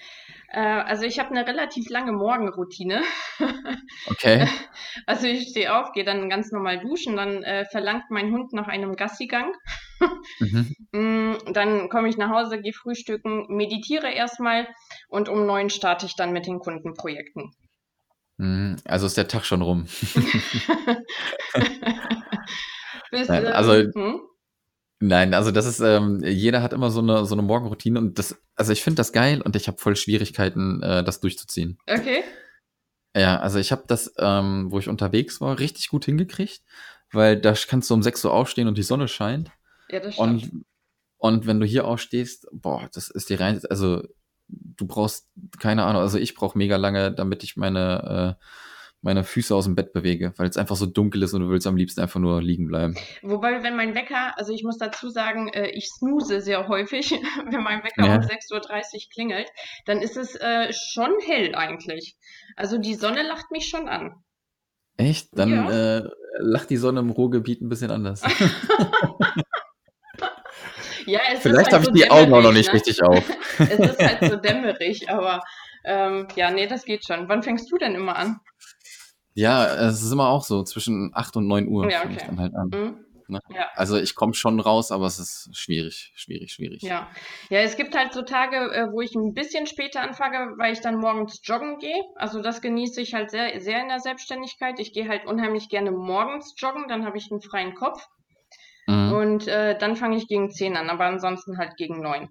Äh, 0.52 0.60
also 0.60 1.04
ich 1.04 1.20
habe 1.20 1.32
eine 1.32 1.48
relativ 1.48 1.90
lange 1.90 2.12
Morgenroutine. 2.12 3.02
Okay. 4.08 4.48
Also 5.06 5.28
ich 5.28 5.50
stehe 5.50 5.76
auf, 5.76 5.92
gehe 5.92 6.04
dann 6.04 6.30
ganz 6.30 6.52
normal 6.52 6.80
duschen, 6.80 7.16
dann 7.16 7.44
äh, 7.44 7.66
verlangt 7.66 8.06
mein 8.10 8.32
Hund 8.32 8.54
nach 8.54 8.68
einem 8.68 8.96
Gassigang. 8.96 9.54
mhm. 10.40 10.76
Mm, 10.94 11.36
dann 11.54 11.88
komme 11.88 12.10
ich 12.10 12.18
nach 12.18 12.32
Hause, 12.32 12.60
gehe 12.60 12.74
frühstücken, 12.74 13.46
meditiere 13.48 14.12
erstmal 14.12 14.68
und 15.08 15.30
um 15.30 15.46
neun 15.46 15.70
starte 15.70 16.06
ich 16.06 16.18
dann 16.18 16.34
mit 16.34 16.48
den 16.48 16.60
Kundenprojekten. 16.60 17.56
Mhm. 18.36 18.76
Also 18.84 19.06
ist 19.06 19.16
der 19.16 19.30
Tag 19.30 19.46
schon 19.46 19.62
rum. 19.62 19.86
Bis, 23.12 23.30
Nein, 23.30 23.48
also, 23.48 23.74
ähm, 23.74 23.92
hm? 23.96 24.22
Nein, 25.04 25.34
also 25.34 25.50
das 25.50 25.66
ist, 25.66 25.80
ähm, 25.80 26.24
jeder 26.24 26.62
hat 26.62 26.74
immer 26.74 26.92
so 26.92 27.00
eine, 27.00 27.26
so 27.26 27.34
eine 27.34 27.42
Morgenroutine 27.42 27.98
und 27.98 28.20
das, 28.20 28.40
also 28.56 28.72
ich 28.72 28.84
finde 28.84 28.98
das 28.98 29.12
geil 29.12 29.42
und 29.42 29.56
ich 29.56 29.68
habe 29.68 29.80
voll 29.80 29.96
Schwierigkeiten, 29.96 30.84
äh, 30.84 31.04
das 31.04 31.20
durchzuziehen. 31.20 31.80
Okay. 31.88 32.24
Ja, 33.16 33.40
also 33.40 33.58
ich 33.58 33.72
habe 33.72 33.84
das, 33.88 34.14
ähm, 34.20 34.72
wo 34.72 34.78
ich 34.78 34.88
unterwegs 34.88 35.42
war, 35.42 35.58
richtig 35.58 35.90
gut 35.90 36.06
hingekriegt, 36.06 36.62
weil 37.12 37.42
da 37.42 37.56
kannst 37.68 37.90
du 37.90 37.96
um 37.96 38.04
6 38.04 38.24
Uhr 38.26 38.32
aufstehen 38.32 38.68
und 38.68 38.78
die 38.78 38.84
Sonne 38.84 39.08
scheint. 39.08 39.50
Ja, 39.90 40.02
das 40.02 40.14
stimmt. 40.14 40.44
Und, 40.44 40.66
und 41.18 41.48
wenn 41.48 41.60
du 41.60 41.66
hier 41.66 41.86
aufstehst, 41.86 42.48
boah, 42.52 42.88
das 42.94 43.10
ist 43.10 43.32
die 43.32 43.36
rein, 43.36 43.60
also 43.72 44.04
du 44.48 44.86
brauchst, 44.86 45.30
keine 45.60 45.84
Ahnung, 45.84 46.04
also 46.04 46.20
ich 46.20 46.36
brauche 46.36 46.60
mega 46.60 46.76
lange, 46.76 47.12
damit 47.12 47.44
ich 47.44 47.58
meine, 47.58 48.38
äh, 48.40 48.46
meine 49.02 49.24
Füße 49.24 49.56
aus 49.56 49.66
dem 49.66 49.76
Bett 49.76 49.94
bewege, 49.94 50.34
weil 50.38 50.48
es 50.48 50.58
einfach 50.58 50.76
so 50.76 50.86
dunkel 50.86 51.24
ist 51.24 51.34
und 51.34 51.42
du 51.42 51.50
willst 51.50 51.66
am 51.66 51.76
liebsten 51.76 52.02
einfach 52.02 52.20
nur 52.20 52.40
liegen 52.42 52.68
bleiben. 52.68 52.96
Wobei, 53.24 53.64
wenn 53.64 53.76
mein 53.76 53.96
Wecker, 53.96 54.38
also 54.38 54.54
ich 54.54 54.64
muss 54.64 54.78
dazu 54.78 55.10
sagen, 55.10 55.50
äh, 55.50 55.70
ich 55.70 55.88
snooze 55.88 56.42
sehr 56.42 56.68
häufig, 56.68 57.12
wenn 57.50 57.64
mein 57.64 57.84
Wecker 57.84 58.06
ja. 58.06 58.16
um 58.16 58.22
6.30 58.22 58.54
Uhr 58.54 58.62
klingelt, 59.14 59.50
dann 59.86 60.02
ist 60.02 60.18
es 60.18 60.36
äh, 60.36 60.72
schon 60.72 61.12
hell 61.26 61.56
eigentlich. 61.56 62.16
Also 62.56 62.78
die 62.78 62.94
Sonne 62.94 63.24
lacht 63.24 63.50
mich 63.52 63.68
schon 63.68 63.90
an. 63.90 64.14
Echt? 64.98 65.30
Dann 65.34 65.50
ja. 65.50 65.98
äh, 65.98 66.04
lacht 66.40 66.70
die 66.70 66.78
Sonne 66.78 67.00
im 67.00 67.10
Ruhrgebiet 67.10 67.62
ein 67.62 67.70
bisschen 67.70 67.90
anders. 67.90 68.22
ja, 71.08 71.22
es 71.34 71.40
Vielleicht 71.40 71.72
halt 71.72 71.74
habe 71.74 71.86
so 71.86 71.92
ich 71.92 72.04
die 72.04 72.12
Augen 72.12 72.32
auch 72.34 72.44
noch 72.44 72.54
nicht 72.54 72.68
ne? 72.68 72.76
richtig 72.76 73.02
auf. 73.02 73.28
es 73.58 73.80
ist 73.80 74.00
halt 74.00 74.32
so 74.32 74.36
dämmerig, 74.36 75.10
aber 75.10 75.42
ähm, 75.84 76.28
ja, 76.36 76.52
nee, 76.52 76.68
das 76.68 76.86
geht 76.86 77.06
schon. 77.06 77.28
Wann 77.28 77.42
fängst 77.42 77.72
du 77.72 77.78
denn 77.78 77.96
immer 77.96 78.16
an? 78.16 78.40
Ja, 79.34 79.88
es 79.88 80.04
ist 80.04 80.12
immer 80.12 80.30
auch 80.30 80.44
so, 80.44 80.64
zwischen 80.64 81.12
8 81.14 81.38
und 81.38 81.48
9 81.48 81.68
Uhr 81.68 81.90
ja, 81.90 82.04
okay. 82.04 82.18
ich 82.18 82.24
dann 82.24 82.40
halt 82.40 82.56
an. 82.56 82.70
Mhm. 82.70 83.06
Ne? 83.32 83.40
Ja. 83.56 83.70
Also 83.76 83.98
ich 83.98 84.14
komme 84.14 84.34
schon 84.34 84.60
raus, 84.60 84.92
aber 84.92 85.06
es 85.06 85.18
ist 85.18 85.50
schwierig, 85.54 86.12
schwierig, 86.16 86.52
schwierig. 86.52 86.82
Ja, 86.82 87.08
ja 87.50 87.60
es 87.60 87.78
gibt 87.78 87.96
halt 87.96 88.12
so 88.12 88.24
Tage, 88.24 88.58
äh, 88.58 88.92
wo 88.92 89.00
ich 89.00 89.16
ein 89.16 89.34
bisschen 89.34 89.68
später 89.68 90.02
anfange, 90.02 90.56
weil 90.58 90.74
ich 90.74 90.82
dann 90.82 90.98
morgens 90.98 91.40
joggen 91.44 91.80
gehe. 91.80 92.04
Also 92.16 92.42
das 92.42 92.62
genieße 92.62 93.00
ich 93.00 93.14
halt 93.14 93.32
sehr, 93.32 93.62
sehr 93.62 93.82
in 93.82 93.88
der 93.88 94.02
Selbstständigkeit. 94.02 94.80
Ich 94.80 94.92
gehe 94.92 95.08
halt 95.08 95.26
unheimlich 95.26 95.70
gerne 95.70 95.92
morgens 95.92 96.54
joggen, 96.58 96.90
dann 96.90 97.06
habe 97.06 97.18
ich 97.18 97.32
einen 97.32 97.42
freien 97.42 97.74
Kopf. 97.74 98.06
Mhm. 98.88 99.14
Und 99.14 99.48
äh, 99.48 99.78
dann 99.78 99.96
fange 99.96 100.18
ich 100.18 100.28
gegen 100.28 100.52
10 100.52 100.76
an, 100.76 100.90
aber 100.90 101.06
ansonsten 101.06 101.58
halt 101.58 101.78
gegen 101.78 102.02
9. 102.02 102.28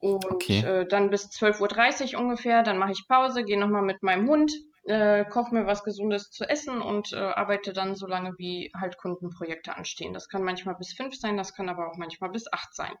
Und 0.00 0.24
okay. 0.26 0.60
äh, 0.60 0.86
dann 0.86 1.08
bis 1.08 1.30
12.30 1.30 2.14
Uhr 2.14 2.20
ungefähr, 2.20 2.62
dann 2.62 2.76
mache 2.76 2.92
ich 2.92 3.08
Pause, 3.08 3.42
gehe 3.42 3.58
nochmal 3.58 3.82
mit 3.82 4.02
meinem 4.02 4.28
Hund 4.28 4.52
äh, 4.84 5.24
koche 5.24 5.54
mir 5.54 5.66
was 5.66 5.84
Gesundes 5.84 6.30
zu 6.30 6.48
essen 6.48 6.80
und 6.80 7.12
äh, 7.12 7.16
arbeite 7.16 7.72
dann 7.72 7.94
so 7.94 8.06
lange, 8.06 8.34
wie 8.38 8.72
halt 8.74 8.96
Kundenprojekte 8.98 9.76
anstehen. 9.76 10.14
Das 10.14 10.28
kann 10.28 10.42
manchmal 10.42 10.76
bis 10.76 10.92
fünf 10.94 11.16
sein, 11.16 11.36
das 11.36 11.54
kann 11.54 11.68
aber 11.68 11.90
auch 11.90 11.96
manchmal 11.96 12.30
bis 12.30 12.52
acht 12.52 12.74
sein. 12.74 12.92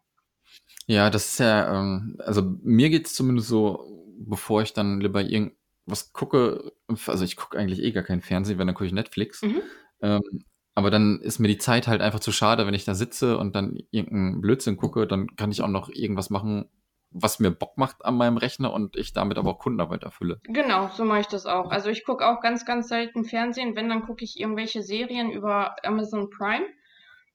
Ja, 0.86 1.10
das 1.10 1.32
ist 1.32 1.38
ja, 1.38 1.78
ähm, 1.78 2.16
also 2.18 2.42
mir 2.62 2.90
geht 2.90 3.06
es 3.06 3.14
zumindest 3.14 3.48
so, 3.48 4.04
bevor 4.18 4.62
ich 4.62 4.72
dann 4.72 5.00
lieber 5.00 5.22
irgendwas 5.22 6.12
gucke, 6.12 6.72
also 7.06 7.24
ich 7.24 7.36
gucke 7.36 7.58
eigentlich 7.58 7.82
eh 7.82 7.92
gar 7.92 8.02
keinen 8.02 8.22
Fernsehen, 8.22 8.58
wenn 8.58 8.66
dann 8.66 8.74
gucke 8.74 8.86
ich 8.86 8.92
Netflix. 8.92 9.42
Mhm. 9.42 9.62
Ähm, 10.02 10.44
aber 10.74 10.90
dann 10.90 11.20
ist 11.20 11.38
mir 11.38 11.48
die 11.48 11.58
Zeit 11.58 11.88
halt 11.88 12.00
einfach 12.00 12.20
zu 12.20 12.32
schade, 12.32 12.66
wenn 12.66 12.74
ich 12.74 12.84
da 12.84 12.94
sitze 12.94 13.38
und 13.38 13.54
dann 13.54 13.78
irgendeinen 13.90 14.40
Blödsinn 14.40 14.76
gucke, 14.76 15.06
dann 15.06 15.36
kann 15.36 15.50
ich 15.50 15.62
auch 15.62 15.68
noch 15.68 15.88
irgendwas 15.88 16.30
machen, 16.30 16.68
was 17.10 17.40
mir 17.40 17.50
Bock 17.50 17.76
macht 17.76 18.04
an 18.04 18.16
meinem 18.16 18.36
Rechner 18.36 18.72
und 18.72 18.96
ich 18.96 19.12
damit 19.12 19.38
aber 19.38 19.50
auch 19.50 19.58
Kundenarbeit 19.58 20.04
erfülle. 20.04 20.40
Genau, 20.44 20.88
so 20.88 21.04
mache 21.04 21.20
ich 21.20 21.26
das 21.26 21.46
auch. 21.46 21.70
Also 21.70 21.90
ich 21.90 22.04
gucke 22.04 22.26
auch 22.26 22.40
ganz, 22.40 22.64
ganz 22.64 22.88
selten 22.88 23.24
Fernsehen. 23.24 23.74
Wenn, 23.76 23.88
dann 23.88 24.02
gucke 24.02 24.24
ich 24.24 24.38
irgendwelche 24.38 24.82
Serien 24.82 25.30
über 25.30 25.76
Amazon 25.84 26.30
Prime. 26.30 26.66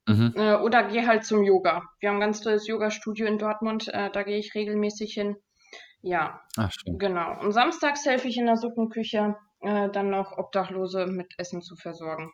Mhm. 0.08 0.34
Äh, 0.36 0.56
oder 0.56 0.84
gehe 0.84 1.08
halt 1.08 1.26
zum 1.26 1.44
Yoga. 1.44 1.84
Wir 2.00 2.10
haben 2.10 2.18
ein 2.18 2.22
ganz 2.22 2.42
tolles 2.42 2.68
Yoga-Studio 2.68 3.26
in 3.26 3.38
Dortmund. 3.38 3.88
Äh, 3.88 4.12
da 4.12 4.24
gehe 4.24 4.38
ich 4.38 4.54
regelmäßig 4.56 5.14
hin. 5.14 5.36
Ja, 6.02 6.42
Ach, 6.58 6.72
schön. 6.72 7.00
genau. 7.00 7.40
Und 7.42 7.52
samstags 7.52 8.06
helfe 8.06 8.28
ich 8.28 8.38
in 8.38 8.46
der 8.46 8.58
Suppenküche, 8.58 9.36
äh, 9.62 9.90
dann 9.90 10.12
noch 10.12 10.38
Obdachlose 10.38 11.08
mit 11.08 11.34
Essen 11.40 11.64
zu 11.64 11.76
versorgen. 11.76 12.32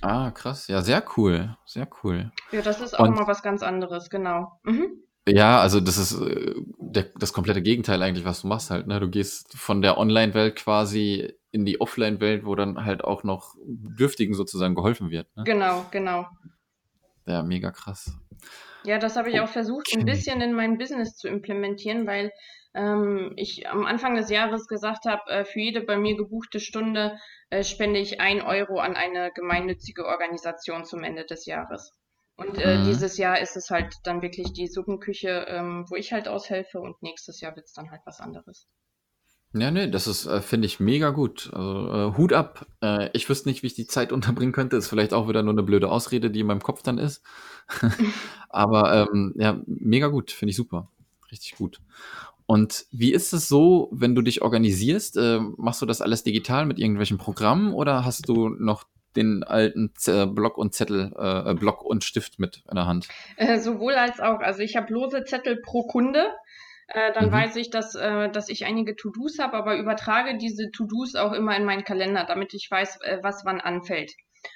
Ah, 0.00 0.32
krass. 0.32 0.66
Ja, 0.66 0.82
sehr 0.82 1.04
cool. 1.16 1.56
Sehr 1.64 1.88
cool. 2.02 2.32
Ja, 2.50 2.62
das 2.62 2.80
ist 2.80 2.98
auch 2.98 3.04
und, 3.06 3.14
mal 3.14 3.28
was 3.28 3.42
ganz 3.42 3.62
anderes, 3.62 4.10
genau. 4.10 4.58
Mhm. 4.64 5.04
Ja, 5.28 5.60
also 5.60 5.80
das 5.80 5.98
ist 5.98 6.20
äh, 6.20 6.54
der, 6.78 7.06
das 7.16 7.32
komplette 7.32 7.62
Gegenteil 7.62 8.02
eigentlich, 8.02 8.24
was 8.24 8.42
du 8.42 8.48
machst 8.48 8.70
halt. 8.70 8.86
Ne? 8.86 8.98
Du 8.98 9.08
gehst 9.08 9.56
von 9.56 9.80
der 9.80 9.98
Online-Welt 9.98 10.56
quasi 10.56 11.32
in 11.52 11.64
die 11.64 11.80
Offline-Welt, 11.80 12.44
wo 12.44 12.54
dann 12.54 12.84
halt 12.84 13.04
auch 13.04 13.22
noch 13.22 13.54
Dürftigen 13.64 14.34
sozusagen 14.34 14.74
geholfen 14.74 15.10
wird. 15.10 15.28
Ne? 15.36 15.44
Genau, 15.44 15.86
genau. 15.90 16.26
Ja, 17.26 17.42
mega 17.42 17.70
krass. 17.70 18.16
Ja, 18.84 18.98
das 18.98 19.16
habe 19.16 19.30
ich 19.30 19.40
auch 19.40 19.48
versucht, 19.48 19.88
ein 19.94 20.04
bisschen 20.04 20.40
in 20.40 20.54
mein 20.54 20.76
Business 20.76 21.16
zu 21.16 21.28
implementieren, 21.28 22.06
weil 22.06 22.32
ähm, 22.74 23.32
ich 23.36 23.68
am 23.68 23.86
Anfang 23.86 24.16
des 24.16 24.28
Jahres 24.28 24.66
gesagt 24.66 25.04
habe, 25.04 25.22
äh, 25.30 25.44
für 25.44 25.60
jede 25.60 25.82
bei 25.82 25.96
mir 25.96 26.16
gebuchte 26.16 26.58
Stunde 26.58 27.16
äh, 27.50 27.62
spende 27.62 28.00
ich 28.00 28.20
ein 28.20 28.42
Euro 28.42 28.80
an 28.80 28.96
eine 28.96 29.30
gemeinnützige 29.32 30.06
Organisation 30.06 30.84
zum 30.84 31.04
Ende 31.04 31.24
des 31.24 31.46
Jahres. 31.46 31.92
Und 32.36 32.58
äh, 32.58 32.78
mhm. 32.78 32.84
dieses 32.84 33.18
Jahr 33.18 33.40
ist 33.40 33.56
es 33.56 33.70
halt 33.70 33.94
dann 34.04 34.22
wirklich 34.22 34.52
die 34.52 34.66
Suppenküche, 34.66 35.46
ähm, 35.48 35.84
wo 35.88 35.96
ich 35.96 36.12
halt 36.12 36.28
aushelfe 36.28 36.80
und 36.80 37.02
nächstes 37.02 37.40
Jahr 37.40 37.54
wird 37.56 37.66
es 37.66 37.72
dann 37.72 37.90
halt 37.90 38.00
was 38.04 38.20
anderes. 38.20 38.66
Ja, 39.54 39.70
nee, 39.70 39.90
das 39.90 40.06
ist, 40.06 40.24
äh, 40.24 40.40
finde 40.40 40.66
ich, 40.66 40.80
mega 40.80 41.10
gut. 41.10 41.50
Also, 41.52 41.92
äh, 41.92 42.16
Hut 42.16 42.32
ab. 42.32 42.66
Äh, 42.82 43.10
ich 43.12 43.28
wüsste 43.28 43.50
nicht, 43.50 43.62
wie 43.62 43.66
ich 43.66 43.74
die 43.74 43.86
Zeit 43.86 44.12
unterbringen 44.12 44.52
könnte. 44.52 44.76
Ist 44.76 44.88
vielleicht 44.88 45.12
auch 45.12 45.28
wieder 45.28 45.42
nur 45.42 45.52
eine 45.52 45.62
blöde 45.62 45.90
Ausrede, 45.90 46.30
die 46.30 46.40
in 46.40 46.46
meinem 46.46 46.62
Kopf 46.62 46.82
dann 46.82 46.98
ist. 46.98 47.22
Aber 48.48 49.08
ähm, 49.12 49.34
ja, 49.36 49.60
mega 49.66 50.08
gut, 50.08 50.30
finde 50.30 50.50
ich 50.50 50.56
super. 50.56 50.88
Richtig 51.30 51.56
gut. 51.56 51.80
Und 52.46 52.86
wie 52.90 53.12
ist 53.12 53.32
es 53.32 53.48
so, 53.48 53.88
wenn 53.92 54.14
du 54.14 54.22
dich 54.22 54.42
organisierst? 54.42 55.16
Äh, 55.16 55.40
machst 55.56 55.80
du 55.82 55.86
das 55.86 56.00
alles 56.00 56.22
digital 56.22 56.66
mit 56.66 56.78
irgendwelchen 56.78 57.18
Programmen 57.18 57.72
oder 57.72 58.04
hast 58.04 58.28
du 58.28 58.48
noch 58.48 58.84
den 59.16 59.42
alten 59.44 59.92
Z 59.94 60.34
Block 60.34 60.58
und 60.58 60.74
Zettel, 60.74 61.12
äh, 61.18 61.50
äh, 61.50 61.54
Block 61.54 61.82
und 61.82 62.04
Stift 62.04 62.38
mit 62.38 62.62
in 62.68 62.76
der 62.76 62.86
Hand? 62.86 63.08
Äh, 63.36 63.58
sowohl 63.58 63.94
als 63.94 64.20
auch. 64.20 64.40
Also 64.40 64.60
ich 64.60 64.76
habe 64.76 64.92
lose 64.92 65.24
Zettel 65.24 65.60
pro 65.62 65.86
Kunde. 65.86 66.26
Äh, 66.88 67.12
dann 67.12 67.26
mhm. 67.26 67.32
weiß 67.32 67.56
ich, 67.56 67.70
dass, 67.70 67.94
äh, 67.94 68.30
dass 68.30 68.48
ich 68.48 68.64
einige 68.66 68.96
To-Dos 68.96 69.38
habe, 69.38 69.56
aber 69.56 69.76
übertrage 69.76 70.36
diese 70.36 70.70
To-Dos 70.70 71.14
auch 71.14 71.32
immer 71.32 71.56
in 71.56 71.64
meinen 71.64 71.84
Kalender, 71.84 72.24
damit 72.24 72.54
ich 72.54 72.68
weiß, 72.70 73.00
äh, 73.02 73.18
was 73.22 73.44
wann 73.44 73.60
anfällt. 73.60 74.12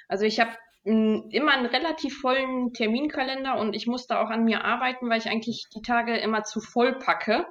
Also 0.07 0.25
ich 0.25 0.39
habe 0.39 0.51
hm, 0.83 1.29
immer 1.31 1.53
einen 1.53 1.65
relativ 1.65 2.19
vollen 2.19 2.73
Terminkalender 2.73 3.57
und 3.57 3.75
ich 3.75 3.87
muss 3.87 4.07
da 4.07 4.21
auch 4.21 4.29
an 4.29 4.43
mir 4.43 4.63
arbeiten, 4.65 5.09
weil 5.09 5.19
ich 5.19 5.29
eigentlich 5.29 5.65
die 5.75 5.81
Tage 5.81 6.15
immer 6.17 6.43
zu 6.43 6.61
voll 6.61 6.99
packe. 6.99 7.45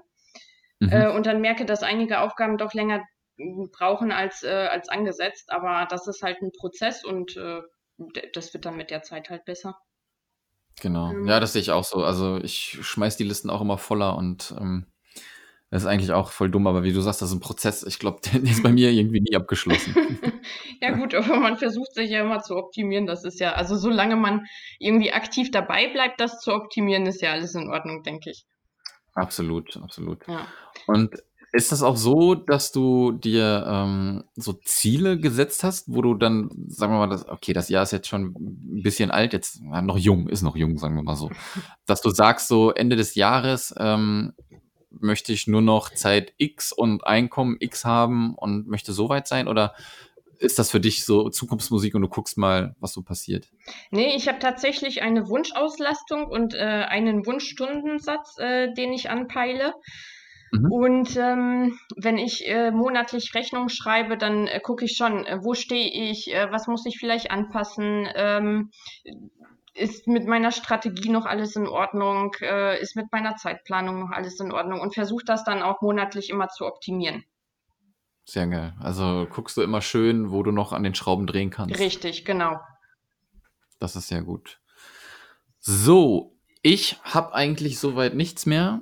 Mhm. 0.78 0.88
Äh, 0.90 1.08
und 1.08 1.26
dann 1.26 1.40
merke, 1.40 1.64
dass 1.64 1.82
einige 1.82 2.20
Aufgaben 2.20 2.58
doch 2.58 2.74
länger 2.74 3.02
brauchen 3.72 4.12
als, 4.12 4.42
äh, 4.42 4.68
als 4.70 4.88
angesetzt. 4.88 5.50
Aber 5.50 5.86
das 5.90 6.06
ist 6.06 6.22
halt 6.22 6.42
ein 6.42 6.52
Prozess 6.52 7.04
und 7.04 7.36
äh, 7.36 7.62
das 8.32 8.52
wird 8.52 8.64
dann 8.64 8.76
mit 8.76 8.90
der 8.90 9.02
Zeit 9.02 9.30
halt 9.30 9.44
besser. 9.44 9.78
Genau. 10.80 11.10
Ähm, 11.10 11.26
ja, 11.26 11.40
das 11.40 11.52
sehe 11.52 11.62
ich 11.62 11.70
auch 11.70 11.84
so. 11.84 12.04
Also 12.04 12.38
ich 12.38 12.78
schmeiß 12.82 13.16
die 13.16 13.24
Listen 13.24 13.50
auch 13.50 13.60
immer 13.60 13.78
voller 13.78 14.16
und 14.16 14.54
ähm, 14.58 14.86
das 15.70 15.82
ist 15.82 15.88
eigentlich 15.88 16.12
auch 16.12 16.30
voll 16.30 16.48
dumm, 16.48 16.68
aber 16.68 16.84
wie 16.84 16.92
du 16.92 17.00
sagst, 17.00 17.22
das 17.22 17.30
ist 17.30 17.34
ein 17.34 17.40
Prozess. 17.40 17.82
Ich 17.82 17.98
glaube, 17.98 18.20
der 18.32 18.42
ist 18.42 18.62
bei 18.62 18.72
mir 18.72 18.90
irgendwie 18.90 19.20
nie 19.20 19.36
abgeschlossen. 19.36 19.94
ja 20.80 20.92
gut, 20.92 21.14
aber 21.14 21.38
man 21.38 21.56
versucht 21.56 21.94
sich 21.94 22.10
ja 22.10 22.22
immer 22.22 22.40
zu 22.40 22.56
optimieren. 22.56 23.06
Das 23.06 23.24
ist 23.24 23.40
ja, 23.40 23.52
also 23.52 23.76
solange 23.76 24.16
man 24.16 24.46
irgendwie 24.78 25.12
aktiv 25.12 25.50
dabei 25.50 25.88
bleibt, 25.88 26.20
das 26.20 26.40
zu 26.40 26.52
optimieren, 26.52 27.06
ist 27.06 27.22
ja 27.22 27.32
alles 27.32 27.54
in 27.54 27.68
Ordnung, 27.68 28.02
denke 28.02 28.30
ich. 28.30 28.46
Absolut, 29.14 29.76
absolut. 29.78 30.26
Ja. 30.28 30.46
Und 30.86 31.16
ist 31.56 31.72
das 31.72 31.82
auch 31.82 31.96
so, 31.96 32.34
dass 32.34 32.70
du 32.70 33.12
dir 33.12 33.64
ähm, 33.66 34.24
so 34.34 34.52
Ziele 34.52 35.18
gesetzt 35.18 35.64
hast, 35.64 35.92
wo 35.92 36.02
du 36.02 36.14
dann, 36.14 36.50
sagen 36.68 36.92
wir 36.92 36.98
mal, 36.98 37.08
das, 37.08 37.26
okay, 37.26 37.52
das 37.52 37.68
Jahr 37.68 37.82
ist 37.82 37.92
jetzt 37.92 38.08
schon 38.08 38.34
ein 38.36 38.82
bisschen 38.82 39.10
alt, 39.10 39.32
jetzt 39.32 39.60
ja, 39.62 39.80
noch 39.82 39.98
jung, 39.98 40.28
ist 40.28 40.42
noch 40.42 40.56
jung, 40.56 40.78
sagen 40.78 40.94
wir 40.96 41.02
mal 41.02 41.16
so, 41.16 41.30
dass 41.86 42.02
du 42.02 42.10
sagst, 42.10 42.48
so 42.48 42.72
Ende 42.72 42.96
des 42.96 43.14
Jahres 43.14 43.74
ähm, 43.78 44.34
möchte 44.90 45.32
ich 45.32 45.46
nur 45.46 45.62
noch 45.62 45.90
Zeit 45.90 46.34
X 46.36 46.72
und 46.72 47.06
Einkommen 47.06 47.56
X 47.58 47.84
haben 47.84 48.34
und 48.34 48.68
möchte 48.68 48.92
so 48.92 49.08
weit 49.08 49.26
sein 49.26 49.48
oder 49.48 49.74
ist 50.38 50.58
das 50.58 50.70
für 50.70 50.80
dich 50.80 51.04
so 51.04 51.30
Zukunftsmusik 51.30 51.94
und 51.94 52.02
du 52.02 52.08
guckst 52.08 52.36
mal, 52.36 52.76
was 52.78 52.92
so 52.92 53.02
passiert? 53.02 53.48
Nee, 53.90 54.14
ich 54.14 54.28
habe 54.28 54.38
tatsächlich 54.38 55.00
eine 55.00 55.28
Wunschauslastung 55.28 56.26
und 56.26 56.54
äh, 56.54 56.58
einen 56.58 57.24
Wunschstundensatz, 57.24 58.36
äh, 58.38 58.72
den 58.74 58.92
ich 58.92 59.08
anpeile. 59.08 59.72
Mhm. 60.60 60.72
Und 60.72 61.16
ähm, 61.16 61.78
wenn 61.96 62.18
ich 62.18 62.46
äh, 62.48 62.70
monatlich 62.70 63.34
Rechnung 63.34 63.68
schreibe, 63.68 64.16
dann 64.16 64.46
äh, 64.46 64.60
gucke 64.60 64.84
ich 64.84 64.96
schon, 64.96 65.24
äh, 65.24 65.38
wo 65.42 65.54
stehe 65.54 66.10
ich, 66.10 66.32
äh, 66.32 66.50
was 66.50 66.66
muss 66.66 66.86
ich 66.86 66.98
vielleicht 66.98 67.30
anpassen, 67.30 68.08
ähm, 68.14 68.70
ist 69.74 70.08
mit 70.08 70.26
meiner 70.26 70.52
Strategie 70.52 71.10
noch 71.10 71.26
alles 71.26 71.54
in 71.56 71.66
Ordnung, 71.66 72.34
äh, 72.40 72.80
ist 72.80 72.96
mit 72.96 73.12
meiner 73.12 73.36
Zeitplanung 73.36 74.00
noch 74.00 74.10
alles 74.10 74.40
in 74.40 74.52
Ordnung 74.52 74.80
und 74.80 74.94
versuche 74.94 75.24
das 75.24 75.44
dann 75.44 75.62
auch 75.62 75.82
monatlich 75.82 76.30
immer 76.30 76.48
zu 76.48 76.66
optimieren. 76.66 77.24
Sehr 78.24 78.46
geil. 78.46 78.74
Also 78.80 79.26
guckst 79.30 79.56
du 79.56 79.62
immer 79.62 79.82
schön, 79.82 80.30
wo 80.30 80.42
du 80.42 80.50
noch 80.50 80.72
an 80.72 80.82
den 80.82 80.94
Schrauben 80.94 81.26
drehen 81.26 81.50
kannst. 81.50 81.78
Richtig, 81.78 82.24
genau. 82.24 82.58
Das 83.78 83.94
ist 83.94 84.08
sehr 84.08 84.22
gut. 84.22 84.60
So, 85.60 86.36
Ich 86.68 86.98
habe 87.04 87.32
eigentlich 87.32 87.78
soweit 87.78 88.14
nichts 88.14 88.44
mehr, 88.44 88.80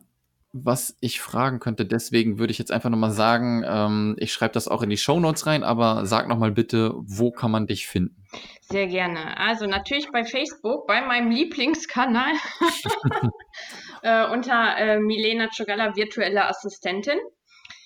was 0.56 0.96
ich 1.00 1.20
fragen 1.20 1.58
könnte. 1.58 1.84
Deswegen 1.84 2.38
würde 2.38 2.52
ich 2.52 2.58
jetzt 2.58 2.70
einfach 2.70 2.88
nochmal 2.88 3.10
sagen, 3.10 3.64
ähm, 3.66 4.14
ich 4.18 4.32
schreibe 4.32 4.54
das 4.54 4.68
auch 4.68 4.82
in 4.82 4.90
die 4.90 4.96
Show 4.96 5.18
Notes 5.18 5.46
rein, 5.46 5.64
aber 5.64 6.06
sag 6.06 6.28
nochmal 6.28 6.52
bitte, 6.52 6.94
wo 6.94 7.32
kann 7.32 7.50
man 7.50 7.66
dich 7.66 7.88
finden? 7.88 8.24
Sehr 8.60 8.86
gerne. 8.86 9.36
Also 9.36 9.66
natürlich 9.66 10.10
bei 10.12 10.24
Facebook, 10.24 10.86
bei 10.86 11.04
meinem 11.04 11.32
Lieblingskanal 11.32 12.34
äh, 14.02 14.30
unter 14.30 14.76
äh, 14.78 15.00
Milena 15.00 15.48
Czogala, 15.48 15.96
virtuelle 15.96 16.46
Assistentin. 16.46 17.18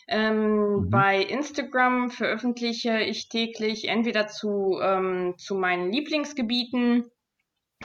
Ähm, 0.06 0.82
mhm. 0.82 0.90
Bei 0.90 1.22
Instagram 1.22 2.10
veröffentliche 2.10 3.00
ich 3.00 3.30
täglich 3.30 3.88
entweder 3.88 4.26
zu, 4.26 4.78
ähm, 4.82 5.34
zu 5.38 5.54
meinen 5.54 5.90
Lieblingsgebieten 5.90 7.06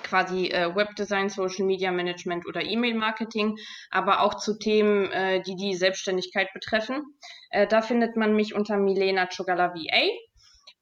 quasi 0.02 0.48
äh, 0.48 0.76
Webdesign, 0.76 1.30
Social 1.30 1.66
Media 1.66 1.92
Management 1.92 2.48
oder 2.48 2.64
E-Mail-Marketing, 2.64 3.58
aber 3.92 4.22
auch 4.22 4.36
zu 4.36 4.58
Themen, 4.58 5.12
äh, 5.12 5.42
die 5.42 5.56
die 5.56 5.76
Selbstständigkeit 5.76 6.52
betreffen. 6.54 7.04
Äh, 7.52 7.68
da 7.68 7.82
findet 7.82 8.16
man 8.18 8.36
mich 8.36 8.56
unter 8.56 8.78
Milena 8.78 9.28
Chogala 9.28 9.76
VA. 9.76 10.08